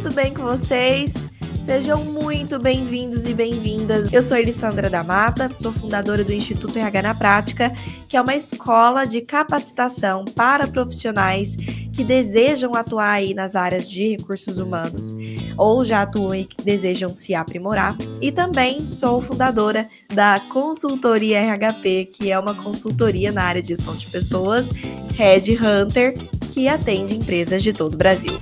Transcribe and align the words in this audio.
Tudo 0.00 0.14
bem 0.14 0.32
com 0.32 0.44
vocês? 0.44 1.28
Sejam 1.60 2.04
muito 2.04 2.56
bem-vindos 2.56 3.26
e 3.26 3.34
bem-vindas. 3.34 4.08
Eu 4.12 4.22
sou 4.22 4.36
Elissandra 4.36 4.88
da 4.88 5.02
Mata, 5.02 5.50
sou 5.52 5.72
fundadora 5.72 6.22
do 6.22 6.32
Instituto 6.32 6.78
RH 6.78 7.02
na 7.02 7.14
Prática, 7.16 7.72
que 8.08 8.16
é 8.16 8.20
uma 8.20 8.36
escola 8.36 9.04
de 9.04 9.22
capacitação 9.22 10.24
para 10.24 10.68
profissionais 10.68 11.56
que 11.92 12.04
desejam 12.04 12.76
atuar 12.76 13.10
aí 13.10 13.34
nas 13.34 13.56
áreas 13.56 13.88
de 13.88 14.10
recursos 14.10 14.58
humanos 14.58 15.16
ou 15.56 15.84
já 15.84 16.02
atuam 16.02 16.32
e 16.32 16.44
que 16.44 16.62
desejam 16.62 17.12
se 17.12 17.34
aprimorar. 17.34 17.96
E 18.20 18.30
também 18.30 18.86
sou 18.86 19.20
fundadora 19.20 19.84
da 20.14 20.38
Consultoria 20.48 21.40
RHP, 21.40 22.10
que 22.12 22.30
é 22.30 22.38
uma 22.38 22.54
consultoria 22.54 23.32
na 23.32 23.42
área 23.42 23.60
de 23.60 23.70
gestão 23.70 23.96
de 23.96 24.06
pessoas, 24.06 24.70
Red 25.16 25.58
Hunter, 25.58 26.14
que 26.54 26.68
atende 26.68 27.16
empresas 27.16 27.64
de 27.64 27.72
todo 27.72 27.94
o 27.94 27.96
Brasil. 27.96 28.38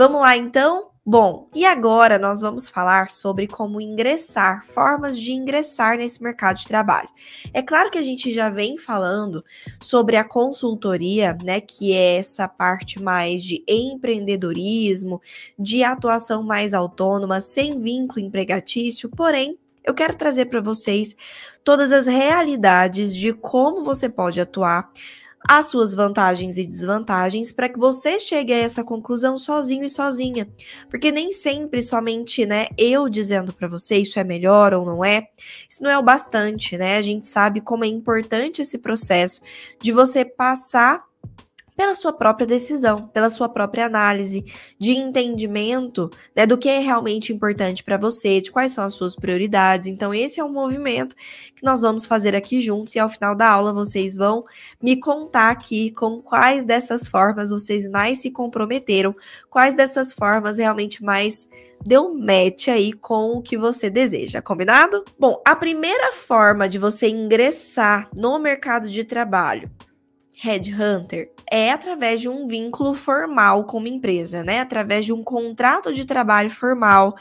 Vamos 0.00 0.22
lá 0.22 0.34
então? 0.34 0.92
Bom, 1.04 1.50
e 1.54 1.66
agora 1.66 2.18
nós 2.18 2.40
vamos 2.40 2.70
falar 2.70 3.10
sobre 3.10 3.46
como 3.46 3.82
ingressar, 3.82 4.64
formas 4.64 5.18
de 5.18 5.30
ingressar 5.30 5.98
nesse 5.98 6.22
mercado 6.22 6.56
de 6.56 6.66
trabalho. 6.66 7.10
É 7.52 7.60
claro 7.60 7.90
que 7.90 7.98
a 7.98 8.02
gente 8.02 8.32
já 8.32 8.48
vem 8.48 8.78
falando 8.78 9.44
sobre 9.78 10.16
a 10.16 10.24
consultoria, 10.24 11.36
né, 11.44 11.60
que 11.60 11.92
é 11.92 12.16
essa 12.16 12.48
parte 12.48 12.98
mais 12.98 13.44
de 13.44 13.62
empreendedorismo, 13.68 15.20
de 15.58 15.84
atuação 15.84 16.42
mais 16.42 16.72
autônoma, 16.72 17.42
sem 17.42 17.78
vínculo 17.78 18.24
empregatício, 18.24 19.10
porém, 19.10 19.58
eu 19.84 19.92
quero 19.92 20.16
trazer 20.16 20.46
para 20.46 20.62
vocês 20.62 21.14
todas 21.62 21.92
as 21.92 22.06
realidades 22.06 23.14
de 23.14 23.34
como 23.34 23.84
você 23.84 24.08
pode 24.08 24.40
atuar 24.40 24.90
as 25.48 25.66
suas 25.66 25.94
vantagens 25.94 26.58
e 26.58 26.66
desvantagens 26.66 27.50
para 27.52 27.68
que 27.68 27.78
você 27.78 28.20
chegue 28.20 28.52
a 28.52 28.58
essa 28.58 28.84
conclusão 28.84 29.38
sozinho 29.38 29.84
e 29.84 29.88
sozinha. 29.88 30.48
Porque 30.88 31.10
nem 31.10 31.32
sempre 31.32 31.82
somente, 31.82 32.44
né, 32.44 32.68
eu 32.76 33.08
dizendo 33.08 33.52
para 33.52 33.68
você 33.68 33.96
isso 33.96 34.18
é 34.18 34.24
melhor 34.24 34.74
ou 34.74 34.84
não 34.84 35.04
é, 35.04 35.28
isso 35.68 35.82
não 35.82 35.90
é 35.90 35.98
o 35.98 36.02
bastante, 36.02 36.76
né? 36.76 36.96
A 36.96 37.02
gente 37.02 37.26
sabe 37.26 37.60
como 37.60 37.84
é 37.84 37.88
importante 37.88 38.62
esse 38.62 38.78
processo 38.78 39.40
de 39.80 39.92
você 39.92 40.24
passar 40.24 41.09
pela 41.80 41.94
sua 41.94 42.12
própria 42.12 42.46
decisão, 42.46 43.08
pela 43.08 43.30
sua 43.30 43.48
própria 43.48 43.86
análise 43.86 44.44
de 44.78 44.90
entendimento 44.90 46.10
né, 46.36 46.44
do 46.44 46.58
que 46.58 46.68
é 46.68 46.78
realmente 46.78 47.32
importante 47.32 47.82
para 47.82 47.96
você, 47.96 48.38
de 48.38 48.52
quais 48.52 48.72
são 48.72 48.84
as 48.84 48.92
suas 48.92 49.16
prioridades. 49.16 49.88
Então, 49.88 50.12
esse 50.12 50.38
é 50.38 50.44
um 50.44 50.52
movimento 50.52 51.16
que 51.16 51.64
nós 51.64 51.80
vamos 51.80 52.04
fazer 52.04 52.36
aqui 52.36 52.60
juntos 52.60 52.94
e 52.94 52.98
ao 52.98 53.08
final 53.08 53.34
da 53.34 53.48
aula 53.48 53.72
vocês 53.72 54.14
vão 54.14 54.44
me 54.78 54.94
contar 54.94 55.48
aqui 55.48 55.90
com 55.92 56.20
quais 56.20 56.66
dessas 56.66 57.08
formas 57.08 57.48
vocês 57.48 57.88
mais 57.88 58.18
se 58.18 58.30
comprometeram, 58.30 59.16
quais 59.48 59.74
dessas 59.74 60.12
formas 60.12 60.58
realmente 60.58 61.02
mais 61.02 61.48
deu 61.82 62.14
match 62.14 62.68
aí 62.68 62.92
com 62.92 63.38
o 63.38 63.40
que 63.40 63.56
você 63.56 63.88
deseja, 63.88 64.42
combinado? 64.42 65.02
Bom, 65.18 65.40
a 65.46 65.56
primeira 65.56 66.12
forma 66.12 66.68
de 66.68 66.78
você 66.78 67.08
ingressar 67.08 68.10
no 68.14 68.38
mercado 68.38 68.86
de 68.86 69.02
trabalho 69.02 69.70
headhunter 70.40 71.30
é 71.50 71.70
através 71.70 72.18
de 72.18 72.28
um 72.28 72.46
vínculo 72.46 72.94
formal 72.94 73.64
com 73.64 73.76
uma 73.76 73.88
empresa, 73.90 74.42
né? 74.42 74.60
Através 74.60 75.04
de 75.04 75.12
um 75.12 75.22
contrato 75.22 75.92
de 75.92 76.06
trabalho 76.06 76.48
formal, 76.48 77.14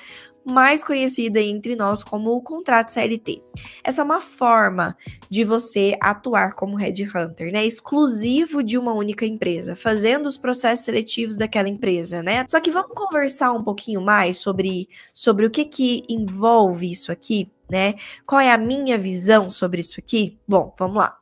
mais 0.46 0.86
conhecido 0.86 1.36
entre 1.38 1.76
nós 1.76 2.02
como 2.02 2.32
o 2.32 2.42
contrato 2.42 2.94
CLT. 2.94 3.44
Essa 3.84 4.02
é 4.02 4.06
uma 4.06 4.22
forma 4.22 4.96
de 5.30 5.44
você 5.44 5.98
atuar 6.02 6.56
como 6.56 6.78
headhunter, 6.78 7.52
né? 7.52 7.66
Exclusivo 7.66 8.64
de 8.64 8.78
uma 8.78 8.94
única 8.94 9.26
empresa, 9.26 9.76
fazendo 9.76 10.26
os 10.26 10.38
processos 10.38 10.86
seletivos 10.86 11.36
daquela 11.36 11.68
empresa, 11.68 12.24
né? 12.24 12.46
Só 12.50 12.62
que 12.62 12.72
vamos 12.72 12.96
conversar 12.96 13.52
um 13.52 13.64
pouquinho 13.64 14.02
mais 14.02 14.38
sobre, 14.38 14.88
sobre 15.14 15.46
o 15.46 15.52
que 15.52 15.66
que 15.66 16.06
envolve 16.08 16.90
isso 16.90 17.12
aqui, 17.12 17.52
né? 17.70 17.96
Qual 18.26 18.40
é 18.40 18.54
a 18.54 18.58
minha 18.58 18.98
visão 18.98 19.50
sobre 19.50 19.82
isso 19.82 20.00
aqui? 20.00 20.40
Bom, 20.48 20.74
vamos 20.80 20.96
lá. 20.96 21.19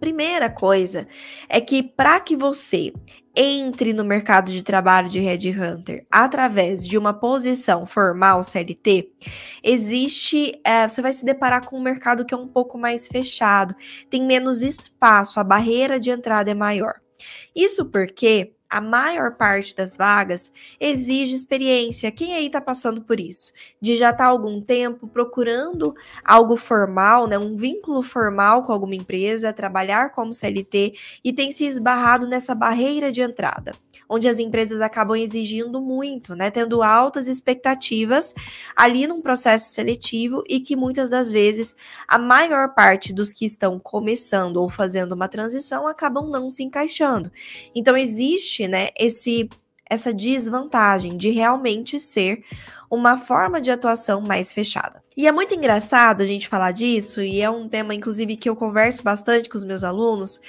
Primeira 0.00 0.48
coisa 0.48 1.08
é 1.48 1.60
que 1.60 1.82
para 1.82 2.20
que 2.20 2.36
você 2.36 2.92
entre 3.40 3.92
no 3.92 4.04
mercado 4.04 4.50
de 4.50 4.64
trabalho 4.64 5.08
de 5.08 5.20
headhunter 5.20 6.04
através 6.10 6.86
de 6.86 6.98
uma 6.98 7.14
posição 7.14 7.86
formal 7.86 8.42
CLT, 8.42 9.12
existe, 9.62 10.60
é, 10.64 10.88
você 10.88 11.00
vai 11.00 11.12
se 11.12 11.24
deparar 11.24 11.64
com 11.64 11.78
um 11.78 11.82
mercado 11.82 12.24
que 12.24 12.34
é 12.34 12.36
um 12.36 12.48
pouco 12.48 12.76
mais 12.76 13.06
fechado, 13.06 13.76
tem 14.10 14.24
menos 14.24 14.60
espaço, 14.60 15.38
a 15.38 15.44
barreira 15.44 16.00
de 16.00 16.10
entrada 16.10 16.50
é 16.50 16.54
maior. 16.54 16.94
Isso 17.54 17.86
porque 17.86 18.54
a 18.68 18.80
maior 18.80 19.34
parte 19.36 19.74
das 19.74 19.96
vagas 19.96 20.52
exige 20.78 21.34
experiência. 21.34 22.10
Quem 22.10 22.34
aí 22.34 22.46
está 22.46 22.60
passando 22.60 23.02
por 23.02 23.18
isso? 23.18 23.52
De 23.80 23.96
já 23.96 24.10
estar 24.10 24.24
tá 24.24 24.30
algum 24.30 24.60
tempo 24.60 25.08
procurando 25.08 25.94
algo 26.24 26.56
formal, 26.56 27.26
né, 27.26 27.38
um 27.38 27.56
vínculo 27.56 28.02
formal 28.02 28.62
com 28.62 28.72
alguma 28.72 28.94
empresa, 28.94 29.52
trabalhar 29.52 30.12
como 30.12 30.32
CLT 30.32 30.94
e 31.24 31.32
tem 31.32 31.50
se 31.50 31.64
esbarrado 31.64 32.26
nessa 32.26 32.54
barreira 32.54 33.10
de 33.10 33.22
entrada 33.22 33.72
onde 34.08 34.26
as 34.26 34.38
empresas 34.38 34.80
acabam 34.80 35.16
exigindo 35.16 35.80
muito, 35.82 36.34
né, 36.34 36.50
tendo 36.50 36.82
altas 36.82 37.28
expectativas 37.28 38.34
ali 38.74 39.06
num 39.06 39.20
processo 39.20 39.70
seletivo 39.70 40.42
e 40.48 40.60
que 40.60 40.74
muitas 40.74 41.10
das 41.10 41.30
vezes 41.30 41.76
a 42.06 42.18
maior 42.18 42.74
parte 42.74 43.12
dos 43.12 43.32
que 43.32 43.44
estão 43.44 43.78
começando 43.78 44.56
ou 44.56 44.70
fazendo 44.70 45.12
uma 45.12 45.28
transição 45.28 45.86
acabam 45.86 46.30
não 46.30 46.48
se 46.48 46.62
encaixando. 46.62 47.30
Então 47.74 47.96
existe, 47.96 48.57
né, 48.66 48.88
esse 48.98 49.48
essa 49.90 50.12
desvantagem 50.12 51.16
de 51.16 51.30
realmente 51.30 51.98
ser 51.98 52.44
uma 52.90 53.16
forma 53.16 53.60
de 53.60 53.70
atuação 53.70 54.20
mais 54.20 54.52
fechada. 54.52 55.02
E 55.16 55.26
é 55.26 55.32
muito 55.32 55.54
engraçado 55.54 56.22
a 56.22 56.26
gente 56.26 56.48
falar 56.48 56.72
disso, 56.72 57.22
e 57.22 57.40
é 57.40 57.50
um 57.50 57.68
tema, 57.68 57.94
inclusive, 57.94 58.36
que 58.36 58.48
eu 58.48 58.56
converso 58.56 59.02
bastante 59.02 59.48
com 59.48 59.56
os 59.56 59.64
meus 59.64 59.84
alunos, 59.84 60.40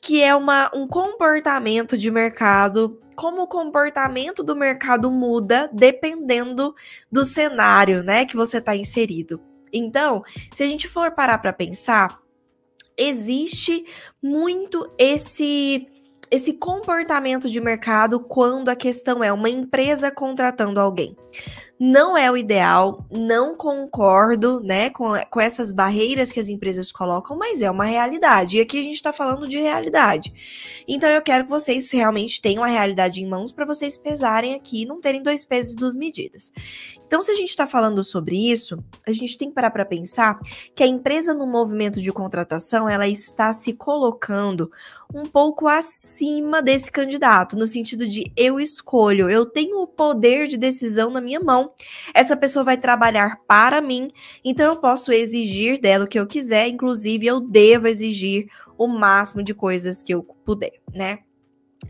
que 0.00 0.22
é 0.22 0.34
uma, 0.34 0.70
um 0.74 0.86
comportamento 0.86 1.98
de 1.98 2.10
mercado, 2.10 3.00
como 3.16 3.42
o 3.42 3.46
comportamento 3.48 4.42
do 4.42 4.54
mercado 4.54 5.10
muda 5.10 5.68
dependendo 5.72 6.74
do 7.10 7.24
cenário, 7.24 8.02
né, 8.02 8.24
que 8.24 8.36
você 8.36 8.58
está 8.58 8.74
inserido. 8.76 9.40
Então, 9.72 10.22
se 10.52 10.62
a 10.62 10.68
gente 10.68 10.88
for 10.88 11.10
parar 11.10 11.38
para 11.38 11.52
pensar, 11.52 12.18
existe 12.96 13.84
muito 14.22 14.88
esse 14.98 15.86
esse 16.30 16.54
comportamento 16.54 17.48
de 17.48 17.60
mercado 17.60 18.20
quando 18.20 18.68
a 18.68 18.76
questão 18.76 19.22
é 19.22 19.32
uma 19.32 19.48
empresa 19.48 20.10
contratando 20.10 20.80
alguém 20.80 21.16
não 21.78 22.16
é 22.16 22.30
o 22.30 22.36
ideal, 22.36 23.06
não 23.08 23.54
concordo, 23.54 24.60
né, 24.60 24.90
com, 24.90 25.12
com 25.30 25.40
essas 25.40 25.72
barreiras 25.72 26.32
que 26.32 26.40
as 26.40 26.48
empresas 26.48 26.90
colocam, 26.90 27.36
mas 27.38 27.62
é 27.62 27.70
uma 27.70 27.84
realidade. 27.84 28.56
E 28.56 28.60
aqui 28.60 28.80
a 28.80 28.82
gente 28.82 28.96
está 28.96 29.12
falando 29.12 29.46
de 29.46 29.58
realidade. 29.58 30.32
Então 30.88 31.08
eu 31.08 31.22
quero 31.22 31.44
que 31.44 31.50
vocês 31.50 31.90
realmente 31.92 32.42
tenham 32.42 32.64
a 32.64 32.68
realidade 32.68 33.22
em 33.22 33.28
mãos 33.28 33.52
para 33.52 33.64
vocês 33.64 33.96
pesarem 33.96 34.54
aqui 34.54 34.82
e 34.82 34.86
não 34.86 35.00
terem 35.00 35.22
dois 35.22 35.44
pesos 35.44 35.72
e 35.72 35.76
duas 35.76 35.96
medidas. 35.96 36.52
Então, 37.06 37.22
se 37.22 37.30
a 37.30 37.34
gente 37.34 37.48
está 37.48 37.66
falando 37.66 38.04
sobre 38.04 38.36
isso, 38.52 38.84
a 39.06 39.12
gente 39.12 39.38
tem 39.38 39.48
que 39.48 39.54
parar 39.54 39.70
para 39.70 39.86
pensar 39.86 40.38
que 40.74 40.82
a 40.82 40.86
empresa 40.86 41.32
no 41.32 41.46
movimento 41.46 42.02
de 42.02 42.12
contratação 42.12 42.86
ela 42.86 43.08
está 43.08 43.50
se 43.54 43.72
colocando 43.72 44.70
um 45.14 45.24
pouco 45.24 45.66
acima 45.66 46.60
desse 46.60 46.90
candidato, 46.90 47.56
no 47.56 47.66
sentido 47.66 48.06
de 48.06 48.30
eu 48.36 48.60
escolho, 48.60 49.30
eu 49.30 49.46
tenho 49.46 49.80
o 49.80 49.86
poder 49.86 50.46
de 50.46 50.56
decisão 50.56 51.10
na 51.10 51.20
minha 51.20 51.40
mão. 51.40 51.72
Essa 52.12 52.36
pessoa 52.36 52.64
vai 52.64 52.76
trabalhar 52.76 53.40
para 53.46 53.80
mim, 53.80 54.10
então 54.44 54.66
eu 54.72 54.80
posso 54.80 55.10
exigir 55.10 55.80
dela 55.80 56.04
o 56.04 56.08
que 56.08 56.18
eu 56.18 56.26
quiser, 56.26 56.68
inclusive 56.68 57.26
eu 57.26 57.40
devo 57.40 57.86
exigir 57.86 58.48
o 58.76 58.86
máximo 58.86 59.42
de 59.42 59.54
coisas 59.54 60.02
que 60.02 60.12
eu 60.12 60.22
puder, 60.22 60.80
né? 60.94 61.20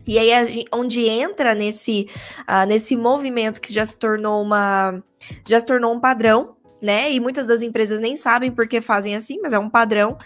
E 0.07 0.17
aí, 0.17 0.45
gente, 0.45 0.65
onde 0.71 1.07
entra 1.07 1.53
nesse, 1.53 2.07
uh, 2.41 2.65
nesse 2.67 2.95
movimento 2.95 3.59
que 3.59 3.71
já 3.73 3.85
se 3.85 3.97
tornou 3.97 4.41
uma. 4.41 5.03
já 5.47 5.59
se 5.59 5.65
tornou 5.65 5.93
um 5.93 5.99
padrão, 5.99 6.55
né? 6.81 7.11
E 7.11 7.19
muitas 7.19 7.47
das 7.47 7.61
empresas 7.61 7.99
nem 7.99 8.15
sabem 8.15 8.51
por 8.51 8.67
que 8.67 8.81
fazem 8.81 9.15
assim, 9.15 9.39
mas 9.41 9.53
é 9.53 9.59
um 9.59 9.69
padrão 9.69 10.17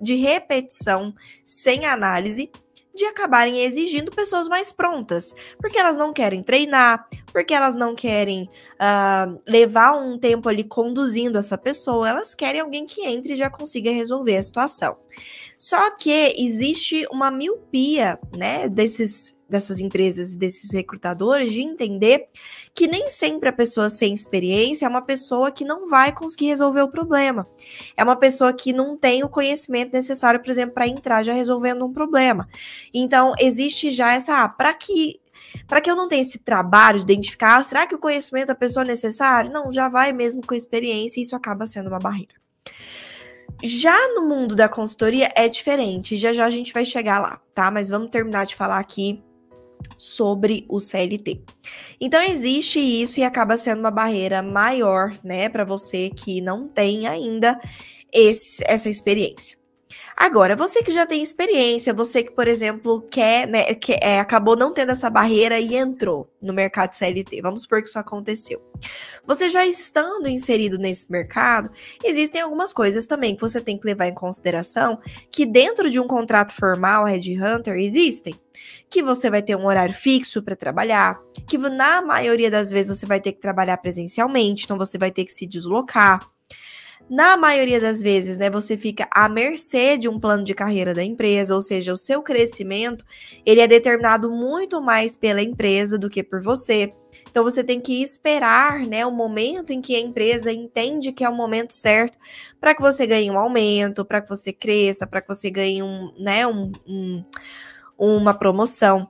de 0.00 0.14
repetição 0.14 1.14
sem 1.44 1.86
análise 1.86 2.50
de 2.98 3.04
acabarem 3.04 3.60
exigindo 3.60 4.10
pessoas 4.10 4.48
mais 4.48 4.72
prontas, 4.72 5.32
porque 5.60 5.78
elas 5.78 5.96
não 5.96 6.12
querem 6.12 6.42
treinar, 6.42 7.08
porque 7.32 7.54
elas 7.54 7.76
não 7.76 7.94
querem 7.94 8.42
uh, 8.74 9.38
levar 9.46 9.92
um 9.92 10.18
tempo 10.18 10.48
ali 10.48 10.64
conduzindo 10.64 11.38
essa 11.38 11.56
pessoa, 11.56 12.08
elas 12.08 12.34
querem 12.34 12.60
alguém 12.60 12.84
que 12.84 13.06
entre 13.06 13.34
e 13.34 13.36
já 13.36 13.48
consiga 13.48 13.92
resolver 13.92 14.36
a 14.36 14.42
situação. 14.42 14.96
Só 15.56 15.92
que 15.92 16.34
existe 16.36 17.06
uma 17.12 17.30
miopia, 17.30 18.18
né, 18.36 18.68
desses 18.68 19.37
dessas 19.48 19.80
empresas, 19.80 20.34
desses 20.34 20.72
recrutadores, 20.72 21.52
de 21.52 21.62
entender 21.62 22.28
que 22.74 22.86
nem 22.86 23.08
sempre 23.08 23.48
a 23.48 23.52
pessoa 23.52 23.88
sem 23.88 24.12
experiência 24.12 24.84
é 24.84 24.88
uma 24.88 25.02
pessoa 25.02 25.50
que 25.50 25.64
não 25.64 25.86
vai 25.86 26.12
conseguir 26.12 26.46
resolver 26.46 26.82
o 26.82 26.88
problema. 26.88 27.46
É 27.96 28.04
uma 28.04 28.16
pessoa 28.16 28.52
que 28.52 28.72
não 28.72 28.96
tem 28.96 29.24
o 29.24 29.28
conhecimento 29.28 29.92
necessário, 29.92 30.40
por 30.40 30.50
exemplo, 30.50 30.74
para 30.74 30.86
entrar 30.86 31.22
já 31.22 31.32
resolvendo 31.32 31.84
um 31.84 31.92
problema. 31.92 32.48
Então, 32.92 33.32
existe 33.38 33.90
já 33.90 34.12
essa, 34.12 34.44
ah, 34.44 34.48
para 34.48 34.74
que 34.74 35.20
para 35.66 35.80
que 35.80 35.90
eu 35.90 35.96
não 35.96 36.08
tenha 36.08 36.20
esse 36.20 36.40
trabalho 36.40 36.98
de 36.98 37.04
identificar, 37.04 37.56
ah, 37.56 37.62
será 37.62 37.86
que 37.86 37.94
o 37.94 37.98
conhecimento 37.98 38.48
da 38.48 38.54
pessoa 38.54 38.84
é 38.84 38.86
necessário? 38.86 39.50
Não, 39.50 39.72
já 39.72 39.88
vai 39.88 40.12
mesmo 40.12 40.46
com 40.46 40.54
experiência 40.54 41.20
e 41.20 41.22
isso 41.22 41.34
acaba 41.34 41.64
sendo 41.64 41.88
uma 41.88 41.98
barreira. 41.98 42.34
Já 43.62 43.96
no 44.14 44.26
mundo 44.28 44.54
da 44.54 44.68
consultoria 44.68 45.32
é 45.34 45.48
diferente, 45.48 46.16
já 46.16 46.32
já 46.32 46.44
a 46.44 46.50
gente 46.50 46.72
vai 46.72 46.84
chegar 46.84 47.18
lá, 47.18 47.40
tá? 47.52 47.70
Mas 47.70 47.88
vamos 47.88 48.10
terminar 48.10 48.46
de 48.46 48.54
falar 48.54 48.78
aqui 48.78 49.22
sobre 49.96 50.64
o 50.68 50.78
CLT. 50.78 51.40
Então 52.00 52.22
existe 52.22 52.78
isso 52.78 53.20
e 53.20 53.24
acaba 53.24 53.56
sendo 53.56 53.80
uma 53.80 53.90
barreira 53.90 54.40
maior, 54.42 55.10
né, 55.24 55.48
para 55.48 55.64
você 55.64 56.10
que 56.10 56.40
não 56.40 56.68
tem 56.68 57.06
ainda 57.06 57.60
esse, 58.12 58.62
essa 58.66 58.88
experiência. 58.88 59.57
Agora, 60.20 60.56
você 60.56 60.82
que 60.82 60.90
já 60.90 61.06
tem 61.06 61.22
experiência, 61.22 61.94
você 61.94 62.24
que, 62.24 62.32
por 62.32 62.48
exemplo, 62.48 63.02
quer, 63.02 63.46
né, 63.46 63.72
que, 63.72 63.92
é, 64.02 64.18
acabou 64.18 64.56
não 64.56 64.72
tendo 64.72 64.90
essa 64.90 65.08
barreira 65.08 65.60
e 65.60 65.76
entrou 65.76 66.28
no 66.42 66.52
mercado 66.52 66.92
CLT, 66.92 67.40
vamos 67.40 67.62
supor 67.62 67.80
que 67.80 67.88
isso 67.88 68.00
aconteceu. 68.00 68.60
Você 69.24 69.48
já 69.48 69.64
estando 69.64 70.28
inserido 70.28 70.76
nesse 70.76 71.08
mercado, 71.08 71.70
existem 72.02 72.40
algumas 72.40 72.72
coisas 72.72 73.06
também 73.06 73.36
que 73.36 73.40
você 73.40 73.60
tem 73.60 73.78
que 73.78 73.86
levar 73.86 74.08
em 74.08 74.14
consideração 74.14 74.98
que 75.30 75.46
dentro 75.46 75.88
de 75.88 76.00
um 76.00 76.08
contrato 76.08 76.52
formal, 76.52 77.04
Red 77.04 77.40
Hunter, 77.40 77.76
existem. 77.76 78.34
Que 78.90 79.04
você 79.04 79.30
vai 79.30 79.40
ter 79.40 79.54
um 79.54 79.66
horário 79.66 79.94
fixo 79.94 80.42
para 80.42 80.56
trabalhar, 80.56 81.16
que 81.46 81.56
na 81.56 82.02
maioria 82.02 82.50
das 82.50 82.72
vezes 82.72 82.98
você 82.98 83.06
vai 83.06 83.20
ter 83.20 83.30
que 83.30 83.40
trabalhar 83.40 83.76
presencialmente, 83.76 84.64
então 84.64 84.76
você 84.76 84.98
vai 84.98 85.12
ter 85.12 85.24
que 85.24 85.32
se 85.32 85.46
deslocar 85.46 86.28
na 87.08 87.36
maioria 87.36 87.80
das 87.80 88.02
vezes, 88.02 88.36
né, 88.36 88.50
você 88.50 88.76
fica 88.76 89.08
à 89.10 89.28
mercê 89.28 89.96
de 89.96 90.08
um 90.08 90.20
plano 90.20 90.44
de 90.44 90.54
carreira 90.54 90.92
da 90.92 91.02
empresa, 91.02 91.54
ou 91.54 91.60
seja, 91.60 91.92
o 91.92 91.96
seu 91.96 92.22
crescimento, 92.22 93.04
ele 93.46 93.60
é 93.60 93.66
determinado 93.66 94.30
muito 94.30 94.80
mais 94.80 95.16
pela 95.16 95.42
empresa 95.42 95.98
do 95.98 96.10
que 96.10 96.22
por 96.22 96.42
você. 96.42 96.90
Então 97.30 97.44
você 97.44 97.64
tem 97.64 97.80
que 97.80 98.02
esperar, 98.02 98.80
né, 98.80 99.06
o 99.06 99.10
momento 99.10 99.72
em 99.72 99.80
que 99.80 99.94
a 99.94 100.00
empresa 100.00 100.52
entende 100.52 101.12
que 101.12 101.24
é 101.24 101.28
o 101.28 101.34
momento 101.34 101.72
certo 101.72 102.18
para 102.60 102.74
que 102.74 102.82
você 102.82 103.06
ganhe 103.06 103.30
um 103.30 103.38
aumento, 103.38 104.04
para 104.04 104.20
que 104.20 104.28
você 104.28 104.52
cresça, 104.52 105.06
para 105.06 105.20
que 105.20 105.28
você 105.28 105.50
ganhe 105.50 105.82
um, 105.82 106.12
né, 106.18 106.46
um, 106.46 106.72
um, 106.86 107.24
uma 107.98 108.34
promoção. 108.34 109.08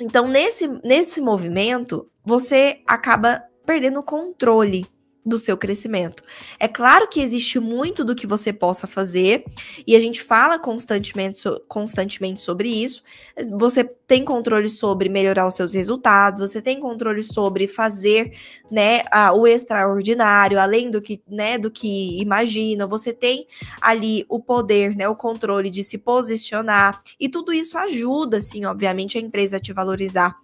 Então 0.00 0.28
nesse 0.28 0.68
nesse 0.84 1.20
movimento, 1.20 2.08
você 2.24 2.80
acaba 2.86 3.42
perdendo 3.66 4.00
o 4.00 4.04
controle 4.04 4.86
do 5.28 5.38
seu 5.38 5.56
crescimento. 5.56 6.22
É 6.58 6.66
claro 6.66 7.06
que 7.08 7.20
existe 7.20 7.60
muito 7.60 8.04
do 8.04 8.14
que 8.14 8.26
você 8.26 8.52
possa 8.52 8.86
fazer 8.86 9.44
e 9.86 9.94
a 9.94 10.00
gente 10.00 10.22
fala 10.22 10.58
constantemente, 10.58 11.42
constantemente 11.68 12.40
sobre 12.40 12.68
isso. 12.68 13.02
Você 13.58 13.84
tem 13.84 14.24
controle 14.24 14.68
sobre 14.68 15.08
melhorar 15.08 15.46
os 15.46 15.54
seus 15.54 15.74
resultados, 15.74 16.40
você 16.40 16.62
tem 16.62 16.80
controle 16.80 17.22
sobre 17.22 17.68
fazer, 17.68 18.32
né, 18.70 19.02
a, 19.12 19.32
o 19.32 19.46
extraordinário, 19.46 20.58
além 20.58 20.90
do 20.90 21.02
que, 21.02 21.22
né, 21.28 21.58
do 21.58 21.70
que 21.70 22.20
imagina. 22.20 22.86
Você 22.86 23.12
tem 23.12 23.46
ali 23.80 24.24
o 24.28 24.40
poder, 24.40 24.96
né, 24.96 25.08
o 25.08 25.14
controle 25.14 25.68
de 25.68 25.84
se 25.84 25.98
posicionar 25.98 27.02
e 27.20 27.28
tudo 27.28 27.52
isso 27.52 27.76
ajuda, 27.76 28.40
sim, 28.40 28.64
obviamente, 28.64 29.18
a 29.18 29.20
empresa 29.20 29.58
a 29.58 29.60
te 29.60 29.72
valorizar. 29.72 30.36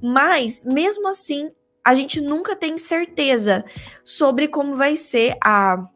Mas 0.00 0.64
mesmo 0.64 1.06
assim, 1.08 1.50
a 1.84 1.94
gente 1.94 2.20
nunca 2.20 2.54
tem 2.54 2.78
certeza 2.78 3.64
sobre 4.04 4.48
como 4.48 4.76
vai 4.76 4.96
ser 4.96 5.36
a, 5.42 5.86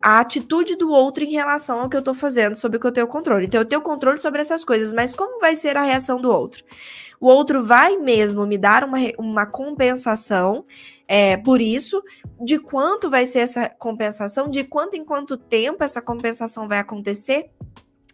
a 0.00 0.20
atitude 0.20 0.76
do 0.76 0.90
outro 0.90 1.22
em 1.24 1.32
relação 1.32 1.80
ao 1.80 1.88
que 1.88 1.96
eu 1.96 2.02
tô 2.02 2.14
fazendo, 2.14 2.54
sobre 2.54 2.78
o 2.78 2.80
que 2.80 2.86
eu 2.86 2.92
tenho 2.92 3.06
controle. 3.06 3.46
Então, 3.46 3.60
eu 3.60 3.64
tenho 3.66 3.82
controle 3.82 4.18
sobre 4.18 4.40
essas 4.40 4.64
coisas, 4.64 4.92
mas 4.92 5.14
como 5.14 5.40
vai 5.40 5.54
ser 5.54 5.76
a 5.76 5.82
reação 5.82 6.20
do 6.20 6.30
outro? 6.30 6.64
O 7.20 7.26
outro 7.26 7.62
vai 7.62 7.98
mesmo 7.98 8.46
me 8.46 8.56
dar 8.56 8.82
uma, 8.82 8.98
uma 9.18 9.44
compensação 9.44 10.64
é, 11.06 11.36
por 11.36 11.60
isso, 11.60 12.02
de 12.42 12.58
quanto 12.58 13.10
vai 13.10 13.26
ser 13.26 13.40
essa 13.40 13.68
compensação, 13.68 14.48
de 14.48 14.64
quanto 14.64 14.96
em 14.96 15.04
quanto 15.04 15.36
tempo 15.36 15.84
essa 15.84 16.00
compensação 16.00 16.66
vai 16.66 16.78
acontecer 16.78 17.50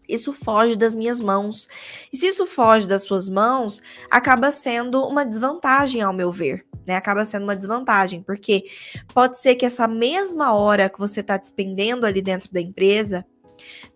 isso 0.08 0.32
foge 0.32 0.76
das 0.76 0.94
minhas 0.94 1.20
mãos. 1.20 1.69
E 2.12 2.17
se 2.17 2.26
isso 2.26 2.47
foge 2.47 2.87
das 2.87 3.03
suas 3.03 3.29
mãos, 3.29 3.81
acaba 4.11 4.50
sendo 4.50 5.03
uma 5.03 5.25
desvantagem, 5.25 6.03
ao 6.03 6.12
meu 6.12 6.31
ver. 6.31 6.64
Né? 6.87 6.94
Acaba 6.97 7.25
sendo 7.25 7.44
uma 7.44 7.56
desvantagem, 7.56 8.23
porque 8.23 8.64
pode 9.12 9.38
ser 9.38 9.55
que 9.56 9.67
essa 9.67 9.88
mesma 9.88 10.55
hora 10.55 10.88
que 10.88 10.99
você 10.99 11.20
está 11.20 11.37
despendendo 11.37 12.06
ali 12.06 12.23
dentro 12.23 12.53
da 12.53 12.61
empresa, 12.61 13.25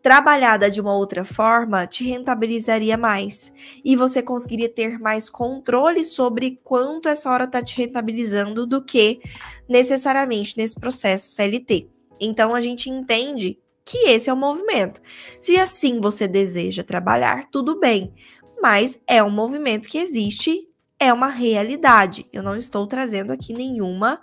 trabalhada 0.03 0.71
de 0.71 0.81
uma 0.81 0.97
outra 0.97 1.25
forma, 1.25 1.87
te 1.87 2.05
rentabilizaria 2.05 2.97
mais. 2.97 3.53
E 3.85 3.95
você 3.97 4.23
conseguiria 4.23 4.69
ter 4.69 4.99
mais 4.99 5.29
controle 5.29 6.05
sobre 6.05 6.59
quanto 6.65 7.09
essa 7.09 7.31
hora 7.31 7.45
está 7.45 7.62
te 7.62 7.77
rentabilizando 7.77 8.67
do 8.67 8.83
que 8.83 9.21
necessariamente 9.69 10.57
nesse 10.57 10.79
processo 10.79 11.35
CLT. 11.35 11.89
Então 12.21 12.55
a 12.55 12.61
gente 12.61 12.91
entende 12.91 13.59
que 13.85 14.09
esse 14.09 14.31
é 14.31 14.32
o 14.32 14.37
movimento. 14.37 15.00
Se 15.38 15.56
assim 15.59 16.00
você 16.00 16.29
deseja 16.29 16.82
trabalhar, 16.82 17.49
tudo 17.50 17.79
bem, 17.79 18.15
mas 18.61 19.03
é 19.06 19.23
um 19.23 19.31
movimento 19.31 19.88
que 19.88 19.99
existe, 19.99 20.69
é 20.99 21.12
uma 21.12 21.29
realidade. 21.29 22.27
Eu 22.32 22.43
não 22.43 22.56
estou 22.56 22.87
trazendo 22.87 23.32
aqui 23.32 23.53
nenhuma, 23.53 24.21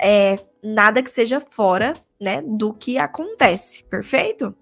é, 0.00 0.38
nada 0.62 1.02
que 1.02 1.10
seja 1.10 1.40
fora, 1.40 1.94
né, 2.20 2.42
do 2.42 2.72
que 2.72 2.96
acontece, 2.96 3.84
perfeito? 3.84 4.54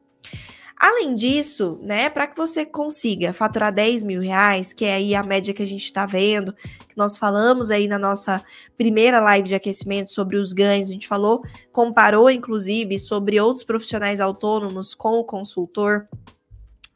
Além 0.82 1.14
disso, 1.14 1.78
né, 1.80 2.10
para 2.10 2.26
que 2.26 2.36
você 2.36 2.66
consiga 2.66 3.32
faturar 3.32 3.72
10 3.72 4.02
mil 4.02 4.20
reais, 4.20 4.72
que 4.72 4.84
é 4.84 4.94
aí 4.94 5.14
a 5.14 5.22
média 5.22 5.54
que 5.54 5.62
a 5.62 5.66
gente 5.66 5.84
está 5.84 6.06
vendo, 6.06 6.52
que 6.88 6.96
nós 6.96 7.16
falamos 7.16 7.70
aí 7.70 7.86
na 7.86 8.00
nossa 8.00 8.42
primeira 8.76 9.20
live 9.20 9.46
de 9.46 9.54
aquecimento 9.54 10.12
sobre 10.12 10.36
os 10.36 10.52
ganhos, 10.52 10.88
a 10.88 10.92
gente 10.92 11.06
falou, 11.06 11.44
comparou 11.70 12.28
inclusive 12.28 12.98
sobre 12.98 13.40
outros 13.40 13.62
profissionais 13.62 14.20
autônomos 14.20 14.92
com 14.92 15.20
o 15.20 15.24
consultor. 15.24 16.08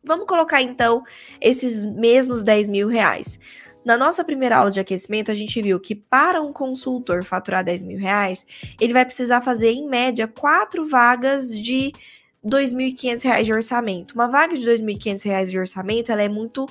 Vamos 0.03 0.27
colocar 0.27 0.61
então 0.61 1.05
esses 1.41 1.85
mesmos 1.85 2.43
10 2.43 2.69
mil 2.69 2.89
reais. 2.89 3.39
Na 3.85 3.97
nossa 3.97 4.25
primeira 4.25 4.57
aula 4.57 4.73
de 4.73 4.81
aquecimento, 4.81 5.31
a 5.31 5.35
gente 5.35 5.63
viu 5.63 5.79
que 5.79 5.95
para 5.95 6.43
um 6.43 6.53
consultor 6.53 7.23
faturar 7.23 7.63
10 7.63 7.85
mil 7.85 8.01
reais, 8.01 8.45
ele 8.81 8.93
vai 8.93 9.05
precisar 9.05 9.41
fazer, 9.41 9.71
em 9.71 9.89
média, 9.89 10.27
quatro 10.27 10.85
vagas 10.85 11.57
de 11.57 11.93
2.500 12.47 13.43
de 13.43 13.53
orçamento. 13.53 14.13
Uma 14.15 14.29
vaga 14.29 14.57
de 14.57 14.67
R$ 14.67 14.77
2.500 14.77 15.47
de 15.47 15.59
orçamento, 15.59 16.13
ela 16.13 16.23
é 16.23 16.29
muito 16.29 16.67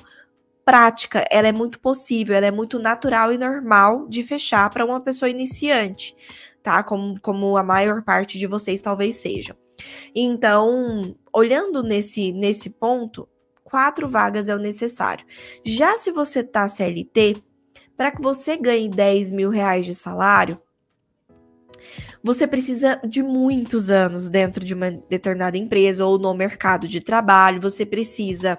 prática, 0.64 1.24
ela 1.30 1.46
é 1.46 1.52
muito 1.52 1.78
possível, 1.78 2.34
ela 2.34 2.46
é 2.46 2.50
muito 2.50 2.78
natural 2.78 3.32
e 3.32 3.38
normal 3.38 4.08
de 4.08 4.22
fechar 4.22 4.68
para 4.70 4.84
uma 4.84 5.00
pessoa 5.00 5.28
iniciante, 5.28 6.16
tá? 6.62 6.82
Como, 6.82 7.20
como 7.20 7.56
a 7.56 7.62
maior 7.62 8.02
parte 8.02 8.38
de 8.38 8.46
vocês 8.46 8.80
talvez 8.80 9.16
seja. 9.16 9.56
Então, 10.14 11.14
olhando 11.32 11.82
nesse, 11.82 12.32
nesse 12.32 12.70
ponto, 12.70 13.28
quatro 13.62 14.08
vagas 14.08 14.48
é 14.48 14.56
o 14.56 14.58
necessário. 14.58 15.24
Já 15.64 15.96
se 15.96 16.10
você 16.10 16.42
tá 16.42 16.66
CLT, 16.66 17.42
para 17.96 18.10
que 18.10 18.20
você 18.20 18.56
ganhe 18.56 18.88
10 18.88 19.32
mil 19.32 19.50
reais 19.50 19.86
de 19.86 19.94
salário, 19.94 20.60
você 22.26 22.44
precisa 22.44 23.00
de 23.06 23.22
muitos 23.22 23.88
anos 23.88 24.28
dentro 24.28 24.64
de 24.64 24.74
uma 24.74 24.90
determinada 24.90 25.56
empresa 25.56 26.04
ou 26.04 26.18
no 26.18 26.34
mercado 26.34 26.88
de 26.88 27.00
trabalho. 27.00 27.60
Você 27.60 27.86
precisa 27.86 28.58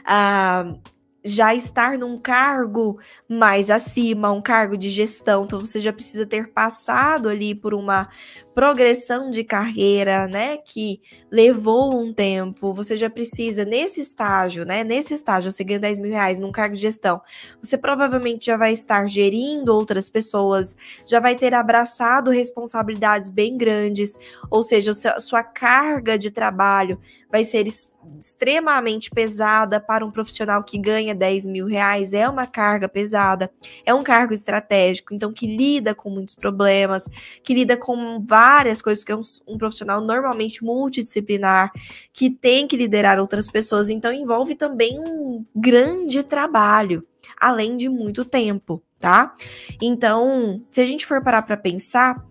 uh, 0.00 0.80
já 1.24 1.54
estar 1.54 1.96
num 1.96 2.18
cargo 2.18 3.00
mais 3.26 3.70
acima, 3.70 4.30
um 4.30 4.42
cargo 4.42 4.76
de 4.76 4.90
gestão, 4.90 5.44
então 5.44 5.58
você 5.64 5.80
já 5.80 5.92
precisa 5.92 6.26
ter 6.26 6.52
passado 6.52 7.28
ali 7.28 7.54
por 7.54 7.72
uma 7.72 8.08
progressão 8.54 9.30
de 9.30 9.42
carreira, 9.42 10.28
né, 10.28 10.58
que 10.58 11.00
levou 11.30 12.00
um 12.00 12.12
tempo, 12.12 12.72
você 12.72 12.96
já 12.96 13.10
precisa, 13.10 13.64
nesse 13.64 14.00
estágio, 14.00 14.64
né, 14.64 14.84
nesse 14.84 15.12
estágio, 15.12 15.50
você 15.50 15.64
ganha 15.64 15.80
10 15.80 15.98
mil 15.98 16.12
reais 16.12 16.38
num 16.38 16.52
cargo 16.52 16.76
de 16.76 16.82
gestão, 16.82 17.20
você 17.60 17.76
provavelmente 17.76 18.46
já 18.46 18.56
vai 18.56 18.72
estar 18.72 19.08
gerindo 19.08 19.74
outras 19.74 20.08
pessoas, 20.08 20.76
já 21.04 21.18
vai 21.18 21.34
ter 21.34 21.52
abraçado 21.52 22.30
responsabilidades 22.30 23.28
bem 23.28 23.56
grandes, 23.56 24.16
ou 24.48 24.62
seja, 24.62 24.92
sua 25.18 25.42
carga 25.42 26.16
de 26.16 26.30
trabalho 26.30 27.00
vai 27.34 27.42
ser 27.42 27.66
extremamente 27.66 29.10
pesada 29.10 29.80
para 29.80 30.06
um 30.06 30.10
profissional 30.12 30.62
que 30.62 30.78
ganha 30.78 31.12
10 31.12 31.46
mil 31.46 31.66
reais, 31.66 32.14
é 32.14 32.28
uma 32.28 32.46
carga 32.46 32.88
pesada, 32.88 33.50
é 33.84 33.92
um 33.92 34.04
cargo 34.04 34.32
estratégico, 34.32 35.12
então 35.12 35.32
que 35.32 35.44
lida 35.44 35.96
com 35.96 36.08
muitos 36.10 36.36
problemas, 36.36 37.08
que 37.42 37.52
lida 37.52 37.76
com 37.76 38.24
várias 38.24 38.80
coisas, 38.80 39.02
que 39.02 39.10
é 39.10 39.16
um, 39.16 39.20
um 39.48 39.58
profissional 39.58 40.00
normalmente 40.00 40.62
multidisciplinar, 40.62 41.72
que 42.12 42.30
tem 42.30 42.68
que 42.68 42.76
liderar 42.76 43.18
outras 43.18 43.50
pessoas, 43.50 43.90
então 43.90 44.12
envolve 44.12 44.54
também 44.54 44.96
um 45.00 45.44
grande 45.56 46.22
trabalho, 46.22 47.04
além 47.36 47.76
de 47.76 47.88
muito 47.88 48.24
tempo, 48.24 48.80
tá? 48.96 49.34
Então, 49.82 50.60
se 50.62 50.80
a 50.80 50.86
gente 50.86 51.04
for 51.04 51.20
parar 51.20 51.42
para 51.42 51.56
pensar, 51.56 52.24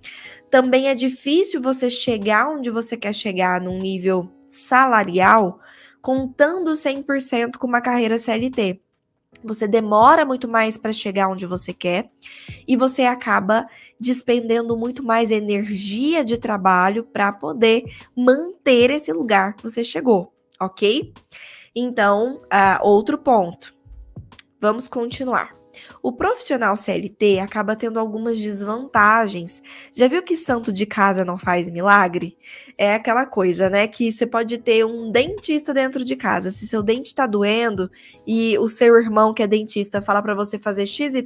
também 0.50 0.88
é 0.88 0.95
difícil 0.95 1.62
você 1.62 1.89
chegar 1.89 2.48
onde 2.48 2.69
você 2.69 2.95
quer 2.95 3.13
chegar 3.13 3.60
num 3.60 3.79
nível 3.79 4.31
salarial 4.53 5.60
contando 6.01 6.72
100% 6.72 7.57
com 7.57 7.65
uma 7.65 7.81
carreira 7.81 8.17
CLT. 8.17 8.79
Você 9.43 9.67
demora 9.67 10.25
muito 10.25 10.48
mais 10.48 10.77
para 10.77 10.93
chegar 10.93 11.27
onde 11.27 11.45
você 11.45 11.74
quer 11.74 12.12
e 12.67 12.77
você 12.77 13.03
acaba 13.03 13.67
despendendo 14.00 14.77
muito 14.77 15.03
mais 15.03 15.31
energia 15.31 16.24
de 16.24 16.38
trabalho 16.38 17.03
para 17.03 17.31
poder 17.33 17.83
manter 18.15 18.91
esse 18.91 19.12
lugar 19.12 19.55
que 19.55 19.63
você 19.63 19.83
chegou, 19.83 20.31
ok? 20.60 21.13
Então, 21.75 22.38
uh, 22.43 22.86
outro 22.88 23.17
ponto. 23.17 23.74
Vamos 24.62 24.88
continuar. 24.88 25.62
O 26.03 26.12
profissional 26.12 26.75
CLT 26.75 27.39
acaba 27.39 27.77
tendo 27.77 27.98
algumas 27.98 28.38
desvantagens. 28.38 29.63
Já 29.93 30.05
viu 30.05 30.22
que 30.22 30.36
santo 30.36 30.74
de 30.74 30.86
casa 30.86 31.24
não 31.24 31.38
faz 31.38 31.69
milagre? 31.69 32.38
É 32.77 32.93
aquela 32.93 33.25
coisa, 33.25 33.69
né? 33.69 33.88
Que 33.88 34.12
você 34.12 34.27
pode 34.27 34.57
ter 34.57 34.86
um 34.86 35.10
dentista 35.10 35.74
dentro 35.74 36.03
de 36.03 36.17
casa. 36.17 36.51
Se 36.51 36.67
seu 36.67 36.83
dente 36.83 37.07
está 37.07 37.25
doendo 37.25 37.89
e 38.27 38.57
o 38.57 38.67
seu 38.67 38.98
irmão, 38.98 39.33
que 39.33 39.43
é 39.43 39.48
dentista, 39.48 40.01
fala 40.01 40.22
para 40.22 40.36
você 40.36 40.60
fazer 40.60 40.86
XYZ, 40.86 41.24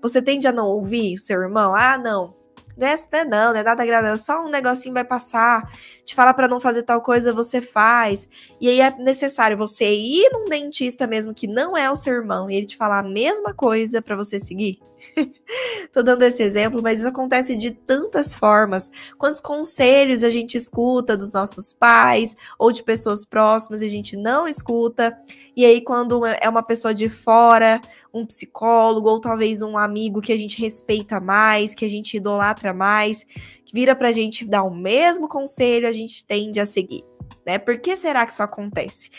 você 0.00 0.22
tende 0.22 0.48
a 0.48 0.52
não 0.52 0.68
ouvir 0.68 1.12
o 1.12 1.18
seu 1.18 1.42
irmão? 1.42 1.74
Ah, 1.74 1.98
não, 1.98 2.34
não 2.76 2.86
é, 2.86 2.94
não 2.94 3.18
é 3.18 3.24
não, 3.24 3.52
não 3.52 3.56
é 3.56 3.62
nada 3.62 3.86
grave, 3.86 4.08
é 4.08 4.16
só 4.16 4.44
um 4.44 4.50
negocinho 4.50 4.94
vai 4.94 5.04
passar, 5.04 5.70
te 6.04 6.14
falar 6.14 6.34
para 6.34 6.48
não 6.48 6.60
fazer 6.60 6.82
tal 6.82 7.00
coisa, 7.00 7.32
você 7.32 7.60
faz. 7.60 8.28
E 8.60 8.68
aí 8.68 8.80
é 8.80 8.90
necessário 8.98 9.56
você 9.56 9.94
ir 9.94 10.30
num 10.32 10.44
dentista 10.44 11.06
mesmo 11.06 11.34
que 11.34 11.46
não 11.46 11.76
é 11.76 11.90
o 11.90 11.96
seu 11.96 12.12
irmão 12.14 12.50
e 12.50 12.56
ele 12.56 12.66
te 12.66 12.76
falar 12.76 12.98
a 13.00 13.02
mesma 13.02 13.54
coisa 13.54 14.02
para 14.02 14.16
você 14.16 14.38
seguir. 14.38 14.78
Tô 15.92 16.02
dando 16.02 16.22
esse 16.22 16.42
exemplo, 16.42 16.82
mas 16.82 16.98
isso 16.98 17.08
acontece 17.08 17.56
de 17.56 17.70
tantas 17.70 18.34
formas. 18.34 18.90
Quantos 19.18 19.40
conselhos 19.40 20.22
a 20.22 20.30
gente 20.30 20.56
escuta 20.56 21.16
dos 21.16 21.32
nossos 21.32 21.72
pais 21.72 22.36
ou 22.58 22.70
de 22.70 22.82
pessoas 22.82 23.24
próximas 23.24 23.82
e 23.82 23.86
a 23.86 23.90
gente 23.90 24.16
não 24.16 24.46
escuta. 24.46 25.16
E 25.56 25.64
aí, 25.64 25.80
quando 25.80 26.24
é 26.26 26.48
uma 26.48 26.62
pessoa 26.62 26.92
de 26.92 27.08
fora, 27.08 27.80
um 28.12 28.26
psicólogo 28.26 29.08
ou 29.08 29.20
talvez 29.20 29.62
um 29.62 29.78
amigo 29.78 30.20
que 30.20 30.32
a 30.32 30.36
gente 30.36 30.60
respeita 30.60 31.18
mais, 31.18 31.74
que 31.74 31.84
a 31.84 31.88
gente 31.88 32.16
idolatra 32.16 32.74
mais, 32.74 33.24
que 33.64 33.72
vira 33.72 33.96
pra 33.96 34.12
gente 34.12 34.44
dar 34.44 34.64
o 34.64 34.74
mesmo 34.74 35.28
conselho, 35.28 35.88
a 35.88 35.92
gente 35.92 36.24
tende 36.26 36.60
a 36.60 36.66
seguir 36.66 37.15
né? 37.44 37.58
Por 37.58 37.78
que 37.78 37.96
será 37.96 38.26
que 38.26 38.32
isso 38.32 38.42
acontece? 38.42 39.10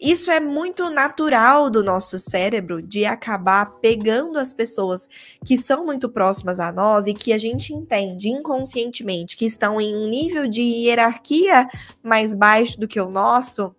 Isso 0.00 0.30
é 0.30 0.40
muito 0.40 0.88
natural 0.90 1.68
do 1.68 1.84
nosso 1.84 2.18
cérebro 2.18 2.80
de 2.80 3.04
acabar 3.04 3.78
pegando 3.80 4.38
as 4.38 4.52
pessoas 4.52 5.08
que 5.44 5.56
são 5.56 5.84
muito 5.84 6.08
próximas 6.08 6.60
a 6.60 6.72
nós 6.72 7.06
e 7.06 7.14
que 7.14 7.32
a 7.32 7.38
gente 7.38 7.72
entende 7.72 8.28
inconscientemente 8.28 9.36
que 9.36 9.44
estão 9.44 9.80
em 9.80 9.94
um 9.94 10.08
nível 10.08 10.48
de 10.48 10.62
hierarquia 10.62 11.68
mais 12.02 12.34
baixo 12.34 12.80
do 12.80 12.88
que 12.88 13.00
o 13.00 13.10
nosso, 13.10 13.74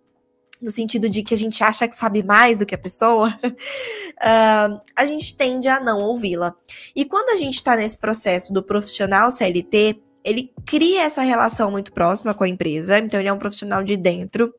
no 0.62 0.72
sentido 0.72 1.10
de 1.10 1.22
que 1.24 1.34
a 1.34 1.38
gente 1.38 1.64
acha 1.64 1.88
que 1.88 1.96
sabe 1.96 2.24
mais 2.24 2.60
do 2.60 2.66
que 2.66 2.76
a 2.76 2.78
pessoa, 2.78 3.38
uh, 3.44 4.82
a 4.96 5.06
gente 5.06 5.36
tende 5.36 5.68
a 5.68 5.80
não 5.80 6.02
ouvi-la. 6.02 6.56
E 6.96 7.06
quando 7.06 7.30
a 7.30 7.36
gente 7.36 7.56
está 7.56 7.76
nesse 7.76 7.98
processo 7.98 8.54
do 8.54 8.64
profissional 8.64 9.30
CLT, 9.30 10.02
ele 10.26 10.52
cria 10.66 11.04
essa 11.04 11.22
relação 11.22 11.70
muito 11.70 11.94
próxima 11.94 12.34
com 12.34 12.44
a 12.44 12.50
empresa, 12.50 12.98
então 12.98 13.20
ele 13.20 13.30
é 13.30 13.34
um 13.34 13.38
profissional 13.38 13.84
de 13.84 13.96
dentro. 13.96 14.54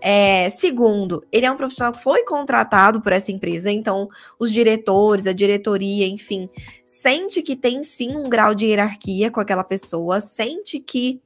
É, 0.00 0.50
segundo, 0.50 1.24
ele 1.30 1.46
é 1.46 1.50
um 1.50 1.56
profissional 1.56 1.92
que 1.92 2.02
foi 2.02 2.24
contratado 2.24 3.00
por 3.00 3.12
essa 3.12 3.30
empresa, 3.30 3.70
então 3.70 4.08
os 4.38 4.52
diretores, 4.52 5.26
a 5.26 5.32
diretoria, 5.32 6.06
enfim, 6.08 6.50
sente 6.84 7.40
que 7.40 7.54
tem 7.54 7.82
sim 7.84 8.16
um 8.16 8.28
grau 8.28 8.54
de 8.54 8.66
hierarquia 8.66 9.30
com 9.30 9.40
aquela 9.40 9.64
pessoa, 9.64 10.20
sente 10.20 10.80
que 10.80 11.22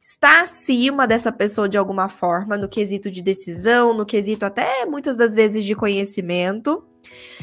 está 0.00 0.42
acima 0.42 1.06
dessa 1.06 1.32
pessoa 1.32 1.68
de 1.68 1.76
alguma 1.76 2.08
forma, 2.08 2.56
no 2.56 2.68
quesito 2.68 3.10
de 3.10 3.20
decisão, 3.20 3.92
no 3.92 4.06
quesito 4.06 4.46
até 4.46 4.86
muitas 4.86 5.16
das 5.16 5.34
vezes 5.34 5.64
de 5.64 5.74
conhecimento, 5.74 6.84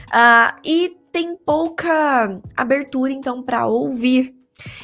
uh, 0.08 0.60
e 0.64 0.96
tem 1.12 1.36
pouca 1.36 2.40
abertura 2.56 3.12
então 3.12 3.44
para 3.44 3.68
ouvir 3.68 4.41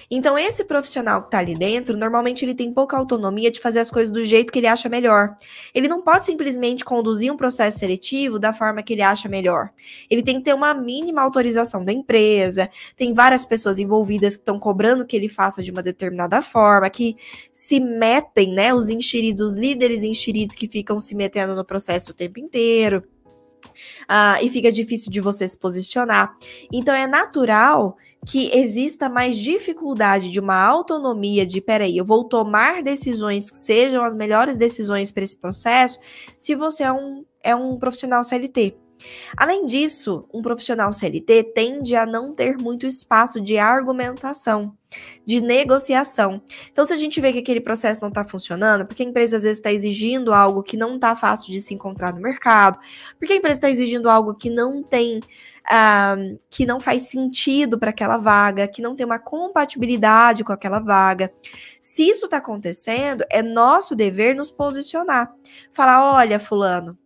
então, 0.09 0.37
esse 0.37 0.63
profissional 0.63 1.21
que 1.21 1.27
está 1.27 1.39
ali 1.39 1.55
dentro, 1.55 1.97
normalmente 1.97 2.45
ele 2.45 2.55
tem 2.55 2.71
pouca 2.71 2.95
autonomia 2.95 3.51
de 3.51 3.59
fazer 3.59 3.79
as 3.79 3.91
coisas 3.91 4.11
do 4.11 4.23
jeito 4.23 4.51
que 4.51 4.59
ele 4.59 4.67
acha 4.67 4.87
melhor. 4.87 5.35
Ele 5.73 5.87
não 5.87 6.01
pode 6.01 6.23
simplesmente 6.25 6.85
conduzir 6.85 7.31
um 7.31 7.35
processo 7.35 7.79
seletivo 7.79 8.39
da 8.39 8.53
forma 8.53 8.81
que 8.81 8.93
ele 8.93 9.01
acha 9.01 9.27
melhor. 9.27 9.69
Ele 10.09 10.23
tem 10.23 10.37
que 10.37 10.45
ter 10.45 10.53
uma 10.53 10.73
mínima 10.73 11.21
autorização 11.21 11.83
da 11.83 11.91
empresa, 11.91 12.69
tem 12.95 13.13
várias 13.13 13.45
pessoas 13.45 13.79
envolvidas 13.79 14.35
que 14.35 14.41
estão 14.41 14.59
cobrando 14.59 15.05
que 15.05 15.15
ele 15.15 15.27
faça 15.27 15.61
de 15.61 15.71
uma 15.71 15.83
determinada 15.83 16.41
forma, 16.41 16.89
que 16.89 17.17
se 17.51 17.79
metem, 17.79 18.53
né? 18.53 18.73
Os 18.73 18.89
enxeridos, 18.89 19.53
os 19.53 19.55
líderes 19.57 20.03
enxeridos 20.03 20.55
que 20.55 20.67
ficam 20.67 20.99
se 20.99 21.15
metendo 21.15 21.55
no 21.55 21.65
processo 21.65 22.11
o 22.11 22.13
tempo 22.13 22.39
inteiro. 22.39 23.03
Uh, 24.03 24.41
e 24.41 24.49
fica 24.49 24.71
difícil 24.71 25.11
de 25.11 25.19
você 25.19 25.47
se 25.47 25.57
posicionar. 25.57 26.35
Então 26.71 26.95
é 26.95 27.05
natural 27.05 27.97
que 28.25 28.55
exista 28.55 29.07
mais 29.07 29.37
dificuldade 29.37 30.29
de 30.29 30.39
uma 30.39 30.61
autonomia 30.61 31.45
de, 31.45 31.61
peraí, 31.61 31.97
eu 31.97 32.05
vou 32.05 32.23
tomar 32.23 32.83
decisões 32.83 33.49
que 33.49 33.57
sejam 33.57 34.03
as 34.03 34.15
melhores 34.15 34.57
decisões 34.57 35.11
para 35.11 35.23
esse 35.23 35.37
processo, 35.37 35.99
se 36.37 36.55
você 36.55 36.83
é 36.83 36.91
um, 36.91 37.25
é 37.41 37.55
um 37.55 37.77
profissional 37.77 38.23
CLT. 38.23 38.77
Além 39.35 39.65
disso, 39.65 40.27
um 40.33 40.41
profissional 40.41 40.91
CLT 40.91 41.51
tende 41.55 41.95
a 41.95 42.05
não 42.05 42.33
ter 42.33 42.57
muito 42.57 42.85
espaço 42.85 43.39
de 43.39 43.57
argumentação, 43.57 44.76
de 45.25 45.41
negociação. 45.41 46.41
Então, 46.71 46.85
se 46.85 46.93
a 46.93 46.97
gente 46.97 47.19
vê 47.19 47.33
que 47.33 47.39
aquele 47.39 47.61
processo 47.61 48.01
não 48.01 48.09
está 48.09 48.23
funcionando, 48.23 48.85
porque 48.85 49.03
a 49.03 49.05
empresa 49.05 49.37
às 49.37 49.43
vezes 49.43 49.57
está 49.57 49.71
exigindo 49.71 50.33
algo 50.33 50.63
que 50.63 50.77
não 50.77 50.95
está 50.95 51.15
fácil 51.15 51.51
de 51.51 51.61
se 51.61 51.73
encontrar 51.73 52.13
no 52.13 52.21
mercado, 52.21 52.79
porque 53.19 53.33
a 53.33 53.35
empresa 53.35 53.57
está 53.57 53.69
exigindo 53.69 54.09
algo 54.09 54.33
que 54.33 54.49
não 54.49 54.81
tem 54.81 55.19
uh, 55.67 56.39
que 56.49 56.65
não 56.65 56.79
faz 56.79 57.03
sentido 57.03 57.77
para 57.77 57.89
aquela 57.89 58.17
vaga, 58.17 58.67
que 58.67 58.81
não 58.81 58.95
tem 58.95 59.05
uma 59.05 59.19
compatibilidade 59.19 60.43
com 60.43 60.51
aquela 60.51 60.79
vaga. 60.79 61.31
Se 61.79 62.07
isso 62.07 62.25
está 62.25 62.37
acontecendo, 62.37 63.23
é 63.29 63.41
nosso 63.41 63.95
dever 63.95 64.35
nos 64.35 64.51
posicionar. 64.51 65.31
Falar: 65.71 66.13
olha, 66.15 66.39
Fulano, 66.39 66.97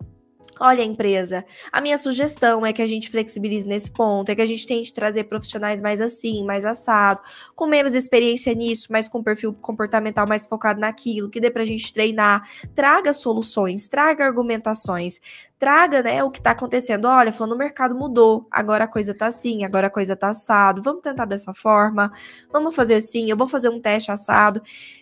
Olha, 0.63 0.83
empresa, 0.83 1.43
a 1.71 1.81
minha 1.81 1.97
sugestão 1.97 2.63
é 2.63 2.71
que 2.71 2.83
a 2.83 2.87
gente 2.87 3.09
flexibilize 3.09 3.67
nesse 3.67 3.89
ponto, 3.89 4.29
é 4.29 4.35
que 4.35 4.43
a 4.43 4.45
gente 4.45 4.67
tente 4.67 4.93
trazer 4.93 5.23
profissionais 5.23 5.81
mais 5.81 5.99
assim, 5.99 6.45
mais 6.45 6.65
assado, 6.65 7.19
com 7.55 7.65
menos 7.65 7.95
experiência 7.95 8.53
nisso, 8.53 8.89
mas 8.91 9.07
com 9.07 9.23
perfil 9.23 9.55
comportamental 9.55 10.27
mais 10.27 10.45
focado 10.45 10.79
naquilo, 10.79 11.31
que 11.31 11.39
dê 11.39 11.49
pra 11.49 11.65
gente 11.65 11.91
treinar. 11.91 12.47
Traga 12.75 13.11
soluções, 13.11 13.87
traga 13.87 14.23
argumentações, 14.23 15.19
traga, 15.57 16.03
né, 16.03 16.23
o 16.23 16.29
que 16.29 16.39
tá 16.39 16.51
acontecendo. 16.51 17.05
Olha, 17.05 17.33
falando, 17.33 17.53
o 17.53 17.57
mercado 17.57 17.95
mudou, 17.95 18.45
agora 18.51 18.83
a 18.83 18.87
coisa 18.87 19.15
tá 19.15 19.25
assim, 19.25 19.65
agora 19.65 19.87
a 19.87 19.89
coisa 19.89 20.15
tá 20.15 20.29
assado, 20.29 20.83
vamos 20.83 21.01
tentar 21.01 21.25
dessa 21.25 21.55
forma, 21.55 22.13
vamos 22.53 22.75
fazer 22.75 22.97
assim, 22.97 23.31
eu 23.31 23.35
vou 23.35 23.47
fazer 23.47 23.69
um 23.69 23.81
teste 23.81 24.11
assado. 24.11 24.61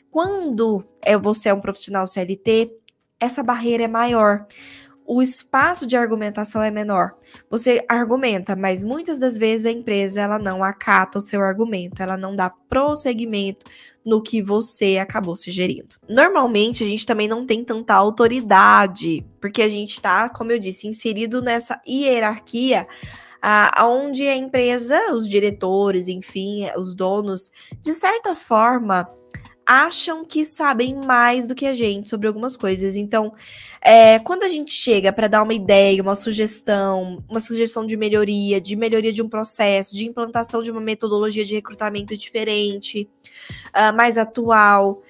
Quando 0.09 0.85
é, 1.01 1.17
você 1.17 1.49
é 1.49 1.53
um 1.53 1.59
profissional 1.59 2.07
CLT, 2.07 2.71
essa 3.19 3.43
barreira 3.43 3.83
é 3.83 3.87
maior 3.89 4.47
o 5.11 5.23
espaço 5.23 5.87
de 5.87 5.97
argumentação 5.97 6.61
é 6.61 6.69
menor. 6.69 7.15
Você 7.49 7.83
argumenta, 7.89 8.55
mas 8.55 8.83
muitas 8.83 9.17
das 9.17 9.39
vezes 9.39 9.65
a 9.65 9.71
empresa 9.71 10.21
ela 10.21 10.37
não 10.37 10.63
acata 10.63 11.17
o 11.17 11.21
seu 11.21 11.41
argumento, 11.41 12.03
ela 12.03 12.15
não 12.15 12.35
dá 12.35 12.47
prosseguimento 12.47 13.65
no 14.05 14.21
que 14.21 14.39
você 14.39 14.99
acabou 14.99 15.35
se 15.35 15.49
gerindo. 15.49 15.95
Normalmente 16.07 16.83
a 16.83 16.87
gente 16.87 17.07
também 17.07 17.27
não 17.27 17.43
tem 17.43 17.63
tanta 17.63 17.95
autoridade, 17.95 19.25
porque 19.41 19.63
a 19.63 19.67
gente 19.67 19.93
está, 19.93 20.29
como 20.29 20.51
eu 20.51 20.59
disse, 20.59 20.87
inserido 20.87 21.41
nessa 21.41 21.81
hierarquia 21.87 22.85
aonde 23.41 24.27
a 24.27 24.35
empresa, 24.35 25.11
os 25.11 25.27
diretores, 25.27 26.07
enfim, 26.07 26.67
os 26.77 26.93
donos, 26.93 27.51
de 27.81 27.93
certa 27.93 28.35
forma, 28.35 29.07
acham 29.69 30.25
que 30.25 30.43
sabem 30.43 30.95
mais 30.95 31.45
do 31.45 31.53
que 31.53 31.67
a 31.67 31.75
gente 31.75 32.09
sobre 32.09 32.27
algumas 32.27 32.57
coisas. 32.57 32.95
Então, 32.95 33.35
é, 33.79 34.17
quando 34.17 34.41
a 34.41 34.47
gente 34.47 34.73
chega 34.73 35.13
para 35.13 35.27
dar 35.27 35.43
uma 35.43 35.53
ideia, 35.53 36.01
uma 36.01 36.15
sugestão, 36.15 37.23
uma 37.29 37.39
sugestão 37.39 37.85
de 37.85 37.95
melhoria, 37.95 38.59
de 38.59 38.75
melhoria 38.75 39.13
de 39.13 39.21
um 39.21 39.29
processo, 39.29 39.95
de 39.95 40.07
implantação 40.07 40.63
de 40.63 40.71
uma 40.71 40.81
metodologia 40.81 41.45
de 41.45 41.53
recrutamento 41.53 42.17
diferente, 42.17 43.07
uh, 43.67 43.95
mais 43.95 44.17
atual, 44.17 45.03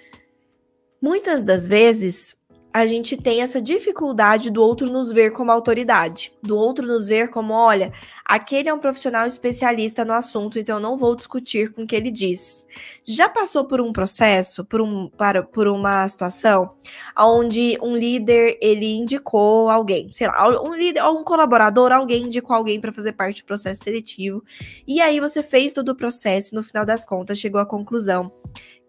muitas 1.02 1.42
das 1.42 1.66
vezes 1.66 2.39
a 2.72 2.86
gente 2.86 3.18
tem 3.18 3.42
essa 3.42 3.62
dificuldade 3.62 4.52
do 4.52 4.62
outro 4.62 4.88
nos 4.88 5.12
ver 5.12 5.32
como 5.32 5.52
autoridade, 5.52 6.32
do 6.42 6.56
outro 6.56 6.86
nos 6.86 7.08
ver 7.08 7.30
como, 7.30 7.54
olha, 7.54 7.92
aquele 8.24 8.70
é 8.70 8.74
um 8.74 8.80
profissional 8.80 9.26
especialista 9.26 10.06
no 10.06 10.14
assunto, 10.14 10.60
então 10.60 10.78
eu 10.78 10.82
não 10.82 10.96
vou 10.96 11.16
discutir 11.16 11.74
com 11.74 11.84
o 11.84 11.88
que 11.88 11.96
ele 11.96 12.12
diz. 12.12 12.66
Já 13.04 13.28
passou 13.28 13.66
por 13.66 13.82
um 13.82 13.92
processo, 13.92 14.64
por, 14.64 14.82
um, 14.82 15.08
para, 15.08 15.42
por 15.42 15.68
uma 15.68 16.08
situação 16.08 16.72
onde 17.18 17.78
um 17.82 17.96
líder 17.96 18.58
ele 18.62 18.96
indicou 18.96 19.70
alguém, 19.70 20.12
sei 20.14 20.28
lá, 20.28 20.62
um 20.62 20.76
líder 20.76 21.04
um 21.06 21.24
colaborador, 21.24 21.92
alguém 21.92 22.26
indicou 22.26 22.56
alguém 22.56 22.80
para 22.80 22.94
fazer 22.94 23.14
parte 23.14 23.42
do 23.42 23.46
processo 23.46 23.84
seletivo, 23.84 24.44
e 24.88 25.02
aí 25.02 25.20
você 25.20 25.42
fez 25.42 25.74
todo 25.74 25.90
o 25.90 25.96
processo 25.96 26.54
e 26.54 26.56
no 26.56 26.64
final 26.64 26.86
das 26.86 27.04
contas 27.04 27.40
chegou 27.40 27.60
à 27.60 27.66
conclusão 27.66 28.32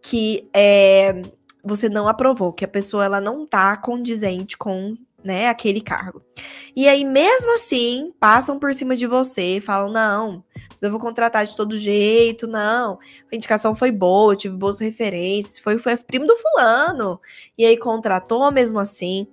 que 0.02 0.48
é, 0.54 1.22
você 1.64 1.88
não 1.88 2.08
aprovou, 2.08 2.52
que 2.52 2.64
a 2.64 2.68
pessoa 2.68 3.04
ela 3.04 3.20
não 3.20 3.46
tá 3.46 3.76
condizente 3.76 4.56
com 4.56 4.96
né, 5.22 5.48
aquele 5.48 5.80
cargo. 5.80 6.22
E 6.74 6.88
aí, 6.88 7.04
mesmo 7.04 7.54
assim, 7.54 8.12
passam 8.18 8.58
por 8.58 8.72
cima 8.74 8.96
de 8.96 9.06
você 9.06 9.60
falam: 9.60 9.90
não, 9.92 10.44
eu 10.80 10.90
vou 10.90 11.00
contratar 11.00 11.46
de 11.46 11.56
todo 11.56 11.76
jeito, 11.76 12.46
não. 12.46 12.98
A 13.30 13.36
indicação 13.36 13.74
foi 13.74 13.90
boa, 13.92 14.32
eu 14.32 14.36
tive 14.36 14.56
boas 14.56 14.78
referências, 14.78 15.58
foi, 15.58 15.78
foi 15.78 15.96
primo 15.96 16.26
do 16.26 16.36
fulano. 16.36 17.20
E 17.56 17.64
aí 17.64 17.76
contratou 17.76 18.50
mesmo 18.50 18.78
assim. 18.78 19.26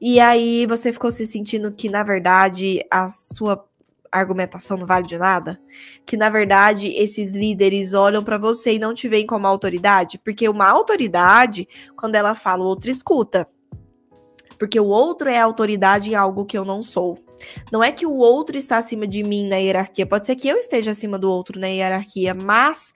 E 0.00 0.18
aí 0.18 0.66
você 0.66 0.92
ficou 0.92 1.10
se 1.12 1.26
sentindo 1.26 1.70
que, 1.72 1.88
na 1.88 2.02
verdade, 2.02 2.84
a 2.90 3.08
sua 3.08 3.64
argumentação 4.12 4.76
não 4.76 4.86
vale 4.86 5.06
de 5.06 5.18
nada? 5.18 5.60
Que 6.06 6.16
na 6.16 6.28
verdade 6.28 6.88
esses 6.94 7.32
líderes 7.32 7.94
olham 7.94 8.22
para 8.22 8.38
você 8.38 8.74
e 8.74 8.78
não 8.78 8.92
te 8.92 9.08
veem 9.08 9.26
como 9.26 9.46
autoridade? 9.46 10.18
Porque 10.18 10.48
uma 10.48 10.68
autoridade, 10.68 11.66
quando 11.96 12.14
ela 12.14 12.34
fala, 12.34 12.62
o 12.62 12.66
outro 12.66 12.90
escuta. 12.90 13.48
Porque 14.58 14.78
o 14.78 14.86
outro 14.86 15.28
é 15.28 15.40
autoridade 15.40 16.10
em 16.10 16.14
algo 16.14 16.44
que 16.44 16.56
eu 16.56 16.64
não 16.64 16.82
sou. 16.82 17.18
Não 17.72 17.82
é 17.82 17.90
que 17.90 18.06
o 18.06 18.16
outro 18.16 18.56
está 18.56 18.76
acima 18.76 19.08
de 19.08 19.24
mim 19.24 19.48
na 19.48 19.56
hierarquia, 19.56 20.06
pode 20.06 20.26
ser 20.26 20.36
que 20.36 20.46
eu 20.46 20.56
esteja 20.56 20.92
acima 20.92 21.18
do 21.18 21.28
outro 21.28 21.58
na 21.58 21.66
hierarquia, 21.66 22.32
mas 22.32 22.94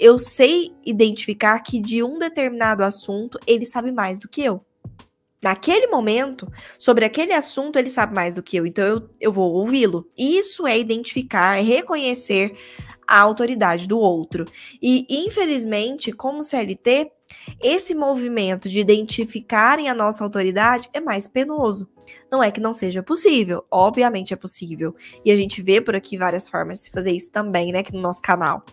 eu 0.00 0.18
sei 0.18 0.74
identificar 0.84 1.60
que 1.60 1.78
de 1.78 2.02
um 2.02 2.18
determinado 2.18 2.82
assunto 2.82 3.38
ele 3.46 3.64
sabe 3.64 3.92
mais 3.92 4.18
do 4.18 4.28
que 4.28 4.42
eu 4.42 4.64
naquele 5.42 5.86
momento, 5.86 6.50
sobre 6.78 7.04
aquele 7.04 7.32
assunto, 7.32 7.78
ele 7.78 7.88
sabe 7.88 8.14
mais 8.14 8.34
do 8.34 8.42
que 8.42 8.56
eu, 8.56 8.66
então 8.66 8.84
eu, 8.84 9.10
eu 9.20 9.32
vou 9.32 9.52
ouvi-lo. 9.52 10.08
Isso 10.16 10.66
é 10.66 10.78
identificar, 10.78 11.58
é 11.58 11.62
reconhecer 11.62 12.52
a 13.10 13.18
autoridade 13.20 13.88
do 13.88 13.98
outro. 13.98 14.46
E, 14.80 15.04
infelizmente, 15.08 16.12
como 16.12 16.44
CLT, 16.44 17.10
esse 17.60 17.92
movimento 17.92 18.68
de 18.68 18.78
identificarem 18.78 19.88
a 19.88 19.94
nossa 19.94 20.22
autoridade 20.22 20.88
é 20.92 21.00
mais 21.00 21.26
penoso. 21.26 21.90
Não 22.30 22.40
é 22.40 22.52
que 22.52 22.60
não 22.60 22.72
seja 22.72 23.02
possível, 23.02 23.64
obviamente 23.68 24.32
é 24.32 24.36
possível. 24.36 24.94
E 25.24 25.32
a 25.32 25.36
gente 25.36 25.60
vê 25.60 25.80
por 25.80 25.96
aqui 25.96 26.16
várias 26.16 26.48
formas 26.48 26.84
de 26.84 26.90
fazer 26.90 27.10
isso 27.10 27.32
também, 27.32 27.72
né, 27.72 27.80
aqui 27.80 27.92
no 27.92 28.00
nosso 28.00 28.22
canal. 28.22 28.64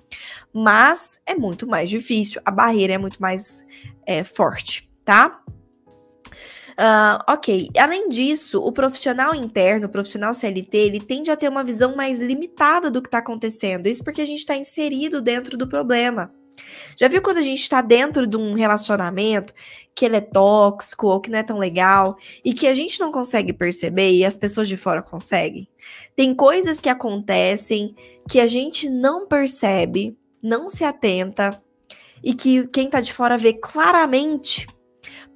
Mas 0.54 1.20
é 1.26 1.36
muito 1.36 1.66
mais 1.66 1.90
difícil, 1.90 2.40
a 2.46 2.52
barreira 2.52 2.94
é 2.94 2.98
muito 2.98 3.20
mais 3.20 3.66
é, 4.06 4.24
forte, 4.24 4.88
tá? 5.04 5.42
Uh, 6.80 7.18
ok, 7.28 7.70
além 7.76 8.08
disso, 8.08 8.62
o 8.64 8.72
profissional 8.72 9.34
interno, 9.34 9.88
o 9.88 9.90
profissional 9.90 10.32
CLT, 10.32 10.78
ele 10.78 11.00
tende 11.00 11.32
a 11.32 11.36
ter 11.36 11.50
uma 11.50 11.64
visão 11.64 11.96
mais 11.96 12.20
limitada 12.20 12.92
do 12.92 13.02
que 13.02 13.08
está 13.08 13.18
acontecendo. 13.18 13.88
Isso 13.88 14.04
porque 14.04 14.22
a 14.22 14.26
gente 14.26 14.40
está 14.40 14.56
inserido 14.56 15.20
dentro 15.20 15.58
do 15.58 15.68
problema. 15.68 16.32
Já 16.96 17.08
viu 17.08 17.22
quando 17.22 17.38
a 17.38 17.42
gente 17.42 17.62
está 17.62 17.82
dentro 17.82 18.28
de 18.28 18.38
um 18.38 18.54
relacionamento 18.54 19.54
que 19.96 20.06
ele 20.06 20.18
é 20.18 20.22
tóxico 20.22 21.08
ou 21.08 21.20
que 21.20 21.32
não 21.32 21.40
é 21.40 21.44
tão 21.44 21.58
legal 21.58 22.16
e 22.44 22.54
que 22.54 22.68
a 22.68 22.74
gente 22.74 23.00
não 23.00 23.12
consegue 23.12 23.54
perceber 23.54 24.12
e 24.12 24.26
as 24.26 24.38
pessoas 24.38 24.68
de 24.68 24.78
fora 24.78 25.02
conseguem? 25.02 25.68
Tem 26.16 26.34
coisas 26.34 26.80
que 26.80 26.90
acontecem 26.90 27.96
que 28.30 28.40
a 28.40 28.48
gente 28.48 28.90
não 28.90 29.28
percebe, 29.28 30.18
não 30.42 30.70
se 30.70 30.84
atenta 30.84 31.62
e 32.24 32.34
que 32.34 32.68
quem 32.68 32.86
está 32.86 33.02
de 33.02 33.14
fora 33.14 33.38
vê 33.38 33.54
claramente 33.54 34.68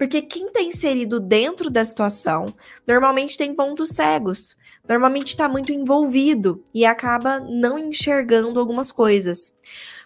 porque 0.01 0.23
quem 0.23 0.47
está 0.47 0.59
inserido 0.63 1.19
dentro 1.19 1.69
da 1.69 1.85
situação 1.85 2.55
normalmente 2.87 3.37
tem 3.37 3.53
pontos 3.53 3.89
cegos, 3.89 4.57
normalmente 4.89 5.27
está 5.27 5.47
muito 5.47 5.71
envolvido 5.71 6.65
e 6.73 6.83
acaba 6.83 7.39
não 7.39 7.77
enxergando 7.77 8.59
algumas 8.59 8.91
coisas. 8.91 9.55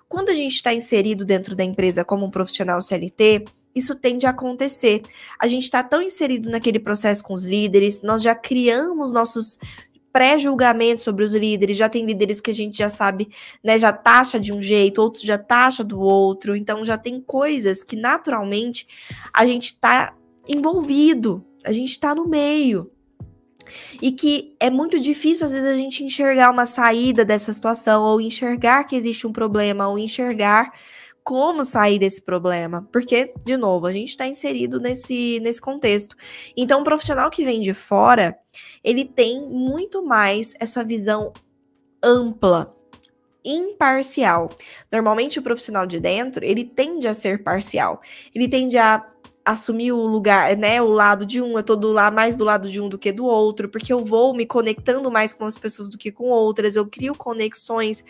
Quando 0.10 0.28
a 0.28 0.34
gente 0.34 0.54
está 0.54 0.74
inserido 0.74 1.24
dentro 1.24 1.56
da 1.56 1.64
empresa 1.64 2.04
como 2.04 2.26
um 2.26 2.30
profissional 2.30 2.82
CLT, 2.82 3.46
isso 3.74 3.96
tende 3.96 4.28
a 4.28 4.32
acontecer. 4.32 5.02
A 5.40 5.48
gente 5.48 5.64
está 5.64 5.82
tão 5.82 6.02
inserido 6.02 6.50
naquele 6.50 6.78
processo 6.78 7.24
com 7.24 7.34
os 7.34 7.46
líderes, 7.46 8.02
nós 8.02 8.22
já 8.22 8.36
criamos 8.36 9.14
nossos 9.14 9.58
pré-julgamento 10.16 11.02
sobre 11.02 11.26
os 11.26 11.36
líderes, 11.36 11.76
já 11.76 11.90
tem 11.90 12.06
líderes 12.06 12.40
que 12.40 12.50
a 12.50 12.54
gente 12.54 12.78
já 12.78 12.88
sabe, 12.88 13.28
né, 13.62 13.78
já 13.78 13.92
taxa 13.92 14.40
de 14.40 14.54
um 14.54 14.62
jeito, 14.62 15.02
outros 15.02 15.26
já 15.26 15.38
taxa 15.38 15.84
do 15.84 16.00
outro, 16.00 16.56
então 16.56 16.86
já 16.86 16.98
tem 16.98 17.20
coisas 17.20 17.84
que 17.84 17.98
naturalmente 17.98 18.88
a 19.34 19.46
gente 19.46 19.66
está 19.66 20.16
envolvido, 20.48 21.46
a 21.66 21.74
gente 21.74 21.90
está 21.90 22.16
no 22.16 22.30
meio. 22.30 22.90
E 24.02 24.10
que 24.10 24.56
é 24.58 24.70
muito 24.70 24.98
difícil, 24.98 25.48
às 25.48 25.52
vezes, 25.52 25.70
a 25.70 25.76
gente 25.76 26.02
enxergar 26.02 26.50
uma 26.50 26.66
saída 26.66 27.26
dessa 27.26 27.52
situação, 27.52 28.06
ou 28.06 28.22
enxergar 28.22 28.86
que 28.86 28.96
existe 28.96 29.28
um 29.28 29.34
problema, 29.34 29.90
ou 29.90 30.00
enxergar 30.00 30.72
como 31.26 31.66
sair 31.66 31.98
desse 31.98 32.22
problema, 32.22 32.88
porque, 32.94 33.34
de 33.44 33.58
novo, 33.58 33.88
a 33.88 33.92
gente 33.92 34.10
está 34.10 34.28
inserido 34.28 34.80
nesse, 34.80 35.40
nesse 35.40 35.60
contexto. 35.60 36.16
Então, 36.56 36.82
o 36.82 36.84
profissional 36.84 37.32
que 37.32 37.44
vem 37.44 37.62
de 37.62 37.74
fora, 37.74 38.38
ele 38.84 39.04
tem 39.04 39.42
muito 39.42 40.06
mais 40.06 40.54
essa 40.60 40.84
visão 40.84 41.34
ampla, 42.02 42.78
imparcial. 43.44 44.52
Normalmente, 44.92 45.40
o 45.40 45.42
profissional 45.42 45.88
de 45.88 46.00
dentro, 46.00 46.46
ele 46.46 46.64
tende 46.64 47.08
a 47.08 47.14
ser 47.14 47.44
parcial, 47.44 48.02
ele 48.34 48.48
tende 48.48 48.78
a 48.78 49.04
assumir 49.46 49.92
o 49.92 50.08
lugar, 50.08 50.58
né, 50.58 50.82
o 50.82 50.90
lado 50.90 51.24
de 51.24 51.40
um, 51.40 51.56
eu 51.56 51.64
tô 51.64 51.76
do 51.76 51.92
lá 51.92 52.10
mais 52.10 52.36
do 52.36 52.44
lado 52.44 52.68
de 52.68 52.82
um 52.82 52.90
do 52.90 52.98
que 52.98 53.12
do 53.12 53.26
outro, 53.26 53.70
porque 53.70 53.94
eu 53.94 54.04
vou 54.04 54.34
me 54.34 54.44
conectando 54.44 55.12
mais 55.12 55.32
com 55.34 55.46
as 55.46 55.56
pessoas 55.56 55.88
do 55.88 56.00
que 56.00 56.12
com 56.12 56.26
outras, 56.26 56.76
eu 56.76 56.88
crio 56.88 57.14
conexões, 57.14 58.04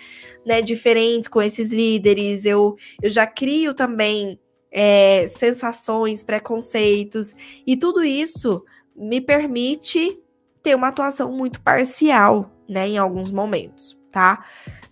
né, 0.46 0.62
diferentes 0.62 1.28
com 1.28 1.42
esses 1.42 1.70
líderes, 1.70 2.46
eu, 2.46 2.78
eu 3.04 3.10
já 3.10 3.28
crio 3.28 3.74
também 3.74 4.40
é, 4.72 5.28
sensações, 5.28 6.24
preconceitos, 6.24 7.36
e 7.68 7.76
tudo 7.76 8.02
isso 8.02 8.64
me 8.96 9.20
permite 9.20 10.18
ter 10.64 10.74
uma 10.74 10.88
atuação 10.88 11.32
muito 11.34 11.62
parcial, 11.62 12.50
né, 12.68 12.88
em 12.88 12.98
alguns 12.98 13.30
momentos, 13.30 14.00
tá? 14.10 14.46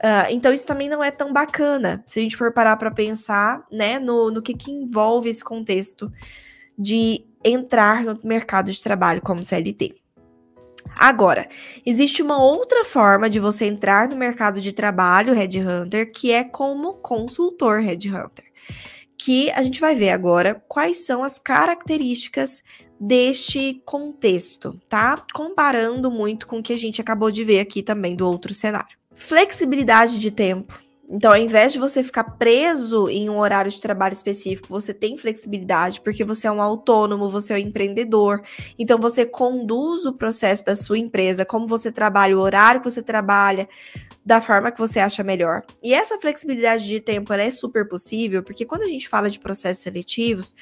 Uh, 0.04 0.28
então 0.32 0.52
isso 0.52 0.68
também 0.68 0.90
não 0.90 1.02
é 1.02 1.12
tão 1.12 1.32
bacana, 1.32 2.04
se 2.06 2.20
a 2.20 2.22
gente 2.22 2.36
for 2.36 2.52
parar 2.52 2.76
para 2.76 2.92
pensar, 2.92 3.66
né, 3.72 4.00
no, 4.00 4.30
no 4.30 4.42
que, 4.42 4.54
que 4.54 4.70
envolve 4.70 5.30
esse 5.30 5.42
contexto 5.42 6.12
de 6.78 7.26
entrar 7.42 8.04
no 8.04 8.20
mercado 8.22 8.70
de 8.70 8.82
trabalho 8.82 9.22
como 9.22 9.42
CLT. 9.42 9.96
Agora, 10.94 11.48
existe 11.86 12.22
uma 12.22 12.42
outra 12.42 12.84
forma 12.84 13.30
de 13.30 13.40
você 13.40 13.66
entrar 13.66 14.10
no 14.10 14.18
mercado 14.18 14.60
de 14.60 14.74
trabalho 14.74 15.34
Red 15.34 15.60
Hunter, 15.60 16.12
que 16.12 16.32
é 16.32 16.44
como 16.44 16.94
consultor 16.98 17.80
Red 17.80 18.10
Hunter, 18.10 18.46
que 19.18 19.50
a 19.52 19.62
gente 19.62 19.80
vai 19.80 19.96
ver 19.96 20.10
agora 20.10 20.62
quais 20.68 21.06
são 21.06 21.24
as 21.24 21.40
características 21.40 22.62
deste 23.00 23.82
contexto, 23.86 24.80
tá? 24.88 25.24
Comparando 25.34 26.12
muito 26.12 26.46
com 26.46 26.60
o 26.60 26.64
que 26.64 26.74
a 26.74 26.78
gente 26.78 27.02
acabou 27.02 27.32
de 27.32 27.44
ver 27.44 27.60
aqui 27.60 27.82
também 27.82 28.16
do 28.16 28.28
outro 28.28 28.54
cenário. 28.54 28.98
Flexibilidade 29.16 30.20
de 30.20 30.32
tempo. 30.32 30.84
Então, 31.10 31.32
ao 31.32 31.38
invés 31.38 31.74
de 31.74 31.80
você 31.80 32.02
ficar 32.02 32.24
preso 32.24 33.08
em 33.10 33.30
um 33.30 33.38
horário 33.38 33.70
de 33.70 33.80
trabalho 33.80 34.14
específico, 34.14 34.68
você 34.70 34.94
tem 34.94 35.16
flexibilidade, 35.16 36.02
porque 36.02 36.24
você 36.24 36.48
é 36.48 36.52
um 36.52 36.62
autônomo, 36.62 37.30
você 37.30 37.54
é 37.54 37.58
um 37.58 37.60
empreendedor. 37.60 38.42
Então, 38.80 38.98
você 38.98 39.26
conduz 39.26 40.06
o 40.06 40.14
processo 40.14 40.66
da 40.66 40.76
sua 40.76 40.98
empresa, 40.98 41.46
como 41.46 41.68
você 41.68 41.92
trabalha, 41.92 42.36
o 42.36 42.42
horário 42.42 42.82
que 42.82 42.90
você 42.90 43.04
trabalha, 43.04 43.70
da 44.26 44.42
forma 44.42 44.72
que 44.72 44.80
você 44.80 45.00
acha 45.00 45.24
melhor. 45.24 45.64
E 45.84 45.94
essa 45.94 46.18
flexibilidade 46.18 46.88
de 46.88 47.00
tempo 47.00 47.32
é 47.34 47.52
super 47.52 47.88
possível, 47.88 48.42
porque 48.42 48.66
quando 48.66 48.84
a 48.84 48.88
gente 48.88 49.08
fala 49.08 49.30
de 49.30 49.40
processos 49.40 49.84
seletivos, 49.84 50.56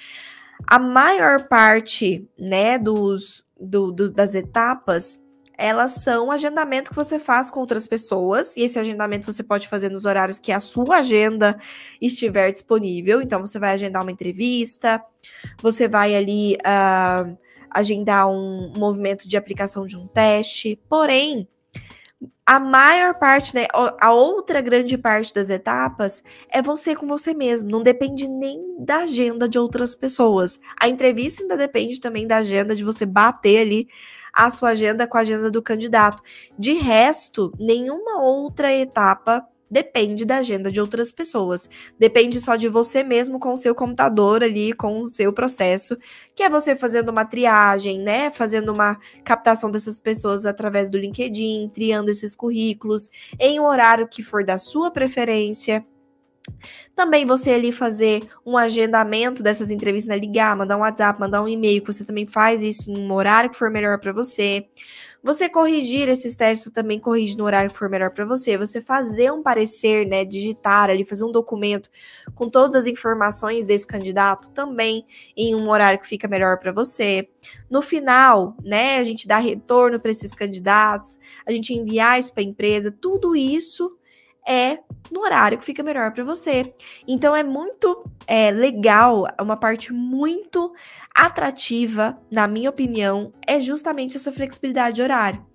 a 0.67 0.79
maior 0.79 1.47
parte, 1.47 2.27
né, 2.37 2.77
dos, 2.77 3.45
do, 3.59 3.91
do, 3.91 4.11
das 4.11 4.35
etapas, 4.35 5.20
elas 5.61 5.91
são 5.93 6.31
agendamento 6.31 6.89
que 6.89 6.95
você 6.95 7.19
faz 7.19 7.49
com 7.49 7.59
outras 7.59 7.85
pessoas, 7.87 8.57
e 8.57 8.61
esse 8.63 8.79
agendamento 8.79 9.31
você 9.31 9.43
pode 9.43 9.67
fazer 9.67 9.89
nos 9.89 10.05
horários 10.05 10.39
que 10.39 10.51
a 10.51 10.59
sua 10.59 10.97
agenda 10.97 11.57
estiver 12.01 12.51
disponível. 12.51 13.21
Então, 13.21 13.39
você 13.39 13.59
vai 13.59 13.73
agendar 13.73 14.01
uma 14.01 14.11
entrevista, 14.11 15.01
você 15.61 15.87
vai 15.87 16.15
ali 16.15 16.55
uh, 16.55 17.37
agendar 17.69 18.27
um 18.27 18.73
movimento 18.75 19.29
de 19.29 19.37
aplicação 19.37 19.85
de 19.85 19.95
um 19.95 20.07
teste, 20.07 20.79
porém 20.89 21.47
a 22.45 22.59
maior 22.59 23.17
parte, 23.17 23.55
né, 23.55 23.65
a 23.71 24.11
outra 24.11 24.59
grande 24.59 24.97
parte 24.97 25.33
das 25.33 25.49
etapas 25.49 26.21
é 26.49 26.61
você 26.61 26.95
com 26.95 27.07
você 27.07 27.33
mesmo, 27.33 27.69
não 27.69 27.81
depende 27.81 28.27
nem 28.27 28.59
da 28.77 28.99
agenda 28.99 29.47
de 29.47 29.57
outras 29.57 29.95
pessoas. 29.95 30.59
A 30.79 30.89
entrevista 30.89 31.43
ainda 31.43 31.55
depende 31.55 31.99
também 32.01 32.27
da 32.27 32.37
agenda 32.37 32.75
de 32.75 32.83
você 32.83 33.05
bater 33.05 33.61
ali 33.61 33.87
a 34.33 34.49
sua 34.49 34.69
agenda 34.69 35.07
com 35.07 35.17
a 35.17 35.21
agenda 35.21 35.49
do 35.49 35.61
candidato. 35.61 36.21
De 36.57 36.73
resto, 36.73 37.51
nenhuma 37.59 38.21
outra 38.21 38.73
etapa 38.73 39.45
depende 39.71 40.25
da 40.25 40.39
agenda 40.39 40.69
de 40.69 40.81
outras 40.81 41.13
pessoas. 41.13 41.69
Depende 41.97 42.41
só 42.41 42.57
de 42.57 42.67
você 42.67 43.03
mesmo 43.03 43.39
com 43.39 43.53
o 43.53 43.57
seu 43.57 43.73
computador 43.73 44.43
ali, 44.43 44.73
com 44.73 44.99
o 44.99 45.07
seu 45.07 45.31
processo, 45.31 45.97
que 46.35 46.43
é 46.43 46.49
você 46.49 46.75
fazendo 46.75 47.09
uma 47.09 47.23
triagem, 47.23 47.99
né? 47.99 48.29
Fazendo 48.29 48.73
uma 48.73 48.99
captação 49.23 49.71
dessas 49.71 49.97
pessoas 49.97 50.45
através 50.45 50.89
do 50.89 50.97
LinkedIn, 50.97 51.71
triando 51.73 52.11
esses 52.11 52.35
currículos 52.35 53.09
em 53.39 53.61
um 53.61 53.65
horário 53.65 54.09
que 54.09 54.21
for 54.21 54.43
da 54.43 54.57
sua 54.57 54.91
preferência. 54.91 55.85
Também 56.95 57.25
você 57.25 57.51
ali 57.51 57.71
fazer 57.71 58.27
um 58.45 58.57
agendamento 58.57 59.41
dessas 59.41 59.71
entrevistas, 59.71 60.09
né? 60.09 60.17
ligar, 60.17 60.55
mandar 60.55 60.77
um 60.77 60.81
WhatsApp, 60.81 61.19
mandar 61.19 61.41
um 61.41 61.47
e-mail, 61.47 61.81
que 61.81 61.91
você 61.91 62.05
também 62.05 62.25
faz 62.25 62.61
isso 62.61 62.91
num 62.91 63.11
horário 63.13 63.49
que 63.49 63.57
for 63.57 63.69
melhor 63.69 63.99
para 63.99 64.11
você. 64.11 64.67
Você 65.23 65.47
corrigir 65.47 66.09
esses 66.09 66.35
testes 66.35 66.71
também 66.71 66.99
corrige 66.99 67.37
no 67.37 67.43
horário 67.43 67.69
que 67.69 67.77
for 67.77 67.87
melhor 67.87 68.09
para 68.09 68.25
você. 68.25 68.57
Você 68.57 68.81
fazer 68.81 69.31
um 69.31 69.43
parecer, 69.43 70.07
né, 70.07 70.25
digitar 70.25 70.89
ali, 70.89 71.05
fazer 71.05 71.23
um 71.23 71.31
documento 71.31 71.91
com 72.33 72.49
todas 72.49 72.75
as 72.75 72.87
informações 72.87 73.67
desse 73.67 73.85
candidato 73.85 74.49
também 74.49 75.05
em 75.37 75.53
um 75.53 75.69
horário 75.69 75.99
que 75.99 76.07
fica 76.07 76.27
melhor 76.27 76.57
para 76.57 76.71
você. 76.71 77.29
No 77.69 77.83
final, 77.83 78.55
né, 78.63 78.97
a 78.97 79.03
gente 79.03 79.27
dá 79.27 79.37
retorno 79.37 79.99
para 79.99 80.09
esses 80.09 80.33
candidatos, 80.33 81.19
a 81.45 81.51
gente 81.51 81.71
enviar 81.71 82.19
isso 82.19 82.33
para 82.33 82.41
a 82.41 82.45
empresa, 82.45 82.91
tudo 82.91 83.35
isso 83.35 83.95
é 84.51 84.79
no 85.09 85.21
horário 85.21 85.57
que 85.57 85.65
fica 85.65 85.83
melhor 85.83 86.11
para 86.11 86.23
você. 86.23 86.73
Então 87.07 87.35
é 87.35 87.43
muito 87.43 88.03
é, 88.27 88.51
legal, 88.51 89.27
uma 89.39 89.57
parte 89.57 89.91
muito 89.93 90.73
atrativa, 91.13 92.17
na 92.31 92.47
minha 92.47 92.69
opinião, 92.69 93.33
é 93.45 93.59
justamente 93.59 94.15
essa 94.15 94.31
flexibilidade 94.31 94.95
de 94.95 95.01
horário. 95.01 95.45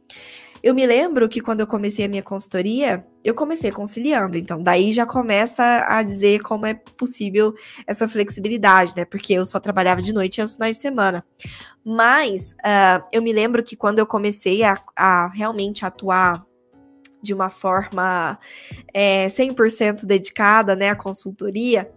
Eu 0.63 0.75
me 0.75 0.85
lembro 0.87 1.29
que 1.29 1.41
quando 1.41 1.61
eu 1.61 1.67
comecei 1.67 2.05
a 2.05 2.09
minha 2.09 2.23
consultoria, 2.23 3.07
eu 3.23 3.35
comecei 3.35 3.71
conciliando, 3.71 4.37
então 4.37 4.63
daí 4.63 4.93
já 4.93 5.07
começa 5.07 5.85
a 5.87 6.03
dizer 6.03 6.41
como 6.41 6.67
é 6.67 6.75
possível 6.75 7.55
essa 7.87 8.09
flexibilidade, 8.09 8.95
né? 8.97 9.05
Porque 9.05 9.35
eu 9.35 9.45
só 9.45 9.61
trabalhava 9.61 10.03
de 10.03 10.13
noite 10.13 10.39
e 10.39 10.41
aos 10.41 10.55
finais 10.55 10.77
de 10.77 10.83
semana. 10.83 11.25
Mas 11.85 12.53
uh, 12.55 13.07
eu 13.13 13.23
me 13.23 13.33
lembro 13.33 13.63
que 13.63 13.77
quando 13.77 14.01
eu 14.01 14.07
comecei 14.07 14.65
a, 14.65 14.77
a 14.97 15.29
realmente 15.29 15.85
atuar 15.85 16.45
de 17.27 17.35
uma 17.35 17.51
forma 17.51 18.39
é, 18.95 19.27
100% 19.27 20.07
dedicada 20.07 20.77
né, 20.77 20.91
à 20.91 20.97
consultoria, 20.97 21.91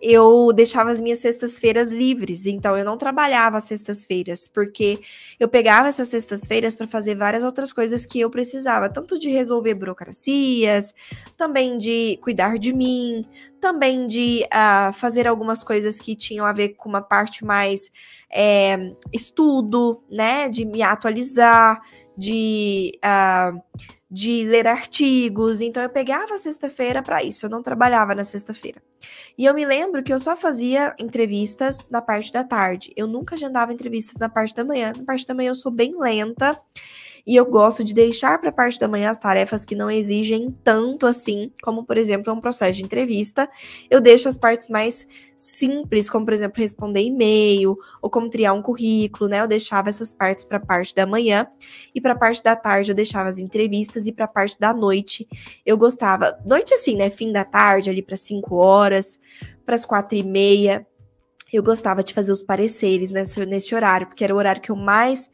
eu 0.00 0.52
deixava 0.52 0.90
as 0.90 1.00
minhas 1.00 1.20
sextas-feiras 1.20 1.92
livres, 1.92 2.46
então 2.46 2.76
eu 2.76 2.84
não 2.84 2.96
trabalhava 2.96 3.60
sextas-feiras, 3.60 4.48
porque 4.48 5.00
eu 5.38 5.48
pegava 5.48 5.86
essas 5.86 6.08
sextas-feiras 6.08 6.74
para 6.74 6.88
fazer 6.88 7.14
várias 7.14 7.44
outras 7.44 7.72
coisas 7.72 8.04
que 8.04 8.18
eu 8.20 8.28
precisava, 8.28 8.90
tanto 8.90 9.18
de 9.18 9.30
resolver 9.30 9.74
burocracias, 9.74 10.92
também 11.36 11.78
de 11.78 12.18
cuidar 12.20 12.58
de 12.58 12.72
mim, 12.72 13.24
também 13.60 14.06
de 14.08 14.44
uh, 14.46 14.92
fazer 14.92 15.28
algumas 15.28 15.62
coisas 15.62 16.00
que 16.00 16.16
tinham 16.16 16.44
a 16.44 16.52
ver 16.52 16.70
com 16.70 16.88
uma 16.88 17.02
parte 17.02 17.44
mais 17.44 17.90
é, 18.32 18.76
estudo, 19.12 20.02
né, 20.10 20.48
de 20.48 20.64
me 20.64 20.82
atualizar, 20.82 21.80
de 22.16 22.98
uh, 23.04 23.62
de 24.12 24.44
ler 24.44 24.66
artigos. 24.66 25.62
Então 25.62 25.82
eu 25.82 25.88
pegava 25.88 26.34
a 26.34 26.36
sexta-feira 26.36 27.02
para 27.02 27.22
isso, 27.22 27.46
eu 27.46 27.50
não 27.50 27.62
trabalhava 27.62 28.14
na 28.14 28.22
sexta-feira. 28.22 28.82
E 29.38 29.46
eu 29.46 29.54
me 29.54 29.64
lembro 29.64 30.02
que 30.02 30.12
eu 30.12 30.18
só 30.18 30.36
fazia 30.36 30.94
entrevistas 30.98 31.88
na 31.90 32.02
parte 32.02 32.30
da 32.30 32.44
tarde. 32.44 32.92
Eu 32.94 33.06
nunca 33.06 33.34
agendava 33.34 33.72
entrevistas 33.72 34.18
na 34.18 34.28
parte 34.28 34.54
da 34.54 34.64
manhã. 34.64 34.92
Na 34.94 35.02
parte 35.02 35.26
da 35.26 35.32
manhã 35.32 35.48
eu 35.48 35.54
sou 35.54 35.72
bem 35.72 35.98
lenta. 35.98 36.60
E 37.26 37.36
eu 37.36 37.46
gosto 37.46 37.84
de 37.84 37.94
deixar 37.94 38.40
para 38.40 38.50
parte 38.50 38.80
da 38.80 38.88
manhã 38.88 39.08
as 39.08 39.18
tarefas 39.18 39.64
que 39.64 39.76
não 39.76 39.90
exigem 39.90 40.54
tanto 40.64 41.06
assim, 41.06 41.52
como 41.62 41.84
por 41.84 41.96
exemplo 41.96 42.32
um 42.32 42.40
processo 42.40 42.78
de 42.78 42.84
entrevista. 42.84 43.48
Eu 43.88 44.00
deixo 44.00 44.28
as 44.28 44.36
partes 44.36 44.68
mais 44.68 45.06
simples, 45.36 46.10
como 46.10 46.24
por 46.24 46.34
exemplo 46.34 46.60
responder 46.60 47.02
e-mail 47.02 47.76
ou 48.00 48.10
como 48.10 48.28
criar 48.28 48.52
um 48.52 48.62
currículo, 48.62 49.30
né? 49.30 49.40
Eu 49.40 49.46
deixava 49.46 49.88
essas 49.88 50.12
partes 50.12 50.44
para 50.44 50.58
parte 50.58 50.94
da 50.94 51.06
manhã 51.06 51.46
e 51.94 52.00
para 52.00 52.14
parte 52.16 52.42
da 52.42 52.56
tarde 52.56 52.90
eu 52.90 52.94
deixava 52.94 53.28
as 53.28 53.38
entrevistas 53.38 54.06
e 54.06 54.12
para 54.12 54.26
parte 54.26 54.58
da 54.58 54.74
noite 54.74 55.28
eu 55.64 55.76
gostava. 55.76 56.36
Noite 56.44 56.74
assim, 56.74 56.96
né? 56.96 57.08
Fim 57.08 57.32
da 57.32 57.44
tarde 57.44 57.88
ali 57.88 58.02
para 58.02 58.16
5 58.16 58.56
horas, 58.56 59.20
para 59.64 59.76
as 59.76 59.84
quatro 59.84 60.18
e 60.18 60.24
meia. 60.24 60.84
Eu 61.52 61.62
gostava 61.62 62.02
de 62.02 62.14
fazer 62.14 62.32
os 62.32 62.42
pareceres 62.42 63.12
nesse, 63.12 63.44
nesse 63.44 63.74
horário, 63.74 64.06
porque 64.06 64.24
era 64.24 64.34
o 64.34 64.38
horário 64.38 64.62
que 64.62 64.70
eu 64.70 64.76
mais 64.76 65.30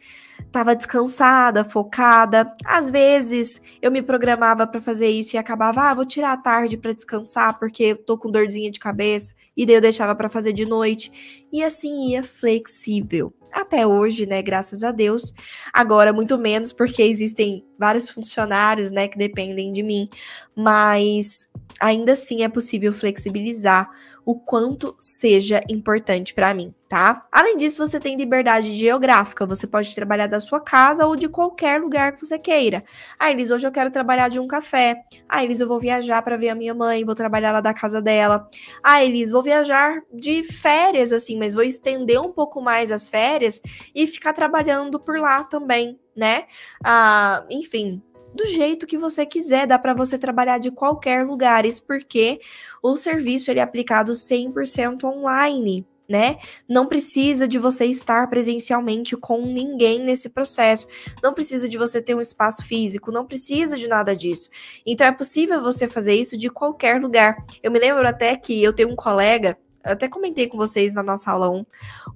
estava 0.47 0.75
descansada, 0.75 1.65
focada. 1.65 2.53
Às 2.65 2.91
vezes 2.91 3.61
eu 3.81 3.91
me 3.91 4.03
programava 4.03 4.67
para 4.67 4.81
fazer 4.81 5.09
isso 5.09 5.37
e 5.37 5.39
acabava, 5.39 5.83
ah, 5.83 5.95
vou 5.95 6.05
tirar 6.05 6.33
a 6.33 6.37
tarde 6.37 6.77
para 6.77 6.93
descansar 6.93 7.59
porque 7.59 7.85
eu 7.85 7.97
tô 7.97 8.17
com 8.17 8.31
dorzinha 8.31 8.71
de 8.71 8.81
cabeça, 8.81 9.35
e 9.57 9.67
daí 9.67 9.75
eu 9.75 9.81
deixava 9.81 10.15
para 10.15 10.29
fazer 10.29 10.53
de 10.53 10.65
noite. 10.65 11.47
E 11.53 11.63
assim 11.63 12.11
ia 12.11 12.23
flexível. 12.23 13.33
Até 13.53 13.87
hoje, 13.87 14.27
né, 14.27 14.43
graças 14.43 14.85
a 14.85 14.93
Deus. 14.93 15.33
Agora 15.73 16.13
muito 16.13 16.37
menos 16.39 16.73
porque 16.73 17.03
existem 17.03 17.65
vários 17.79 18.11
funcionários, 18.11 18.91
né, 18.91 19.09
que 19.09 19.19
dependem 19.19 19.73
de 19.73 19.83
mim, 19.83 20.09
mas 20.55 21.51
ainda 21.81 22.13
assim 22.13 22.43
é 22.43 22.49
possível 22.49 22.93
flexibilizar 22.93 23.91
o 24.29 24.35
quanto 24.35 24.95
seja 24.99 25.65
importante 25.71 26.35
para 26.35 26.53
mim, 26.53 26.75
tá? 26.87 27.27
Além 27.33 27.57
disso, 27.57 27.87
você 27.87 27.99
tem 27.99 28.15
liberdade 28.15 28.77
geográfica, 28.77 29.47
você 29.47 29.67
pode 29.67 29.95
trabalhar 29.95 30.27
da 30.27 30.39
sua 30.39 30.61
casa 30.61 31.07
ou 31.07 31.17
de 31.17 31.31
qualquer 31.31 31.81
lugar 31.81 32.13
que 32.13 32.27
você 32.27 32.39
queira. 32.39 32.85
Ah, 33.19 33.31
Elis, 33.31 33.51
hoje 33.51 33.67
eu 33.67 33.73
quero 33.73 33.91
trabalhar 33.91 34.29
de 34.29 34.39
um 34.39 34.47
café. 34.47 35.03
Ah, 35.27 35.43
Elis, 35.43 35.61
eu 35.61 35.67
vou 35.67 35.81
viajar 35.81 36.21
para 36.21 36.37
ver 36.37 36.51
a 36.51 36.55
minha 36.55 36.75
mãe, 36.75 37.07
vou 37.07 37.15
trabalhar 37.15 37.53
lá 37.53 37.63
da 37.63 37.73
casa 37.73 38.03
dela. 38.03 38.47
Ah, 38.85 39.03
Elis, 39.03 39.31
vou 39.31 39.43
viajar 39.43 40.03
de 40.13 40.43
férias 40.43 41.11
assim, 41.11 41.39
mas 41.39 41.55
vou 41.55 41.65
estender 41.65 42.21
um 42.21 42.31
pouco 42.31 42.61
mais 42.61 42.93
as 42.93 43.09
férias 43.09 43.63
e 43.95 44.07
ficar 44.07 44.35
trabalhando 44.35 45.01
por 45.01 45.19
lá 45.19 45.43
também, 45.43 45.99
né? 46.15 46.45
Ah, 46.85 47.47
enfim, 47.49 48.03
do 48.35 48.47
jeito 48.47 48.87
que 48.87 48.99
você 48.99 49.25
quiser, 49.27 49.67
dá 49.67 49.79
para 49.79 49.95
você 49.95 50.19
trabalhar 50.19 50.59
de 50.59 50.71
qualquer 50.71 51.27
lugar, 51.27 51.65
isso 51.65 51.83
porque 51.85 52.41
o 52.83 52.97
serviço 52.97 53.51
ele 53.51 53.61
é 53.61 53.63
aplicado 53.63 54.13
100% 54.13 55.05
online, 55.05 55.87
né? 56.09 56.39
Não 56.69 56.87
precisa 56.87 57.47
de 57.47 57.59
você 57.59 57.85
estar 57.85 58.29
presencialmente 58.29 59.17
com 59.17 59.43
ninguém 59.43 60.01
nesse 60.01 60.31
processo, 60.31 60.89
não 61.23 61.35
precisa 61.35 61.69
de 61.69 61.77
você 61.77 62.01
ter 62.01 62.15
um 62.15 62.21
espaço 62.21 62.65
físico, 62.65 63.13
não 63.13 63.27
precisa 63.27 63.77
de 63.77 63.87
nada 63.89 64.17
disso. 64.17 64.49
Então 64.87 65.07
é 65.07 65.13
possível 65.13 65.63
você 65.63 65.87
fazer 65.87 66.15
isso 66.15 66.37
de 66.37 66.49
qualquer 66.49 67.01
lugar. 67.01 67.37
Eu 67.63 67.71
me 67.71 67.79
lembro 67.79 68.07
até 68.07 68.37
que 68.37 68.63
eu 68.63 68.73
tenho 68.73 68.91
um 68.91 68.97
colega 68.97 69.57
até 69.89 70.09
comentei 70.09 70.47
com 70.47 70.57
vocês 70.57 70.93
na 70.93 71.03
nossa 71.03 71.31
aula 71.31 71.51
um, 71.51 71.65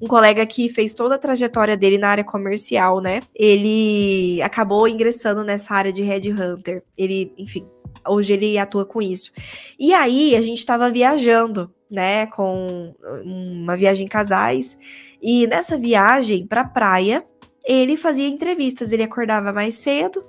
um 0.00 0.06
colega 0.06 0.44
que 0.46 0.68
fez 0.68 0.94
toda 0.94 1.14
a 1.16 1.18
trajetória 1.18 1.76
dele 1.76 1.98
na 1.98 2.08
área 2.08 2.24
comercial, 2.24 3.00
né? 3.00 3.22
Ele 3.34 4.40
acabou 4.42 4.86
ingressando 4.86 5.42
nessa 5.42 5.74
área 5.74 5.92
de 5.92 6.02
headhunter. 6.02 6.82
Ele, 6.96 7.32
enfim, 7.38 7.66
hoje 8.06 8.32
ele 8.32 8.58
atua 8.58 8.84
com 8.84 9.00
isso. 9.00 9.32
E 9.78 9.92
aí 9.92 10.34
a 10.36 10.40
gente 10.40 10.58
estava 10.58 10.90
viajando, 10.90 11.72
né, 11.90 12.26
com 12.26 12.94
uma 13.24 13.76
viagem 13.76 14.06
em 14.06 14.08
casais, 14.08 14.78
e 15.20 15.46
nessa 15.46 15.76
viagem 15.76 16.46
para 16.46 16.64
praia, 16.64 17.24
ele 17.64 17.96
fazia 17.96 18.26
entrevistas, 18.26 18.92
ele 18.92 19.02
acordava 19.02 19.52
mais 19.52 19.74
cedo, 19.76 20.20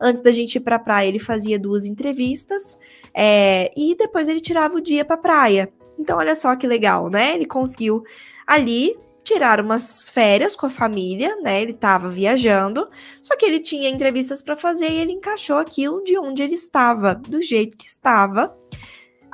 antes 0.00 0.20
da 0.20 0.30
gente 0.30 0.56
ir 0.56 0.60
para 0.60 0.78
praia, 0.78 1.08
ele 1.08 1.18
fazia 1.18 1.58
duas 1.58 1.84
entrevistas, 1.84 2.78
é, 3.14 3.72
e 3.76 3.94
depois 3.94 4.28
ele 4.28 4.40
tirava 4.40 4.76
o 4.76 4.80
dia 4.80 5.04
para 5.04 5.16
praia. 5.16 5.72
Então, 5.98 6.18
olha 6.18 6.34
só 6.34 6.54
que 6.56 6.66
legal, 6.66 7.08
né? 7.10 7.34
Ele 7.34 7.46
conseguiu 7.46 8.02
ali 8.46 8.96
tirar 9.22 9.60
umas 9.60 10.10
férias 10.10 10.56
com 10.56 10.66
a 10.66 10.70
família, 10.70 11.36
né? 11.42 11.62
Ele 11.62 11.72
estava 11.72 12.08
viajando, 12.08 12.88
só 13.20 13.36
que 13.36 13.44
ele 13.44 13.60
tinha 13.60 13.88
entrevistas 13.88 14.42
para 14.42 14.56
fazer 14.56 14.90
e 14.90 14.96
ele 14.96 15.12
encaixou 15.12 15.58
aquilo 15.58 16.02
de 16.02 16.18
onde 16.18 16.42
ele 16.42 16.54
estava, 16.54 17.14
do 17.14 17.40
jeito 17.40 17.76
que 17.76 17.86
estava 17.86 18.52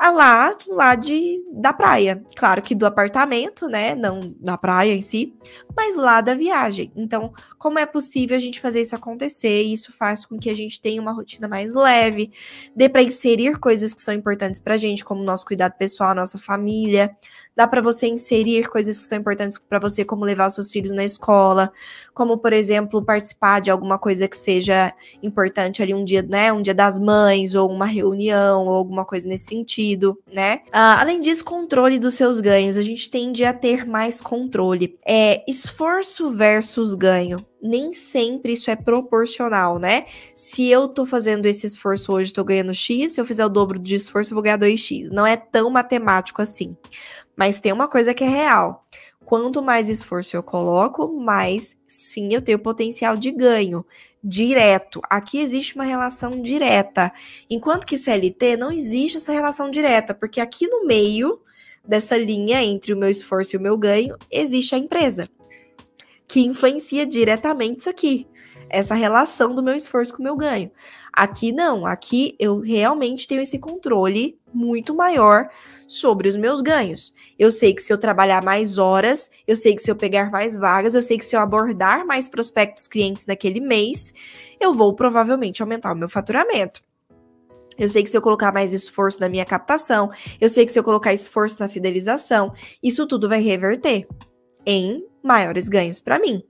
lá, 0.06 0.52
lá 0.68 0.94
de, 0.94 1.44
da 1.52 1.72
praia. 1.72 2.22
Claro 2.36 2.62
que 2.62 2.74
do 2.74 2.86
apartamento, 2.86 3.66
né? 3.66 3.96
Não 3.96 4.32
da 4.38 4.56
praia 4.56 4.94
em 4.94 5.00
si, 5.00 5.34
mas 5.76 5.96
lá 5.96 6.20
da 6.20 6.34
viagem. 6.34 6.92
Então, 6.94 7.32
como 7.58 7.80
é 7.80 7.84
possível 7.84 8.36
a 8.36 8.40
gente 8.40 8.60
fazer 8.60 8.80
isso 8.80 8.94
acontecer? 8.94 9.62
Isso 9.62 9.92
faz 9.92 10.24
com 10.24 10.38
que 10.38 10.48
a 10.48 10.54
gente 10.54 10.80
tenha 10.80 11.02
uma 11.02 11.12
rotina 11.12 11.48
mais 11.48 11.74
leve, 11.74 12.30
dê 12.76 12.88
para 12.88 13.02
inserir 13.02 13.58
coisas 13.58 13.92
que 13.92 14.00
são 14.00 14.14
importantes 14.14 14.60
pra 14.60 14.76
gente, 14.76 15.04
como 15.04 15.22
nosso 15.24 15.44
cuidado 15.44 15.72
pessoal, 15.76 16.14
nossa 16.14 16.38
família. 16.38 17.16
Dá 17.56 17.66
para 17.66 17.80
você 17.80 18.06
inserir 18.06 18.68
coisas 18.68 19.00
que 19.00 19.04
são 19.04 19.18
importantes 19.18 19.58
para 19.58 19.80
você, 19.80 20.04
como 20.04 20.24
levar 20.24 20.48
seus 20.50 20.70
filhos 20.70 20.92
na 20.92 21.02
escola, 21.02 21.72
como, 22.14 22.38
por 22.38 22.52
exemplo, 22.52 23.04
participar 23.04 23.60
de 23.60 23.70
alguma 23.70 23.98
coisa 23.98 24.28
que 24.28 24.36
seja 24.36 24.94
importante 25.22 25.82
ali 25.82 25.92
um 25.92 26.04
dia, 26.04 26.22
né? 26.22 26.52
Um 26.52 26.62
dia 26.62 26.74
das 26.74 27.00
mães, 27.00 27.56
ou 27.56 27.68
uma 27.68 27.86
reunião, 27.86 28.64
ou 28.66 28.74
alguma 28.74 29.04
coisa 29.04 29.28
nesse 29.28 29.46
sentido, 29.46 29.87
né? 30.32 30.62
Ah, 30.72 31.00
além 31.00 31.20
disso, 31.20 31.44
controle 31.44 31.98
dos 31.98 32.14
seus 32.14 32.40
ganhos. 32.40 32.76
A 32.76 32.82
gente 32.82 33.10
tende 33.10 33.44
a 33.44 33.52
ter 33.52 33.86
mais 33.86 34.20
controle. 34.20 34.98
É 35.06 35.42
esforço 35.48 36.30
versus 36.30 36.94
ganho 36.94 37.44
nem 37.60 37.92
sempre 37.92 38.52
isso 38.52 38.70
é 38.70 38.76
proporcional, 38.76 39.78
né? 39.78 40.06
Se 40.34 40.68
eu 40.68 40.88
tô 40.88 41.04
fazendo 41.04 41.46
esse 41.46 41.66
esforço 41.66 42.12
hoje, 42.12 42.32
tô 42.32 42.44
ganhando 42.44 42.72
X, 42.72 43.12
se 43.12 43.20
eu 43.20 43.26
fizer 43.26 43.44
o 43.44 43.48
dobro 43.48 43.78
de 43.78 43.94
esforço, 43.94 44.32
eu 44.32 44.36
vou 44.36 44.42
ganhar 44.42 44.58
2X. 44.58 45.08
Não 45.10 45.26
é 45.26 45.36
tão 45.36 45.70
matemático 45.70 46.40
assim. 46.40 46.76
Mas 47.36 47.60
tem 47.60 47.72
uma 47.72 47.88
coisa 47.88 48.14
que 48.14 48.24
é 48.24 48.28
real. 48.28 48.84
Quanto 49.24 49.62
mais 49.62 49.88
esforço 49.88 50.36
eu 50.36 50.42
coloco, 50.42 51.08
mais 51.20 51.76
sim 51.86 52.32
eu 52.32 52.40
tenho 52.40 52.58
potencial 52.58 53.16
de 53.16 53.30
ganho 53.30 53.84
direto. 54.22 55.00
Aqui 55.08 55.38
existe 55.38 55.74
uma 55.74 55.84
relação 55.84 56.42
direta. 56.42 57.12
Enquanto 57.48 57.86
que 57.86 57.98
CLT 57.98 58.56
não 58.56 58.72
existe 58.72 59.16
essa 59.16 59.32
relação 59.32 59.70
direta, 59.70 60.14
porque 60.14 60.40
aqui 60.40 60.66
no 60.66 60.86
meio 60.86 61.40
dessa 61.86 62.16
linha 62.16 62.62
entre 62.62 62.92
o 62.92 62.96
meu 62.96 63.08
esforço 63.08 63.56
e 63.56 63.58
o 63.58 63.62
meu 63.62 63.76
ganho 63.78 64.16
existe 64.30 64.74
a 64.74 64.78
empresa 64.78 65.28
que 66.28 66.40
influencia 66.40 67.06
diretamente 67.06 67.80
isso 67.80 67.88
aqui, 67.90 68.26
essa 68.68 68.94
relação 68.94 69.54
do 69.54 69.62
meu 69.62 69.74
esforço 69.74 70.14
com 70.14 70.20
o 70.20 70.24
meu 70.24 70.36
ganho. 70.36 70.70
Aqui 71.18 71.50
não, 71.50 71.84
aqui 71.84 72.36
eu 72.38 72.60
realmente 72.60 73.26
tenho 73.26 73.40
esse 73.40 73.58
controle 73.58 74.38
muito 74.54 74.94
maior 74.94 75.48
sobre 75.88 76.28
os 76.28 76.36
meus 76.36 76.62
ganhos. 76.62 77.12
Eu 77.36 77.50
sei 77.50 77.74
que 77.74 77.82
se 77.82 77.92
eu 77.92 77.98
trabalhar 77.98 78.40
mais 78.40 78.78
horas, 78.78 79.28
eu 79.44 79.56
sei 79.56 79.74
que 79.74 79.82
se 79.82 79.90
eu 79.90 79.96
pegar 79.96 80.30
mais 80.30 80.54
vagas, 80.54 80.94
eu 80.94 81.02
sei 81.02 81.18
que 81.18 81.24
se 81.24 81.34
eu 81.34 81.40
abordar 81.40 82.06
mais 82.06 82.28
prospectos 82.28 82.86
clientes 82.86 83.26
naquele 83.26 83.58
mês, 83.58 84.14
eu 84.60 84.72
vou 84.72 84.94
provavelmente 84.94 85.60
aumentar 85.60 85.92
o 85.92 85.96
meu 85.96 86.08
faturamento. 86.08 86.80
Eu 87.76 87.88
sei 87.88 88.04
que 88.04 88.10
se 88.10 88.16
eu 88.16 88.22
colocar 88.22 88.52
mais 88.52 88.72
esforço 88.72 89.18
na 89.18 89.28
minha 89.28 89.44
captação, 89.44 90.12
eu 90.40 90.48
sei 90.48 90.64
que 90.64 90.70
se 90.70 90.78
eu 90.78 90.84
colocar 90.84 91.12
esforço 91.12 91.56
na 91.58 91.68
fidelização, 91.68 92.54
isso 92.80 93.08
tudo 93.08 93.28
vai 93.28 93.40
reverter 93.40 94.06
em 94.64 95.04
maiores 95.28 95.68
ganhos 95.68 96.00
para 96.00 96.18
mim. 96.18 96.42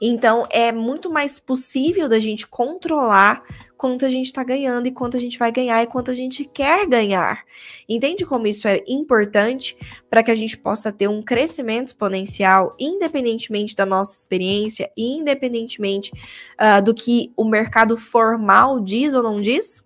Então 0.00 0.46
é 0.52 0.70
muito 0.70 1.10
mais 1.10 1.40
possível 1.40 2.06
da 2.06 2.18
gente 2.18 2.46
controlar 2.46 3.42
quanto 3.78 4.04
a 4.04 4.10
gente 4.10 4.26
está 4.26 4.44
ganhando 4.44 4.86
e 4.86 4.92
quanto 4.92 5.16
a 5.16 5.20
gente 5.20 5.38
vai 5.38 5.50
ganhar 5.50 5.82
e 5.82 5.86
quanto 5.86 6.10
a 6.10 6.14
gente 6.14 6.44
quer 6.44 6.86
ganhar. 6.86 7.44
Entende 7.88 8.26
como 8.26 8.46
isso 8.46 8.68
é 8.68 8.82
importante 8.86 9.76
para 10.10 10.22
que 10.22 10.30
a 10.30 10.34
gente 10.34 10.58
possa 10.58 10.92
ter 10.92 11.08
um 11.08 11.22
crescimento 11.22 11.88
exponencial, 11.88 12.76
independentemente 12.78 13.74
da 13.74 13.86
nossa 13.86 14.16
experiência, 14.16 14.90
independentemente 14.96 16.12
uh, 16.60 16.82
do 16.82 16.94
que 16.94 17.32
o 17.36 17.44
mercado 17.44 17.96
formal 17.96 18.80
diz 18.80 19.14
ou 19.14 19.22
não 19.22 19.40
diz? 19.40 19.82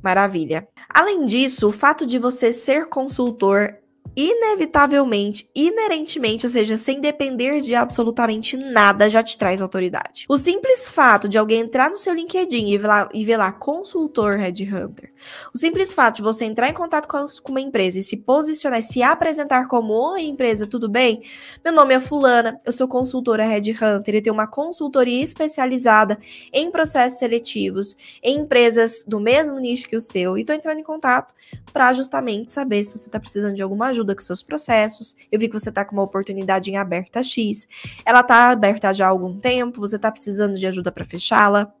Maravilha. 0.00 0.68
Além 0.88 1.24
disso, 1.24 1.68
o 1.68 1.72
fato 1.72 2.06
de 2.06 2.18
você 2.18 2.52
ser 2.52 2.86
consultor 2.88 3.79
inevitavelmente, 4.16 5.48
inerentemente, 5.54 6.46
ou 6.46 6.50
seja, 6.50 6.76
sem 6.76 7.00
depender 7.00 7.60
de 7.60 7.74
absolutamente 7.74 8.56
nada, 8.56 9.08
já 9.08 9.22
te 9.22 9.36
traz 9.38 9.62
autoridade. 9.62 10.26
O 10.28 10.36
simples 10.36 10.88
fato 10.88 11.28
de 11.28 11.38
alguém 11.38 11.60
entrar 11.60 11.90
no 11.90 11.96
seu 11.96 12.12
LinkedIn 12.12 12.68
e 12.68 12.78
ver 12.78 12.86
lá, 12.86 13.08
e 13.14 13.24
ver 13.24 13.36
lá 13.36 13.52
consultor 13.52 14.36
headhunter, 14.36 15.09
o 15.54 15.58
simples 15.58 15.94
fato 15.94 16.16
de 16.16 16.22
você 16.22 16.44
entrar 16.44 16.68
em 16.68 16.74
contato 16.74 17.06
com, 17.08 17.24
uma 17.50 17.60
empresa 17.60 17.98
e 17.98 18.02
se 18.02 18.16
posicionar, 18.18 18.82
se 18.82 19.02
apresentar 19.02 19.68
como 19.68 19.92
Oi, 19.92 20.22
empresa, 20.22 20.66
tudo 20.66 20.88
bem? 20.88 21.22
Meu 21.64 21.72
nome 21.72 21.94
é 21.94 22.00
Fulana, 22.00 22.58
eu 22.64 22.72
sou 22.72 22.88
consultora 22.88 23.44
headhunter 23.44 24.14
e 24.14 24.22
tenho 24.22 24.34
uma 24.34 24.46
consultoria 24.46 25.22
especializada 25.22 26.18
em 26.52 26.70
processos 26.70 27.18
seletivos, 27.18 27.96
em 28.22 28.38
empresas 28.38 29.04
do 29.06 29.20
mesmo 29.20 29.58
nicho 29.58 29.88
que 29.88 29.96
o 29.96 30.00
seu, 30.00 30.36
e 30.36 30.40
estou 30.40 30.54
entrando 30.54 30.78
em 30.78 30.84
contato 30.84 31.34
para 31.72 31.92
justamente 31.92 32.52
saber 32.52 32.84
se 32.84 32.96
você 32.96 33.08
está 33.08 33.20
precisando 33.20 33.54
de 33.54 33.62
alguma 33.62 33.88
ajuda 33.88 34.14
com 34.14 34.20
seus 34.20 34.42
processos. 34.42 35.16
Eu 35.30 35.38
vi 35.38 35.48
que 35.48 35.58
você 35.58 35.68
está 35.68 35.84
com 35.84 35.92
uma 35.94 36.02
oportunidade 36.02 36.70
em 36.70 36.76
aberta 36.76 37.22
X. 37.22 37.68
Ela 38.04 38.20
está 38.20 38.50
aberta 38.50 38.92
já 38.92 39.06
há 39.06 39.10
algum 39.10 39.38
tempo, 39.38 39.80
você 39.80 39.96
está 39.96 40.10
precisando 40.10 40.54
de 40.54 40.66
ajuda 40.66 40.90
para 40.90 41.04
fechá-la. 41.04 41.72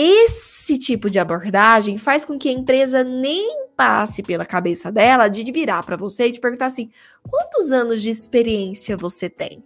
Esse 0.00 0.78
tipo 0.78 1.10
de 1.10 1.18
abordagem 1.18 1.98
faz 1.98 2.24
com 2.24 2.38
que 2.38 2.48
a 2.48 2.52
empresa 2.52 3.02
nem 3.02 3.66
passe 3.76 4.22
pela 4.22 4.46
cabeça 4.46 4.92
dela 4.92 5.26
de 5.26 5.50
virar 5.50 5.82
para 5.82 5.96
você 5.96 6.28
e 6.28 6.32
te 6.32 6.38
perguntar 6.38 6.66
assim: 6.66 6.88
quantos 7.28 7.72
anos 7.72 8.00
de 8.00 8.08
experiência 8.08 8.96
você 8.96 9.28
tem? 9.28 9.60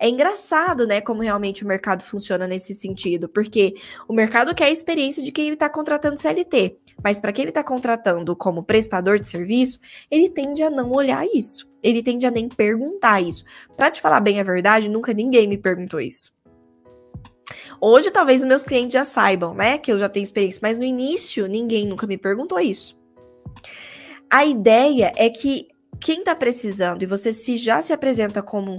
É 0.00 0.08
engraçado, 0.08 0.84
né, 0.84 1.00
como 1.00 1.22
realmente 1.22 1.62
o 1.62 1.68
mercado 1.68 2.02
funciona 2.02 2.44
nesse 2.48 2.74
sentido, 2.74 3.28
porque 3.28 3.76
o 4.08 4.12
mercado 4.12 4.52
quer 4.52 4.64
a 4.64 4.70
experiência 4.70 5.22
de 5.22 5.30
quem 5.30 5.44
ele 5.44 5.54
está 5.54 5.68
contratando 5.68 6.18
CLT, 6.18 6.76
mas 7.00 7.20
para 7.20 7.32
quem 7.32 7.44
ele 7.44 7.52
está 7.52 7.62
contratando 7.62 8.34
como 8.34 8.64
prestador 8.64 9.20
de 9.20 9.28
serviço, 9.28 9.78
ele 10.10 10.28
tende 10.28 10.64
a 10.64 10.70
não 10.70 10.90
olhar 10.90 11.24
isso. 11.32 11.70
Ele 11.80 12.02
tende 12.02 12.26
a 12.26 12.32
nem 12.32 12.48
perguntar 12.48 13.20
isso. 13.20 13.44
Para 13.76 13.92
te 13.92 14.00
falar 14.00 14.18
bem 14.18 14.40
a 14.40 14.42
verdade, 14.42 14.88
nunca 14.88 15.14
ninguém 15.14 15.46
me 15.46 15.56
perguntou 15.56 16.00
isso. 16.00 16.32
Hoje, 17.80 18.10
talvez 18.10 18.40
os 18.40 18.46
meus 18.46 18.64
clientes 18.64 18.92
já 18.92 19.04
saibam, 19.04 19.54
né, 19.54 19.78
que 19.78 19.90
eu 19.90 19.98
já 19.98 20.08
tenho 20.08 20.24
experiência, 20.24 20.60
mas 20.62 20.78
no 20.78 20.84
início, 20.84 21.46
ninguém 21.46 21.86
nunca 21.86 22.06
me 22.06 22.16
perguntou 22.16 22.58
isso. 22.58 22.98
A 24.28 24.44
ideia 24.44 25.12
é 25.16 25.28
que 25.28 25.68
quem 26.00 26.20
está 26.20 26.34
precisando 26.34 27.02
e 27.02 27.06
você 27.06 27.32
se 27.32 27.56
já 27.56 27.82
se 27.82 27.92
apresenta 27.92 28.42
como 28.42 28.72
um 28.72 28.76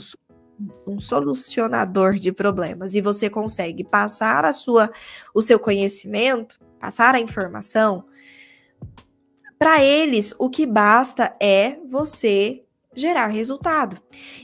um 0.86 1.00
solucionador 1.00 2.16
de 2.16 2.32
problemas 2.32 2.94
e 2.94 3.02
você 3.02 3.30
consegue 3.30 3.84
passar 3.84 4.46
a 4.46 4.54
sua 4.54 4.92
o 5.34 5.42
seu 5.42 5.60
conhecimento, 5.60 6.60
passar 6.80 7.16
a 7.16 7.20
informação, 7.20 8.06
para 9.58 9.84
eles 9.84 10.34
o 10.40 10.50
que 10.50 10.66
basta 10.66 11.36
é 11.40 11.78
você 11.88 12.64
gerar 12.94 13.28
resultado. 13.28 13.98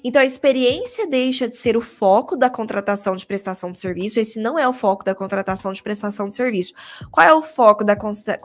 Então 0.03 0.21
a 0.21 0.25
experiência 0.25 1.05
deixa 1.05 1.49
de 1.49 1.57
ser 1.57 1.75
o 1.75 1.81
foco 1.81 2.38
da 2.38 2.49
contratação 2.49 3.15
de 3.15 3.25
prestação 3.25 3.71
de 3.71 3.79
serviço, 3.79 4.19
esse 4.19 4.39
não 4.39 4.57
é 4.57 4.67
o 4.67 4.73
foco 4.73 5.03
da 5.03 5.13
contratação 5.13 5.73
de 5.73 5.83
prestação 5.83 6.27
de 6.27 6.33
serviço. 6.33 6.73
Qual 7.12 7.27
é 7.27 7.33
o 7.33 7.41
foco 7.41 7.83
da, 7.83 7.97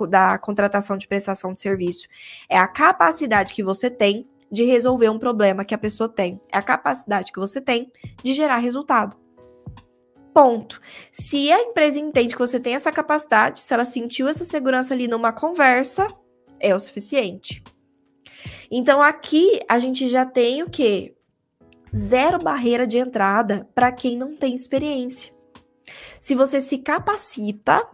da 0.08 0.38
contratação 0.38 0.96
de 0.96 1.06
prestação 1.06 1.52
de 1.52 1.60
serviço? 1.60 2.08
É 2.48 2.58
a 2.58 2.66
capacidade 2.66 3.54
que 3.54 3.62
você 3.62 3.88
tem 3.88 4.28
de 4.50 4.64
resolver 4.64 5.08
um 5.08 5.18
problema 5.18 5.64
que 5.64 5.74
a 5.74 5.78
pessoa 5.78 6.08
tem. 6.08 6.40
É 6.52 6.58
a 6.58 6.62
capacidade 6.62 7.32
que 7.32 7.38
você 7.38 7.60
tem 7.60 7.90
de 8.22 8.34
gerar 8.34 8.58
resultado. 8.58 9.16
Ponto. 10.34 10.80
Se 11.10 11.52
a 11.52 11.60
empresa 11.60 11.98
entende 11.98 12.34
que 12.34 12.40
você 12.40 12.58
tem 12.58 12.74
essa 12.74 12.90
capacidade, 12.90 13.60
se 13.60 13.72
ela 13.72 13.84
sentiu 13.84 14.28
essa 14.28 14.44
segurança 14.44 14.94
ali 14.94 15.06
numa 15.06 15.32
conversa, 15.32 16.06
é 16.58 16.74
o 16.74 16.80
suficiente. 16.80 17.62
Então 18.74 19.02
aqui 19.02 19.61
a 19.68 19.78
gente 19.78 20.08
já 20.08 20.24
tem 20.24 20.62
o 20.62 20.70
quê? 20.70 21.14
Zero 21.94 22.38
barreira 22.38 22.87
de 22.87 22.96
entrada 22.96 23.68
para 23.74 23.92
quem 23.92 24.16
não 24.16 24.35
tem 24.35 24.54
experiência. 24.54 25.30
Se 26.18 26.35
você 26.35 26.58
se 26.58 26.78
capacita, 26.78 27.87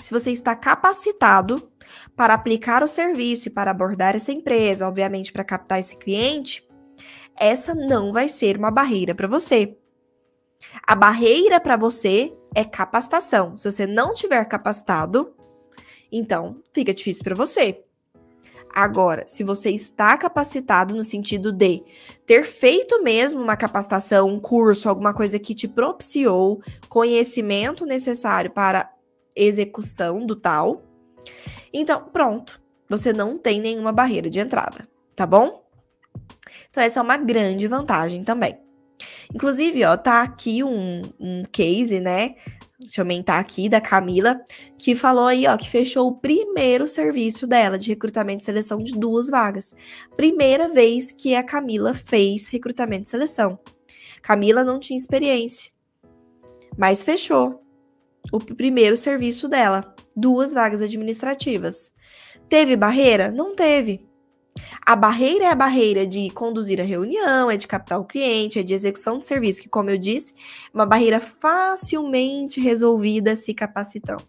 se 0.00 0.10
você 0.10 0.32
está 0.32 0.56
capacitado, 0.56 1.70
para 2.16 2.32
aplicar 2.32 2.82
o 2.82 2.86
serviço 2.86 3.48
e 3.48 3.50
para 3.50 3.72
abordar 3.72 4.16
essa 4.16 4.32
empresa, 4.32 4.88
obviamente 4.88 5.32
para 5.32 5.44
captar 5.44 5.80
esse 5.80 5.98
cliente, 5.98 6.66
essa 7.36 7.74
não 7.74 8.10
vai 8.10 8.26
ser 8.26 8.56
uma 8.56 8.70
barreira 8.70 9.14
para 9.14 9.28
você. 9.28 9.76
A 10.86 10.94
barreira 10.94 11.60
para 11.60 11.76
você 11.76 12.32
é 12.54 12.64
capacitação. 12.64 13.54
Se 13.54 13.70
você 13.70 13.86
não 13.86 14.14
tiver 14.14 14.42
capacitado, 14.46 15.34
então 16.10 16.62
fica 16.72 16.94
difícil 16.94 17.22
para 17.22 17.34
você. 17.34 17.84
Agora, 18.72 19.24
se 19.26 19.42
você 19.42 19.70
está 19.70 20.16
capacitado 20.16 20.94
no 20.94 21.02
sentido 21.02 21.52
de 21.52 21.82
ter 22.24 22.44
feito 22.44 23.02
mesmo 23.02 23.42
uma 23.42 23.56
capacitação, 23.56 24.28
um 24.28 24.38
curso, 24.38 24.88
alguma 24.88 25.12
coisa 25.12 25.38
que 25.38 25.54
te 25.54 25.66
propiciou 25.66 26.62
conhecimento 26.88 27.84
necessário 27.84 28.50
para 28.50 28.92
execução 29.34 30.24
do 30.24 30.36
tal, 30.36 30.82
então, 31.72 32.04
pronto. 32.12 32.60
Você 32.88 33.12
não 33.12 33.38
tem 33.38 33.60
nenhuma 33.60 33.92
barreira 33.92 34.28
de 34.28 34.40
entrada, 34.40 34.88
tá 35.14 35.24
bom? 35.24 35.64
Então, 36.68 36.82
essa 36.82 36.98
é 36.98 37.02
uma 37.02 37.16
grande 37.16 37.68
vantagem 37.68 38.24
também. 38.24 38.58
Inclusive, 39.32 39.84
ó, 39.84 39.96
tá 39.96 40.22
aqui 40.22 40.64
um, 40.64 41.02
um 41.18 41.44
case, 41.52 42.00
né? 42.00 42.34
Deixa 42.80 43.02
eu 43.02 43.04
aumentar 43.04 43.38
aqui, 43.38 43.68
da 43.68 43.78
Camila, 43.78 44.40
que 44.78 44.94
falou 44.94 45.26
aí, 45.26 45.46
ó, 45.46 45.54
que 45.54 45.68
fechou 45.68 46.08
o 46.08 46.16
primeiro 46.16 46.88
serviço 46.88 47.46
dela 47.46 47.76
de 47.76 47.90
recrutamento 47.90 48.42
e 48.42 48.44
seleção 48.46 48.78
de 48.78 48.98
duas 48.98 49.28
vagas. 49.28 49.76
Primeira 50.16 50.66
vez 50.66 51.12
que 51.12 51.34
a 51.34 51.42
Camila 51.42 51.92
fez 51.92 52.48
recrutamento 52.48 53.06
e 53.06 53.10
seleção. 53.10 53.58
Camila 54.22 54.64
não 54.64 54.80
tinha 54.80 54.96
experiência, 54.96 55.70
mas 56.78 57.04
fechou 57.04 57.62
o 58.32 58.40
primeiro 58.40 58.96
serviço 58.96 59.46
dela, 59.46 59.94
duas 60.16 60.54
vagas 60.54 60.80
administrativas. 60.80 61.92
Teve 62.48 62.76
barreira? 62.76 63.30
Não 63.30 63.54
teve. 63.54 64.09
A 64.90 64.96
barreira 64.96 65.44
é 65.44 65.46
a 65.46 65.54
barreira 65.54 66.04
de 66.04 66.30
conduzir 66.30 66.80
a 66.80 66.82
reunião, 66.82 67.48
é 67.48 67.56
de 67.56 67.68
captar 67.68 68.00
o 68.00 68.04
cliente, 68.04 68.58
é 68.58 68.62
de 68.64 68.74
execução 68.74 69.18
de 69.18 69.24
serviço, 69.24 69.62
que, 69.62 69.68
como 69.68 69.88
eu 69.88 69.96
disse, 69.96 70.34
é 70.34 70.76
uma 70.76 70.84
barreira 70.84 71.20
facilmente 71.20 72.60
resolvida 72.60 73.36
se 73.36 73.54
capacitando. 73.54 74.26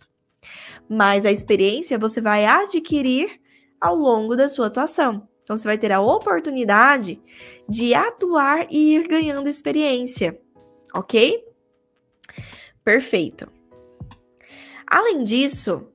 Mas 0.88 1.26
a 1.26 1.32
experiência 1.32 1.98
você 1.98 2.22
vai 2.22 2.46
adquirir 2.46 3.42
ao 3.82 3.96
longo 3.96 4.36
da 4.36 4.48
sua 4.48 4.68
atuação. 4.68 5.28
Então, 5.42 5.58
você 5.58 5.68
vai 5.68 5.80
ter 5.80 5.92
a 5.92 6.00
oportunidade 6.00 7.20
de 7.68 7.96
atuar 7.96 8.68
e 8.70 8.94
ir 8.94 9.08
ganhando 9.08 9.50
experiência, 9.50 10.40
ok? 10.94 11.44
Perfeito. 12.84 13.52
Além 14.86 15.24
disso, 15.24 15.88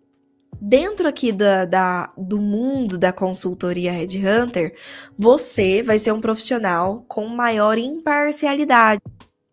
dentro 0.61 1.09
aqui 1.09 1.33
da, 1.33 1.65
da, 1.65 2.13
do 2.17 2.41
mundo 2.41 2.99
da 2.99 3.13
consultoria 3.13 3.93
Red 3.93 4.19
Hunter, 4.19 4.75
você 5.19 5.83
vai 5.83 5.99
ser 5.99 6.13
um 6.13 6.21
profissional 6.21 7.05
com 7.09 7.27
maior 7.27 7.79
imparcialidade. 7.79 9.01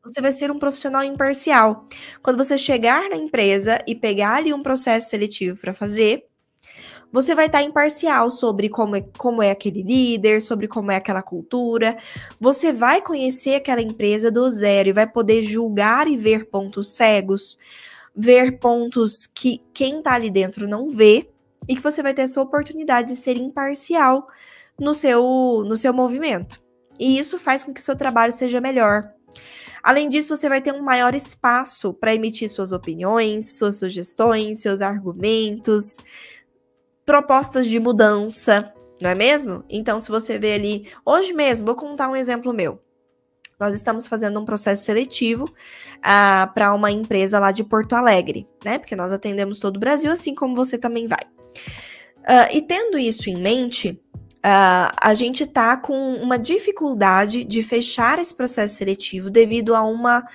Você 0.03 0.21
vai 0.21 0.33
ser 0.33 0.51
um 0.51 0.59
profissional 0.59 1.03
imparcial. 1.03 1.87
Quando 2.21 2.37
você 2.37 2.57
chegar 2.57 3.09
na 3.09 3.15
empresa 3.15 3.79
e 3.87 3.95
pegar 3.95 4.35
ali 4.35 4.53
um 4.53 4.61
processo 4.61 5.09
seletivo 5.09 5.59
para 5.59 5.73
fazer, 5.73 6.25
você 7.13 7.35
vai 7.35 7.45
estar 7.45 7.61
imparcial 7.61 8.31
sobre 8.31 8.67
como 8.69 8.95
é, 8.95 9.05
como 9.17 9.43
é 9.43 9.51
aquele 9.51 9.83
líder, 9.83 10.41
sobre 10.41 10.67
como 10.67 10.91
é 10.91 10.95
aquela 10.95 11.21
cultura. 11.21 11.95
Você 12.39 12.73
vai 12.73 13.01
conhecer 13.01 13.55
aquela 13.55 13.81
empresa 13.81 14.31
do 14.31 14.49
zero 14.49 14.89
e 14.89 14.93
vai 14.93 15.07
poder 15.07 15.43
julgar 15.43 16.07
e 16.07 16.17
ver 16.17 16.49
pontos 16.49 16.89
cegos 16.89 17.55
ver 18.15 18.60
pontos 18.60 19.26
que 19.26 19.62
quem 19.73 20.02
tá 20.02 20.13
ali 20.13 20.30
dentro 20.30 20.67
não 20.67 20.88
vê 20.88 21.30
e 21.67 21.76
que 21.76 21.82
você 21.82 22.04
vai 22.04 22.13
ter 22.13 22.23
essa 22.23 22.41
oportunidade 22.41 23.10
de 23.10 23.15
ser 23.15 23.38
imparcial 23.38 24.28
no 24.80 24.93
seu 24.93 25.63
no 25.65 25.78
seu 25.78 25.93
movimento. 25.93 26.62
E 26.99 27.17
isso 27.17 27.39
faz 27.39 27.63
com 27.63 27.73
que 27.73 27.82
seu 27.82 27.95
trabalho 27.95 28.32
seja 28.32 28.62
melhor. 28.62 29.12
Além 29.82 30.08
disso, 30.08 30.36
você 30.36 30.47
vai 30.47 30.62
ter 30.62 30.73
um 30.73 30.82
maior 30.82 31.13
espaço 31.13 31.93
para 31.93 32.15
emitir 32.15 32.49
suas 32.49 32.71
opiniões, 32.71 33.58
suas 33.58 33.80
sugestões, 33.80 34.62
seus 34.62 34.82
argumentos, 34.82 35.97
propostas 37.06 37.67
de 37.67 37.80
mudança, 37.80 38.73
não 39.02 39.10
é 39.10 39.15
mesmo? 39.15 39.63
Então, 39.69 39.99
se 39.99 40.10
você 40.10 40.39
vê 40.39 40.54
ali, 40.54 40.88
hoje 41.06 41.34
mesmo, 41.34 41.65
vou 41.65 41.76
contar 41.76 42.10
um 42.10 42.15
exemplo 42.15 42.54
meu. 42.54 42.80
Nós 43.59 43.75
estamos 43.75 44.07
fazendo 44.07 44.39
um 44.39 44.45
processo 44.45 44.83
seletivo 44.83 45.51
ah, 46.01 46.49
para 46.53 46.73
uma 46.73 46.91
empresa 46.91 47.39
lá 47.39 47.51
de 47.51 47.63
Porto 47.63 47.93
Alegre, 47.93 48.47
né? 48.63 48.77
Porque 48.77 48.95
nós 48.95 49.11
atendemos 49.11 49.59
todo 49.59 49.77
o 49.77 49.79
Brasil, 49.79 50.11
assim 50.11 50.35
como 50.35 50.55
você 50.55 50.77
também 50.77 51.07
vai. 51.07 51.23
Uh, 52.23 52.55
e 52.55 52.61
tendo 52.61 52.97
isso 52.97 53.29
em 53.29 53.37
mente, 53.37 53.99
Uh, 54.45 54.91
a 55.01 55.13
gente 55.13 55.45
tá 55.45 55.77
com 55.77 56.15
uma 56.15 56.37
dificuldade 56.37 57.45
de 57.45 57.63
fechar 57.63 58.19
esse 58.19 58.35
processo 58.35 58.75
seletivo 58.75 59.29
devido 59.29 59.73
a 59.73 59.81
uma 59.83 60.27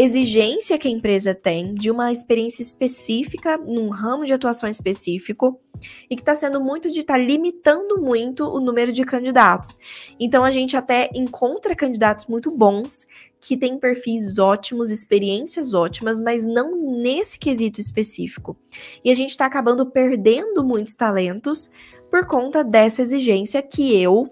exigência 0.00 0.78
que 0.78 0.88
a 0.88 0.90
empresa 0.90 1.34
tem 1.34 1.74
de 1.74 1.90
uma 1.90 2.10
experiência 2.10 2.62
específica, 2.62 3.58
num 3.58 3.88
ramo 3.88 4.24
de 4.24 4.32
atuação 4.32 4.68
específico, 4.68 5.60
e 6.08 6.16
que 6.16 6.22
está 6.22 6.34
sendo 6.34 6.60
muito 6.60 6.90
de 6.90 7.00
estar 7.00 7.14
tá 7.14 7.20
limitando 7.20 8.00
muito 8.00 8.44
o 8.46 8.60
número 8.60 8.92
de 8.92 9.04
candidatos. 9.04 9.78
Então 10.18 10.44
a 10.44 10.50
gente 10.50 10.76
até 10.76 11.10
encontra 11.14 11.74
candidatos 11.74 12.26
muito 12.26 12.50
bons 12.50 13.06
que 13.40 13.56
têm 13.56 13.78
perfis 13.78 14.38
ótimos, 14.38 14.90
experiências 14.90 15.72
ótimas, 15.72 16.20
mas 16.20 16.46
não 16.46 16.76
nesse 16.76 17.38
quesito 17.38 17.80
específico. 17.80 18.56
E 19.04 19.10
a 19.10 19.14
gente 19.14 19.30
está 19.30 19.46
acabando 19.46 19.86
perdendo 19.86 20.62
muitos 20.64 20.94
talentos 20.94 21.70
por 22.10 22.26
conta 22.26 22.62
dessa 22.62 23.02
exigência 23.02 23.62
que 23.62 23.96
eu, 24.00 24.30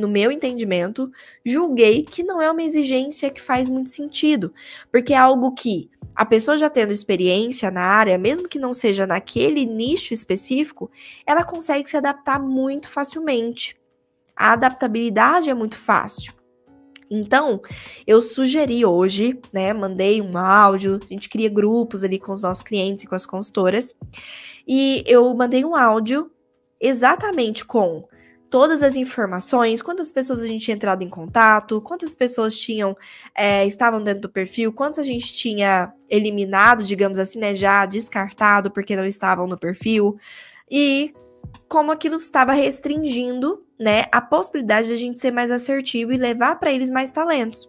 no 0.00 0.08
meu 0.08 0.30
entendimento, 0.30 1.10
julguei 1.44 2.02
que 2.02 2.22
não 2.22 2.40
é 2.40 2.50
uma 2.50 2.62
exigência 2.62 3.30
que 3.30 3.40
faz 3.40 3.68
muito 3.68 3.90
sentido, 3.90 4.52
porque 4.90 5.12
é 5.12 5.16
algo 5.16 5.52
que 5.52 5.90
a 6.14 6.24
pessoa 6.24 6.58
já 6.58 6.68
tendo 6.68 6.92
experiência 6.92 7.70
na 7.70 7.82
área, 7.82 8.18
mesmo 8.18 8.48
que 8.48 8.58
não 8.58 8.74
seja 8.74 9.06
naquele 9.06 9.64
nicho 9.64 10.12
específico, 10.12 10.90
ela 11.26 11.44
consegue 11.44 11.88
se 11.88 11.96
adaptar 11.96 12.38
muito 12.38 12.88
facilmente. 12.88 13.76
A 14.36 14.52
adaptabilidade 14.52 15.48
é 15.48 15.54
muito 15.54 15.78
fácil. 15.78 16.34
Então, 17.10 17.60
eu 18.06 18.22
sugeri 18.22 18.86
hoje, 18.86 19.38
né? 19.52 19.74
Mandei 19.74 20.22
um 20.22 20.36
áudio, 20.36 20.98
a 21.02 21.12
gente 21.12 21.28
cria 21.28 21.50
grupos 21.50 22.02
ali 22.02 22.18
com 22.18 22.32
os 22.32 22.40
nossos 22.40 22.62
clientes 22.62 23.04
e 23.04 23.06
com 23.06 23.14
as 23.14 23.26
consultoras, 23.26 23.94
e 24.66 25.04
eu 25.06 25.32
mandei 25.34 25.62
um 25.62 25.76
áudio 25.76 26.30
exatamente 26.80 27.66
com 27.66 28.08
todas 28.52 28.82
as 28.82 28.96
informações, 28.96 29.80
quantas 29.80 30.12
pessoas 30.12 30.42
a 30.42 30.46
gente 30.46 30.62
tinha 30.62 30.74
entrado 30.74 31.02
em 31.02 31.08
contato, 31.08 31.80
quantas 31.80 32.14
pessoas 32.14 32.54
tinham 32.54 32.94
é, 33.34 33.66
estavam 33.66 34.02
dentro 34.02 34.20
do 34.20 34.28
perfil, 34.28 34.70
quantas 34.70 34.98
a 34.98 35.02
gente 35.02 35.32
tinha 35.32 35.90
eliminado, 36.06 36.84
digamos 36.84 37.18
assim, 37.18 37.38
né, 37.38 37.54
já 37.54 37.86
descartado 37.86 38.70
porque 38.70 38.94
não 38.94 39.06
estavam 39.06 39.46
no 39.46 39.56
perfil 39.56 40.18
e 40.70 41.14
como 41.66 41.90
aquilo 41.90 42.16
estava 42.16 42.52
restringindo, 42.52 43.64
né, 43.80 44.04
a 44.12 44.20
possibilidade 44.20 44.88
de 44.88 44.92
a 44.92 44.96
gente 44.96 45.18
ser 45.18 45.30
mais 45.30 45.50
assertivo 45.50 46.12
e 46.12 46.18
levar 46.18 46.56
para 46.56 46.70
eles 46.70 46.90
mais 46.90 47.10
talentos. 47.10 47.66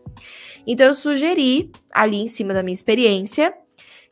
Então 0.67 0.87
eu 0.87 0.93
sugeri 0.93 1.71
ali 1.93 2.17
em 2.17 2.27
cima 2.27 2.53
da 2.53 2.61
minha 2.61 2.73
experiência 2.73 3.53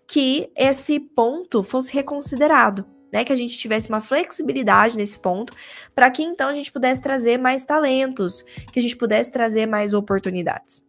que 0.07 0.49
esse 0.55 1.01
ponto 1.01 1.63
fosse 1.63 1.93
reconsiderado 1.93 2.86
né? 3.12 3.24
Que 3.24 3.34
a 3.34 3.36
gente 3.36 3.58
tivesse 3.58 3.89
uma 3.89 4.02
flexibilidade 4.02 4.95
nesse 4.95 5.19
ponto, 5.19 5.54
para 5.93 6.10
que 6.10 6.24
então 6.24 6.50
a 6.50 6.54
gente 6.54 6.71
pudesse 6.71 7.02
trazer 7.02 7.38
mais 7.38 7.63
talentos, 7.63 8.43
que 8.71 8.80
a 8.80 8.82
gente 8.82 8.95
pudesse 8.95 9.32
trazer 9.32 9.65
mais 9.65 9.93
oportunidades. 9.93 10.84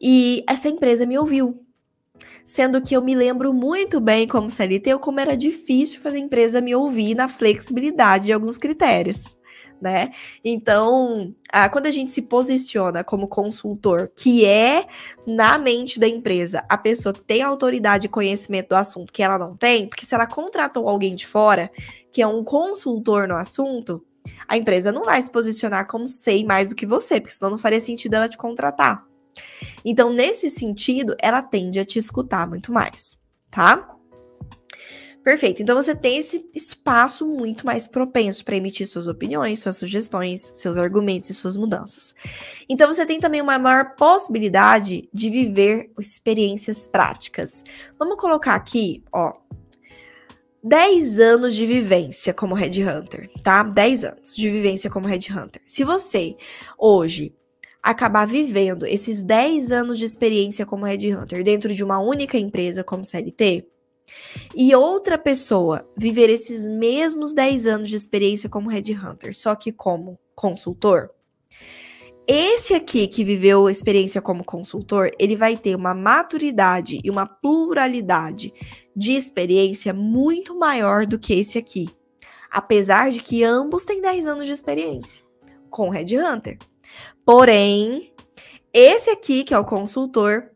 E 0.00 0.44
essa 0.48 0.68
empresa 0.68 1.06
me 1.06 1.18
ouviu. 1.18 1.62
Sendo 2.44 2.80
que 2.80 2.94
eu 2.94 3.02
me 3.02 3.14
lembro 3.14 3.52
muito 3.52 4.00
bem 4.00 4.28
como 4.28 4.48
CLT, 4.48 4.98
como 4.98 5.18
era 5.18 5.36
difícil 5.36 6.00
fazer 6.00 6.18
a 6.18 6.20
empresa 6.20 6.60
me 6.60 6.74
ouvir 6.74 7.14
na 7.14 7.26
flexibilidade 7.26 8.26
de 8.26 8.32
alguns 8.32 8.56
critérios 8.56 9.36
né? 9.80 10.12
Então, 10.44 11.34
ah, 11.52 11.68
quando 11.68 11.86
a 11.86 11.90
gente 11.90 12.10
se 12.10 12.22
posiciona 12.22 13.04
como 13.04 13.28
consultor, 13.28 14.10
que 14.14 14.44
é 14.44 14.86
na 15.26 15.58
mente 15.58 16.00
da 16.00 16.08
empresa 16.08 16.64
a 16.68 16.78
pessoa 16.78 17.12
tem 17.12 17.42
autoridade 17.42 18.06
e 18.06 18.10
conhecimento 18.10 18.70
do 18.70 18.76
assunto 18.76 19.12
que 19.12 19.22
ela 19.22 19.38
não 19.38 19.56
tem, 19.56 19.88
porque 19.88 20.06
se 20.06 20.14
ela 20.14 20.26
contratou 20.26 20.88
alguém 20.88 21.14
de 21.14 21.26
fora, 21.26 21.70
que 22.12 22.22
é 22.22 22.26
um 22.26 22.42
consultor 22.42 23.28
no 23.28 23.34
assunto, 23.34 24.04
a 24.48 24.56
empresa 24.56 24.92
não 24.92 25.04
vai 25.04 25.20
se 25.20 25.30
posicionar 25.30 25.86
como 25.86 26.06
sei 26.06 26.44
mais 26.44 26.68
do 26.68 26.74
que 26.74 26.86
você, 26.86 27.20
porque 27.20 27.34
senão 27.34 27.50
não 27.50 27.58
faria 27.58 27.80
sentido 27.80 28.14
ela 28.14 28.28
te 28.28 28.36
contratar. 28.36 29.04
Então, 29.84 30.12
nesse 30.12 30.50
sentido, 30.50 31.14
ela 31.20 31.42
tende 31.42 31.78
a 31.78 31.84
te 31.84 31.98
escutar 31.98 32.46
muito 32.46 32.72
mais, 32.72 33.18
tá? 33.50 33.95
Perfeito. 35.26 35.60
Então 35.60 35.74
você 35.74 35.92
tem 35.92 36.18
esse 36.18 36.48
espaço 36.54 37.26
muito 37.26 37.66
mais 37.66 37.88
propenso 37.88 38.44
para 38.44 38.54
emitir 38.54 38.86
suas 38.86 39.08
opiniões, 39.08 39.58
suas 39.58 39.76
sugestões, 39.76 40.52
seus 40.54 40.78
argumentos 40.78 41.28
e 41.28 41.34
suas 41.34 41.56
mudanças. 41.56 42.14
Então 42.68 42.86
você 42.86 43.04
tem 43.04 43.18
também 43.18 43.40
uma 43.40 43.58
maior 43.58 43.96
possibilidade 43.96 45.08
de 45.12 45.28
viver 45.28 45.90
experiências 45.98 46.86
práticas. 46.86 47.64
Vamos 47.98 48.20
colocar 48.20 48.54
aqui, 48.54 49.02
ó, 49.12 49.32
10 50.62 51.18
anos 51.18 51.56
de 51.56 51.66
vivência 51.66 52.32
como 52.32 52.54
Red 52.54 52.84
Hunter, 52.84 53.28
tá? 53.42 53.64
10 53.64 54.04
anos 54.04 54.36
de 54.36 54.48
vivência 54.48 54.88
como 54.88 55.08
Red 55.08 55.26
Hunter. 55.32 55.60
Se 55.66 55.82
você 55.82 56.36
hoje 56.78 57.34
acabar 57.82 58.28
vivendo 58.28 58.86
esses 58.86 59.22
10 59.22 59.72
anos 59.72 59.98
de 59.98 60.04
experiência 60.04 60.64
como 60.64 60.84
Red 60.84 61.16
Hunter 61.16 61.42
dentro 61.42 61.74
de 61.74 61.82
uma 61.82 61.98
única 61.98 62.38
empresa 62.38 62.84
como 62.84 63.04
CLT, 63.04 63.66
e 64.54 64.74
outra 64.74 65.18
pessoa 65.18 65.88
viver 65.96 66.30
esses 66.30 66.68
mesmos 66.68 67.32
10 67.32 67.66
anos 67.66 67.88
de 67.88 67.96
experiência 67.96 68.48
como 68.48 68.70
Red 68.70 68.92
Hunter, 68.92 69.34
só 69.36 69.54
que 69.54 69.72
como 69.72 70.18
consultor, 70.34 71.10
esse 72.28 72.74
aqui 72.74 73.06
que 73.06 73.24
viveu 73.24 73.66
a 73.66 73.70
experiência 73.70 74.20
como 74.20 74.42
consultor, 74.42 75.12
ele 75.16 75.36
vai 75.36 75.56
ter 75.56 75.76
uma 75.76 75.94
maturidade 75.94 77.00
e 77.04 77.08
uma 77.08 77.24
pluralidade 77.24 78.52
de 78.96 79.12
experiência 79.12 79.94
muito 79.94 80.58
maior 80.58 81.06
do 81.06 81.20
que 81.20 81.34
esse 81.34 81.56
aqui. 81.56 81.88
Apesar 82.50 83.10
de 83.10 83.20
que 83.20 83.44
ambos 83.44 83.84
têm 83.84 84.00
10 84.00 84.26
anos 84.26 84.46
de 84.46 84.52
experiência. 84.52 85.24
com 85.70 85.90
Red 85.90 86.18
Hunter. 86.18 86.58
Porém, 87.24 88.12
esse 88.72 89.10
aqui, 89.10 89.44
que 89.44 89.52
é 89.52 89.58
o 89.58 89.64
consultor, 89.64 90.50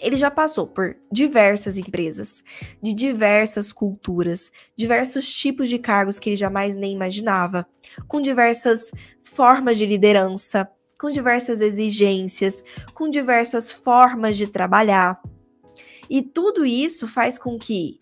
ele 0.00 0.16
já 0.16 0.30
passou 0.30 0.66
por 0.66 0.96
diversas 1.10 1.78
empresas, 1.78 2.42
de 2.82 2.94
diversas 2.94 3.72
culturas, 3.72 4.50
diversos 4.76 5.32
tipos 5.32 5.68
de 5.68 5.78
cargos 5.78 6.18
que 6.18 6.30
ele 6.30 6.36
jamais 6.36 6.76
nem 6.76 6.92
imaginava, 6.92 7.66
com 8.06 8.20
diversas 8.20 8.90
formas 9.20 9.78
de 9.78 9.86
liderança, 9.86 10.68
com 11.00 11.10
diversas 11.10 11.60
exigências, 11.60 12.62
com 12.94 13.08
diversas 13.08 13.70
formas 13.70 14.36
de 14.36 14.46
trabalhar. 14.46 15.20
E 16.08 16.22
tudo 16.22 16.64
isso 16.64 17.08
faz 17.08 17.38
com 17.38 17.58
que 17.58 18.00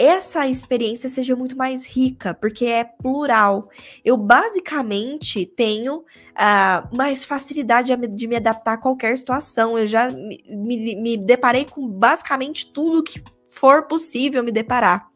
essa 0.00 0.48
experiência 0.48 1.10
seja 1.10 1.36
muito 1.36 1.58
mais 1.58 1.84
rica, 1.84 2.32
porque 2.32 2.64
é 2.64 2.84
plural. 2.84 3.68
Eu 4.02 4.16
basicamente 4.16 5.44
tenho 5.44 5.98
uh, 5.98 6.96
mais 6.96 7.22
facilidade 7.22 7.94
de 7.94 8.26
me 8.26 8.36
adaptar 8.36 8.72
a 8.72 8.78
qualquer 8.78 9.16
situação. 9.18 9.78
Eu 9.78 9.86
já 9.86 10.10
me, 10.10 10.42
me, 10.48 10.96
me 10.96 11.16
deparei 11.18 11.66
com 11.66 11.86
basicamente 11.86 12.72
tudo 12.72 13.02
que 13.02 13.22
for 13.50 13.86
possível 13.88 14.42
me 14.42 14.50
deparar. 14.50 15.06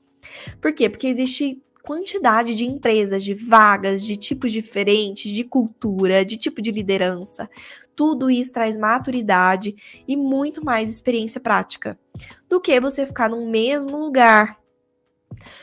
Por 0.61 0.70
quê? 0.74 0.91
Porque 0.91 1.07
existe 1.07 1.62
quantidade 1.82 2.55
de 2.55 2.66
empresas, 2.66 3.24
de 3.24 3.32
vagas, 3.32 4.05
de 4.05 4.18
tipos 4.18 4.53
diferentes, 4.53 5.32
de 5.32 5.45
cultura, 5.45 6.26
de 6.26 6.37
tipo 6.37 6.61
de 6.61 6.70
liderança. 6.70 7.49
Tudo 7.97 8.30
isso 8.30 8.53
traz 8.53 8.76
maturidade 8.76 9.74
e 10.07 10.14
muito 10.14 10.62
mais 10.62 10.91
experiência 10.91 11.41
prática 11.41 11.99
do 12.51 12.61
que 12.61 12.78
você 12.80 13.07
ficar 13.07 13.30
no 13.30 13.49
mesmo 13.49 13.97
lugar 13.97 14.62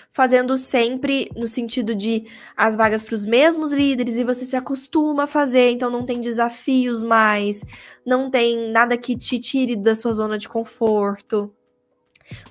fazendo 0.09 0.57
sempre 0.57 1.29
no 1.35 1.47
sentido 1.47 1.95
de 1.95 2.27
as 2.55 2.75
vagas 2.75 3.05
para 3.05 3.15
os 3.15 3.25
mesmos 3.25 3.71
líderes 3.71 4.15
e 4.15 4.23
você 4.23 4.45
se 4.45 4.55
acostuma 4.55 5.23
a 5.23 5.27
fazer, 5.27 5.71
então 5.71 5.89
não 5.89 6.05
tem 6.05 6.19
desafios 6.19 7.03
mais, 7.03 7.63
não 8.05 8.29
tem 8.29 8.71
nada 8.71 8.97
que 8.97 9.15
te 9.15 9.39
tire 9.39 9.75
da 9.75 9.95
sua 9.95 10.13
zona 10.13 10.37
de 10.37 10.49
conforto. 10.49 11.53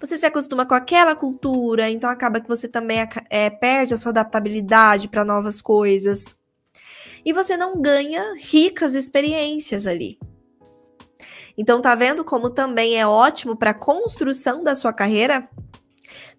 Você 0.01 0.17
se 0.17 0.27
acostuma 0.27 0.67
com 0.67 0.75
aquela 0.75 1.15
cultura, 1.15 1.89
então 1.89 2.11
acaba 2.11 2.41
que 2.41 2.49
você 2.49 2.69
também 2.69 2.99
é, 3.29 3.49
perde 3.49 3.95
a 3.95 3.97
sua 3.97 4.11
adaptabilidade 4.11 5.09
para 5.09 5.25
novas 5.25 5.63
coisas. 5.63 6.37
E 7.25 7.33
você 7.33 7.57
não 7.57 7.81
ganha 7.81 8.35
ricas 8.39 8.95
experiências 8.95 9.87
ali. 9.87 10.19
Então, 11.57 11.83
tá 11.83 11.95
vendo 11.95 12.25
como 12.25 12.49
também 12.49 12.99
é 12.99 13.07
ótimo 13.07 13.57
para 13.57 13.71
a 13.71 13.75
construção 13.75 14.65
da 14.65 14.75
sua 14.75 14.93
carreira? 14.93 15.49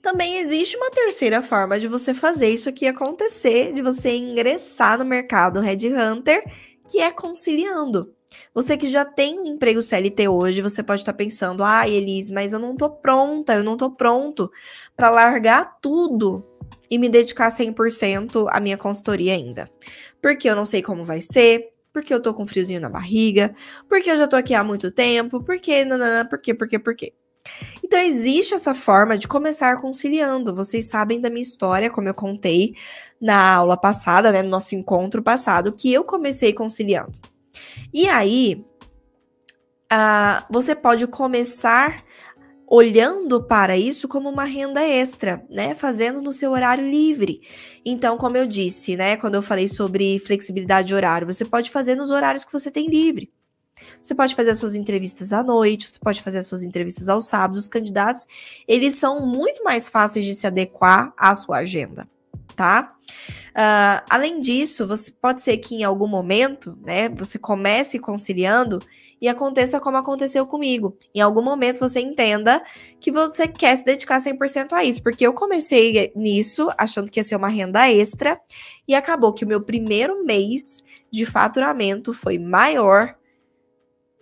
Também 0.02 0.38
existe 0.38 0.76
uma 0.78 0.92
terceira 0.92 1.42
forma 1.42 1.80
de 1.80 1.88
você 1.88 2.14
fazer 2.14 2.50
isso 2.50 2.70
aqui 2.70 2.88
acontecer, 2.88 3.74
de 3.74 3.82
você 3.82 4.16
ingressar 4.16 4.98
no 4.98 5.06
mercado 5.06 5.60
Red 5.60 5.88
Hunter, 5.88 6.44
que 6.90 7.00
é 7.00 7.12
conciliando. 7.12 8.14
Você 8.54 8.78
que 8.78 8.88
já 8.88 9.06
tem 9.06 9.40
um 9.40 9.46
emprego 9.46 9.82
CLT 9.82 10.28
hoje, 10.28 10.62
você 10.62 10.82
pode 10.82 11.02
estar 11.02 11.14
pensando: 11.14 11.64
"Ah, 11.64 11.88
Elise, 11.88 12.34
mas 12.34 12.54
eu 12.54 12.60
não 12.60 12.76
tô 12.76 12.90
pronta, 12.90 13.54
eu 13.54 13.64
não 13.64 13.78
tô 13.78 13.92
pronto 13.92 14.52
para 14.96 15.10
largar 15.10 15.78
tudo 15.82 16.44
e 16.90 16.98
me 16.98 17.10
dedicar 17.10 17.50
100% 17.50 18.48
à 18.50 18.60
minha 18.60 18.78
consultoria 18.78 19.34
ainda". 19.34 19.70
Porque 20.22 20.50
eu 20.50 20.56
não 20.56 20.66
sei 20.66 20.82
como 20.82 21.04
vai 21.04 21.22
ser, 21.22 21.72
porque 21.94 22.14
eu 22.14 22.22
tô 22.22 22.34
com 22.34 22.48
friozinho 22.48 22.80
na 22.80 22.90
barriga, 22.90 23.54
porque 23.90 24.10
eu 24.10 24.18
já 24.18 24.28
tô 24.28 24.36
aqui 24.36 24.54
há 24.54 24.64
muito 24.64 24.92
tempo, 24.92 25.44
porque 25.44 25.84
nanana, 25.84 26.28
por 26.28 26.40
quê, 26.40 26.54
por 26.54 26.68
quê, 26.68 26.80
por 26.80 26.96
quê? 26.96 27.14
Então, 27.92 28.00
existe 28.00 28.54
essa 28.54 28.74
forma 28.74 29.18
de 29.18 29.28
começar 29.28 29.82
conciliando. 29.82 30.56
Vocês 30.56 30.86
sabem 30.86 31.20
da 31.20 31.30
minha 31.30 31.42
história, 31.42 31.90
como 31.90 32.08
eu 32.08 32.14
contei 32.14 32.74
na 33.20 33.56
aula 33.56 33.76
passada, 33.76 34.32
né, 34.32 34.42
no 34.42 34.50
nosso 34.50 34.74
encontro 34.76 35.22
passado, 35.22 35.74
que 35.74 35.92
eu 35.92 36.06
comecei 36.06 36.54
conciliando. 36.54 37.12
E 37.94 38.08
aí, 38.08 38.66
uh, 39.92 40.46
você 40.50 40.74
pode 40.74 41.06
começar 41.06 42.02
olhando 42.66 43.44
para 43.44 43.78
isso 43.78 44.08
como 44.08 44.30
uma 44.30 44.46
renda 44.46 44.82
extra, 44.88 45.46
né? 45.50 45.76
Fazendo 45.76 46.22
no 46.22 46.32
seu 46.32 46.52
horário 46.52 46.90
livre. 46.90 47.42
Então, 47.84 48.18
como 48.18 48.38
eu 48.38 48.48
disse, 48.48 48.96
né, 48.96 49.18
quando 49.18 49.36
eu 49.36 49.42
falei 49.42 49.68
sobre 49.68 50.18
flexibilidade 50.20 50.88
de 50.88 50.94
horário, 50.94 51.28
você 51.28 51.44
pode 51.44 51.70
fazer 51.70 51.96
nos 51.96 52.10
horários 52.10 52.46
que 52.46 52.54
você 52.54 52.72
tem 52.72 52.88
livre. 52.88 53.30
Você 54.02 54.16
pode 54.16 54.36
fazer 54.36 54.52
as 54.52 54.58
suas 54.58 54.76
entrevistas 54.76 55.32
à 55.32 55.44
noite, 55.44 55.90
você 55.90 56.00
pode 56.00 56.22
fazer 56.22 56.40
as 56.40 56.48
suas 56.48 56.64
entrevistas 56.64 57.10
aos 57.10 57.28
sábados. 57.28 57.60
Os 57.60 57.68
candidatos, 57.68 58.26
eles 58.68 58.96
são 58.96 59.26
muito 59.26 59.64
mais 59.64 59.88
fáceis 59.88 60.26
de 60.26 60.34
se 60.34 60.48
adequar 60.48 61.14
à 61.18 61.34
sua 61.36 61.58
agenda, 61.58 62.08
tá? 62.56 62.96
Uh, 63.52 64.02
além 64.10 64.40
disso, 64.40 64.88
você 64.88 65.12
pode 65.12 65.42
ser 65.42 65.58
que 65.58 65.76
em 65.76 65.84
algum 65.84 66.08
momento, 66.08 66.78
né, 66.82 67.10
você 67.10 67.38
comece 67.38 68.00
conciliando 68.00 68.82
e 69.22 69.28
aconteça 69.28 69.80
como 69.80 69.98
aconteceu 69.98 70.48
comigo. 70.48 70.98
Em 71.14 71.22
algum 71.22 71.44
momento 71.44 71.80
você 71.80 72.00
entenda 72.00 72.62
que 73.00 73.12
você 73.12 73.48
quer 73.48 73.76
se 73.76 73.86
dedicar 73.86 74.20
100% 74.20 74.74
a 74.74 74.84
isso, 74.84 75.04
porque 75.04 75.26
eu 75.26 75.34
comecei 75.34 76.12
nisso 76.16 76.72
achando 76.78 77.12
que 77.12 77.20
ia 77.20 77.24
ser 77.24 77.36
uma 77.36 77.48
renda 77.48 77.90
extra 77.92 78.42
e 78.88 78.96
acabou 78.96 79.32
que 79.32 79.46
o 79.46 79.48
meu 79.48 79.62
primeiro 79.62 80.26
mês 80.26 80.84
de 81.12 81.26
faturamento 81.26 82.14
foi 82.14 82.40
maior 82.40 83.16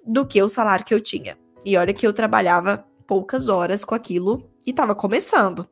do 0.09 0.25
que 0.25 0.41
o 0.41 0.49
salário 0.49 0.83
que 0.83 0.93
eu 0.93 0.99
tinha. 0.99 1.37
E 1.63 1.77
olha 1.77 1.93
que 1.93 2.05
eu 2.05 2.13
trabalhava 2.13 2.83
poucas 3.05 3.49
horas 3.49 3.85
com 3.85 3.95
aquilo 3.95 4.49
e 4.65 4.71
estava 4.71 4.93
começando. 4.93 5.67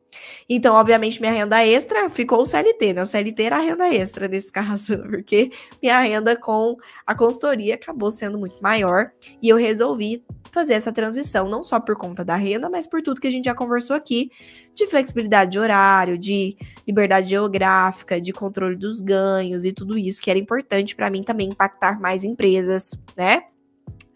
Então, 0.48 0.74
obviamente, 0.74 1.20
minha 1.20 1.32
renda 1.32 1.64
extra 1.64 2.08
ficou 2.10 2.40
o 2.40 2.46
CLT, 2.46 2.94
né? 2.94 3.02
O 3.02 3.06
CLT 3.06 3.42
era 3.42 3.56
a 3.56 3.60
renda 3.60 3.88
extra 3.94 4.26
nesse 4.26 4.50
caso, 4.52 4.98
porque 4.98 5.50
minha 5.82 6.00
renda 6.00 6.36
com 6.36 6.76
a 7.06 7.14
consultoria 7.14 7.74
acabou 7.74 8.10
sendo 8.10 8.38
muito 8.38 8.60
maior 8.60 9.10
e 9.40 9.48
eu 9.48 9.56
resolvi 9.56 10.24
fazer 10.50 10.74
essa 10.74 10.92
transição, 10.92 11.48
não 11.48 11.62
só 11.62 11.78
por 11.78 11.96
conta 11.96 12.24
da 12.24 12.34
renda, 12.34 12.68
mas 12.68 12.86
por 12.86 13.02
tudo 13.02 13.20
que 13.20 13.28
a 13.28 13.30
gente 13.30 13.44
já 13.44 13.54
conversou 13.54 13.94
aqui, 13.94 14.30
de 14.74 14.86
flexibilidade 14.86 15.52
de 15.52 15.58
horário, 15.58 16.18
de 16.18 16.56
liberdade 16.86 17.28
geográfica, 17.28 18.20
de 18.20 18.32
controle 18.32 18.74
dos 18.74 19.00
ganhos 19.00 19.64
e 19.64 19.72
tudo 19.72 19.98
isso 19.98 20.20
que 20.22 20.30
era 20.30 20.38
importante 20.38 20.96
para 20.96 21.10
mim 21.10 21.22
também 21.22 21.50
impactar 21.50 22.00
mais 22.00 22.24
empresas, 22.24 22.98
né? 23.16 23.42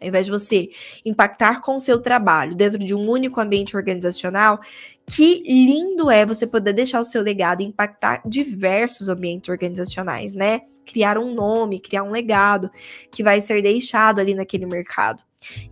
Ao 0.02 0.08
invés 0.08 0.26
de 0.26 0.32
você 0.32 0.68
impactar 1.04 1.60
com 1.60 1.76
o 1.76 1.80
seu 1.80 2.00
trabalho 2.00 2.54
dentro 2.54 2.78
de 2.78 2.94
um 2.94 3.08
único 3.08 3.40
ambiente 3.40 3.76
organizacional, 3.76 4.60
que 5.06 5.42
lindo 5.46 6.10
é 6.10 6.26
você 6.26 6.46
poder 6.46 6.72
deixar 6.72 7.00
o 7.00 7.04
seu 7.04 7.22
legado 7.22 7.62
e 7.62 7.66
impactar 7.66 8.22
diversos 8.26 9.08
ambientes 9.08 9.48
organizacionais, 9.48 10.34
né? 10.34 10.62
Criar 10.84 11.18
um 11.18 11.32
nome, 11.32 11.80
criar 11.80 12.02
um 12.02 12.10
legado 12.10 12.70
que 13.10 13.22
vai 13.22 13.40
ser 13.40 13.62
deixado 13.62 14.20
ali 14.20 14.34
naquele 14.34 14.66
mercado. 14.66 15.22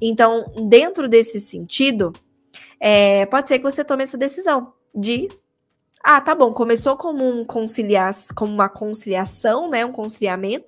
Então, 0.01 0.45
dentro 0.69 1.09
desse 1.09 1.41
sentido, 1.41 2.13
é, 2.79 3.27
pode 3.27 3.49
ser 3.49 3.59
que 3.59 3.65
você 3.65 3.85
tome 3.85 4.03
essa 4.03 4.19
decisão 4.19 4.73
de 4.95 5.29
ah, 6.03 6.21
tá 6.21 6.35
bom, 6.35 6.51
começou 6.53 6.97
como 6.97 7.29
um 7.29 7.45
conciliar, 7.45 8.11
como 8.35 8.53
uma 8.53 8.71
conciliação, 8.71 9.69
né, 9.69 9.85
um 9.85 9.93
conciliamento, 9.93 10.65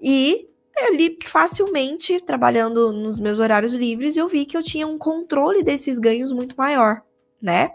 E 0.00 0.48
ali 0.76 1.18
facilmente, 1.24 2.20
trabalhando 2.20 2.92
nos 2.92 3.18
meus 3.18 3.38
horários 3.38 3.74
livres, 3.74 4.16
eu 4.16 4.28
vi 4.28 4.44
que 4.44 4.56
eu 4.56 4.62
tinha 4.62 4.86
um 4.86 4.98
controle 4.98 5.62
desses 5.62 5.98
ganhos 5.98 6.32
muito 6.32 6.54
maior, 6.56 7.02
né? 7.40 7.70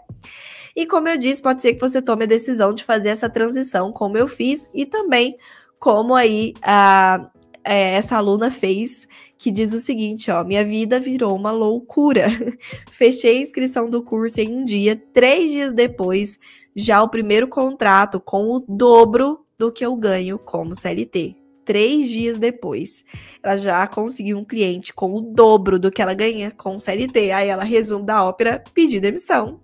E 0.74 0.86
como 0.86 1.08
eu 1.08 1.18
disse, 1.18 1.42
pode 1.42 1.60
ser 1.60 1.74
que 1.74 1.80
você 1.80 2.00
tome 2.00 2.24
a 2.24 2.28
decisão 2.28 2.72
de 2.72 2.84
fazer 2.84 3.10
essa 3.10 3.28
transição, 3.28 3.92
como 3.92 4.16
eu 4.16 4.26
fiz, 4.26 4.70
e 4.72 4.86
também 4.86 5.36
como 5.78 6.14
aí 6.14 6.54
a, 6.62 7.28
é, 7.64 7.94
essa 7.94 8.16
aluna 8.16 8.50
fez, 8.50 9.06
que 9.42 9.50
diz 9.50 9.72
o 9.72 9.80
seguinte: 9.80 10.30
ó, 10.30 10.44
minha 10.44 10.64
vida 10.64 11.00
virou 11.00 11.34
uma 11.34 11.50
loucura. 11.50 12.28
Fechei 12.92 13.38
a 13.38 13.42
inscrição 13.42 13.90
do 13.90 14.00
curso 14.00 14.40
em 14.40 14.54
um 14.54 14.64
dia, 14.64 14.94
três 15.12 15.50
dias 15.50 15.72
depois, 15.72 16.38
já 16.76 17.02
o 17.02 17.08
primeiro 17.08 17.48
contrato 17.48 18.20
com 18.20 18.44
o 18.52 18.60
dobro 18.60 19.44
do 19.58 19.72
que 19.72 19.84
eu 19.84 19.96
ganho 19.96 20.38
como 20.38 20.74
CLT 20.74 21.42
três 21.64 22.08
dias 22.08 22.40
depois, 22.40 23.04
ela 23.40 23.56
já 23.56 23.86
conseguiu 23.86 24.36
um 24.36 24.44
cliente 24.44 24.92
com 24.92 25.14
o 25.14 25.20
dobro 25.20 25.78
do 25.78 25.92
que 25.92 26.02
ela 26.02 26.12
ganha 26.12 26.50
com 26.50 26.76
CLT. 26.76 27.30
Aí 27.30 27.48
ela, 27.48 27.62
resumo 27.62 28.04
da 28.04 28.24
ópera, 28.24 28.62
pedir 28.74 28.98
demissão. 28.98 29.60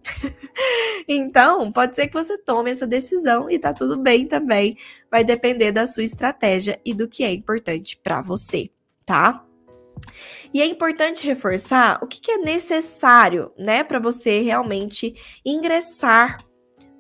então, 1.08 1.72
pode 1.72 1.96
ser 1.96 2.06
que 2.06 2.14
você 2.14 2.38
tome 2.38 2.70
essa 2.70 2.86
decisão 2.86 3.50
e 3.50 3.58
tá 3.58 3.74
tudo 3.74 3.96
bem 3.96 4.26
também. 4.26 4.76
Vai 5.10 5.24
depender 5.24 5.72
da 5.72 5.88
sua 5.88 6.04
estratégia 6.04 6.80
e 6.84 6.94
do 6.94 7.08
que 7.08 7.24
é 7.24 7.34
importante 7.34 7.98
para 8.00 8.22
você, 8.22 8.70
tá? 9.04 9.44
E 10.52 10.60
é 10.60 10.66
importante 10.66 11.26
reforçar 11.26 11.98
o 12.02 12.06
que, 12.06 12.20
que 12.20 12.30
é 12.30 12.38
necessário, 12.38 13.52
né, 13.58 13.82
para 13.84 13.98
você 13.98 14.40
realmente 14.40 15.14
ingressar 15.44 16.38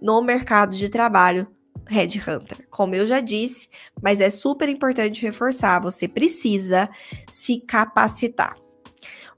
no 0.00 0.22
mercado 0.22 0.76
de 0.76 0.88
trabalho 0.88 1.46
Headhunter. 1.88 2.66
Como 2.70 2.94
eu 2.94 3.06
já 3.06 3.20
disse, 3.20 3.68
mas 4.02 4.20
é 4.20 4.30
super 4.30 4.68
importante 4.68 5.22
reforçar: 5.22 5.80
você 5.80 6.06
precisa 6.06 6.88
se 7.26 7.60
capacitar. 7.60 8.56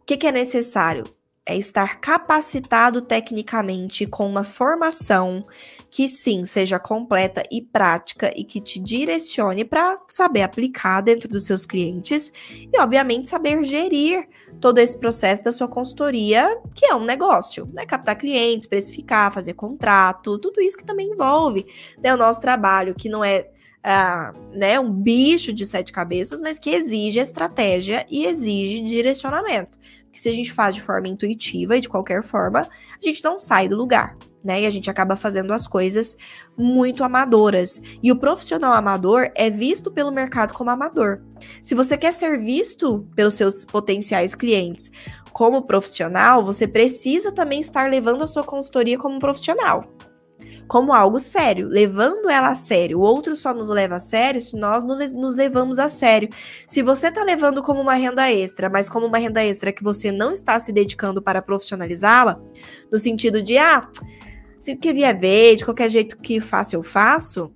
O 0.00 0.04
que, 0.04 0.16
que 0.16 0.26
é 0.26 0.32
necessário? 0.32 1.04
É 1.46 1.56
estar 1.56 2.00
capacitado 2.00 3.00
tecnicamente 3.02 4.06
com 4.06 4.26
uma 4.26 4.44
formação 4.44 5.42
que 5.90 6.06
sim 6.06 6.44
seja 6.44 6.78
completa 6.78 7.42
e 7.50 7.60
prática 7.60 8.32
e 8.36 8.44
que 8.44 8.60
te 8.60 8.78
direcione 8.78 9.64
para 9.64 9.98
saber 10.06 10.42
aplicar 10.42 11.00
dentro 11.00 11.28
dos 11.28 11.44
seus 11.44 11.66
clientes 11.66 12.32
e, 12.72 12.78
obviamente, 12.80 13.28
saber 13.28 13.62
gerir 13.64 14.28
todo 14.60 14.78
esse 14.78 14.98
processo 14.98 15.42
da 15.42 15.50
sua 15.50 15.66
consultoria, 15.66 16.56
que 16.74 16.86
é 16.86 16.94
um 16.94 17.04
negócio, 17.04 17.68
né? 17.72 17.84
Captar 17.84 18.16
clientes, 18.16 18.68
precificar, 18.68 19.32
fazer 19.32 19.54
contrato, 19.54 20.38
tudo 20.38 20.60
isso 20.60 20.78
que 20.78 20.84
também 20.84 21.10
envolve 21.10 21.66
né, 22.00 22.14
o 22.14 22.16
nosso 22.16 22.40
trabalho, 22.40 22.94
que 22.94 23.08
não 23.08 23.24
é 23.24 23.48
uh, 23.80 24.56
né, 24.56 24.78
um 24.78 24.92
bicho 24.92 25.52
de 25.52 25.66
sete 25.66 25.92
cabeças, 25.92 26.40
mas 26.40 26.58
que 26.58 26.70
exige 26.70 27.18
estratégia 27.18 28.06
e 28.08 28.26
exige 28.26 28.80
direcionamento. 28.80 29.76
Porque 30.04 30.20
se 30.20 30.28
a 30.28 30.32
gente 30.32 30.52
faz 30.52 30.76
de 30.76 30.82
forma 30.82 31.08
intuitiva 31.08 31.76
e 31.76 31.80
de 31.80 31.88
qualquer 31.88 32.22
forma, 32.22 32.60
a 32.60 33.06
gente 33.06 33.24
não 33.24 33.38
sai 33.38 33.68
do 33.68 33.76
lugar 33.76 34.16
né? 34.44 34.62
E 34.62 34.66
a 34.66 34.70
gente 34.70 34.90
acaba 34.90 35.16
fazendo 35.16 35.52
as 35.52 35.66
coisas 35.66 36.16
muito 36.56 37.04
amadoras. 37.04 37.80
E 38.02 38.10
o 38.10 38.16
profissional 38.16 38.72
amador 38.72 39.30
é 39.34 39.50
visto 39.50 39.90
pelo 39.90 40.10
mercado 40.10 40.52
como 40.54 40.70
amador. 40.70 41.22
Se 41.62 41.74
você 41.74 41.96
quer 41.96 42.12
ser 42.12 42.38
visto 42.38 43.06
pelos 43.14 43.34
seus 43.34 43.64
potenciais 43.64 44.34
clientes 44.34 44.90
como 45.32 45.62
profissional, 45.62 46.44
você 46.44 46.66
precisa 46.66 47.32
também 47.32 47.60
estar 47.60 47.88
levando 47.90 48.22
a 48.22 48.26
sua 48.26 48.44
consultoria 48.44 48.98
como 48.98 49.18
profissional. 49.18 49.84
Como 50.66 50.92
algo 50.92 51.18
sério, 51.18 51.66
levando 51.68 52.30
ela 52.30 52.50
a 52.50 52.54
sério. 52.54 53.00
O 53.00 53.02
outro 53.02 53.34
só 53.34 53.52
nos 53.52 53.68
leva 53.70 53.96
a 53.96 53.98
sério 53.98 54.40
se 54.40 54.56
nós 54.56 54.84
nos 54.84 55.34
levamos 55.34 55.80
a 55.80 55.88
sério. 55.88 56.28
Se 56.64 56.80
você 56.80 57.08
está 57.08 57.24
levando 57.24 57.60
como 57.60 57.80
uma 57.80 57.94
renda 57.94 58.30
extra, 58.30 58.70
mas 58.70 58.88
como 58.88 59.06
uma 59.06 59.18
renda 59.18 59.42
extra 59.42 59.72
que 59.72 59.82
você 59.82 60.12
não 60.12 60.30
está 60.30 60.56
se 60.60 60.72
dedicando 60.72 61.20
para 61.20 61.42
profissionalizá-la, 61.42 62.40
no 62.90 63.00
sentido 63.00 63.42
de, 63.42 63.58
ah, 63.58 63.88
se 64.60 64.72
o 64.72 64.76
que 64.76 64.92
vier 64.92 65.18
ver, 65.18 65.56
de 65.56 65.64
qualquer 65.64 65.88
jeito 65.88 66.18
que 66.18 66.40
faço, 66.40 66.76
eu 66.76 66.82
faço, 66.82 67.50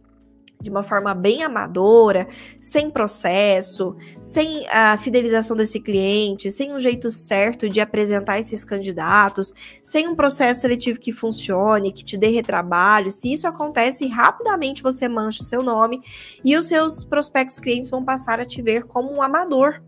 de 0.65 0.71
uma 0.71 0.83
forma 0.83 1.15
bem 1.15 1.43
amadora, 1.43 2.27
sem 2.59 2.89
processo, 2.89 3.95
sem 4.23 4.67
a 4.71 4.97
fidelização 4.97 5.55
desse 5.55 5.79
cliente, 5.79 6.51
sem 6.51 6.73
um 6.73 6.79
jeito 6.79 7.11
certo 7.11 7.69
de 7.69 7.83
apresentar 7.83 8.39
esses 8.39 8.65
candidatos, 8.65 9.53
sem 9.83 10.09
um 10.09 10.17
processo 10.17 10.63
seletivo 10.63 10.99
que 10.99 11.13
funcione, 11.13 11.93
que 11.93 12.03
te 12.03 12.17
dê 12.17 12.29
retrabalho, 12.29 13.11
se 13.11 13.31
isso 13.31 13.47
acontece, 13.47 14.09
rapidamente 14.09 14.83
você 14.83 15.07
mancha 15.07 15.43
o 15.43 15.47
seu 15.47 15.63
nome 15.63 16.01
e 16.43 16.57
os 16.57 16.67
seus 16.67 17.05
prospectos 17.05 17.61
clientes 17.61 17.91
vão 17.91 18.03
passar 18.03 18.41
a 18.41 18.47
te 18.47 18.63
ver 18.63 18.85
como 18.85 19.13
um 19.13 19.23
amador. 19.23 19.83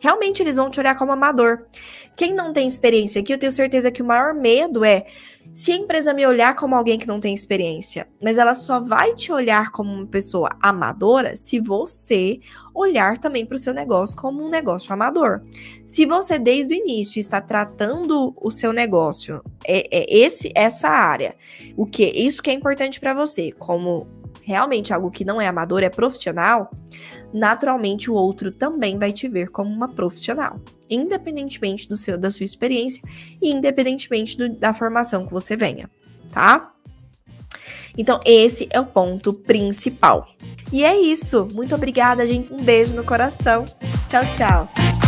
Realmente 0.00 0.42
eles 0.42 0.56
vão 0.56 0.70
te 0.70 0.80
olhar 0.80 0.96
como 0.96 1.12
amador. 1.12 1.66
Quem 2.16 2.34
não 2.34 2.52
tem 2.52 2.66
experiência 2.66 3.20
aqui, 3.20 3.32
eu 3.32 3.38
tenho 3.38 3.52
certeza 3.52 3.90
que 3.90 4.02
o 4.02 4.06
maior 4.06 4.34
medo 4.34 4.84
é 4.84 5.06
se 5.52 5.72
a 5.72 5.76
empresa 5.76 6.12
me 6.12 6.26
olhar 6.26 6.54
como 6.54 6.74
alguém 6.74 6.98
que 6.98 7.06
não 7.06 7.20
tem 7.20 7.34
experiência, 7.34 8.06
mas 8.22 8.36
ela 8.36 8.52
só 8.52 8.80
vai 8.80 9.14
te 9.14 9.32
olhar 9.32 9.70
como 9.70 9.90
uma 9.92 10.06
pessoa 10.06 10.50
amadora 10.60 11.36
se 11.36 11.58
você 11.58 12.38
olhar 12.74 13.18
também 13.18 13.46
para 13.46 13.54
o 13.54 13.58
seu 13.58 13.72
negócio 13.72 14.16
como 14.16 14.44
um 14.44 14.50
negócio 14.50 14.92
amador. 14.92 15.42
Se 15.84 16.04
você 16.06 16.38
desde 16.38 16.74
o 16.74 16.76
início 16.76 17.18
está 17.18 17.40
tratando 17.40 18.34
o 18.36 18.50
seu 18.50 18.72
negócio, 18.72 19.42
é, 19.66 19.88
é 19.90 20.18
esse 20.18 20.52
essa 20.54 20.88
área, 20.88 21.34
o 21.76 21.86
que 21.86 22.04
isso 22.04 22.42
que 22.42 22.50
é 22.50 22.52
importante 22.52 23.00
para 23.00 23.14
você, 23.14 23.50
como 23.52 24.06
realmente 24.42 24.94
algo 24.94 25.10
que 25.10 25.24
não 25.24 25.40
é 25.40 25.46
amador, 25.46 25.82
é 25.82 25.90
profissional, 25.90 26.70
naturalmente 27.32 28.10
o 28.10 28.14
outro 28.14 28.50
também 28.50 28.98
vai 28.98 29.12
te 29.12 29.28
ver 29.28 29.48
como 29.48 29.70
uma 29.70 29.88
profissional, 29.88 30.60
independentemente 30.88 31.88
do 31.88 31.96
seu 31.96 32.18
da 32.18 32.30
sua 32.30 32.44
experiência 32.44 33.02
e 33.40 33.50
independentemente 33.50 34.36
do, 34.36 34.48
da 34.48 34.72
formação 34.72 35.26
que 35.26 35.32
você 35.32 35.56
venha, 35.56 35.90
tá? 36.32 36.72
Então, 37.96 38.20
esse 38.24 38.68
é 38.70 38.78
o 38.78 38.86
ponto 38.86 39.32
principal. 39.32 40.28
E 40.72 40.84
é 40.84 40.96
isso. 40.96 41.48
Muito 41.52 41.74
obrigada, 41.74 42.24
gente. 42.24 42.54
Um 42.54 42.58
beijo 42.58 42.94
no 42.94 43.04
coração. 43.04 43.64
Tchau, 44.06 44.22
tchau. 44.36 45.07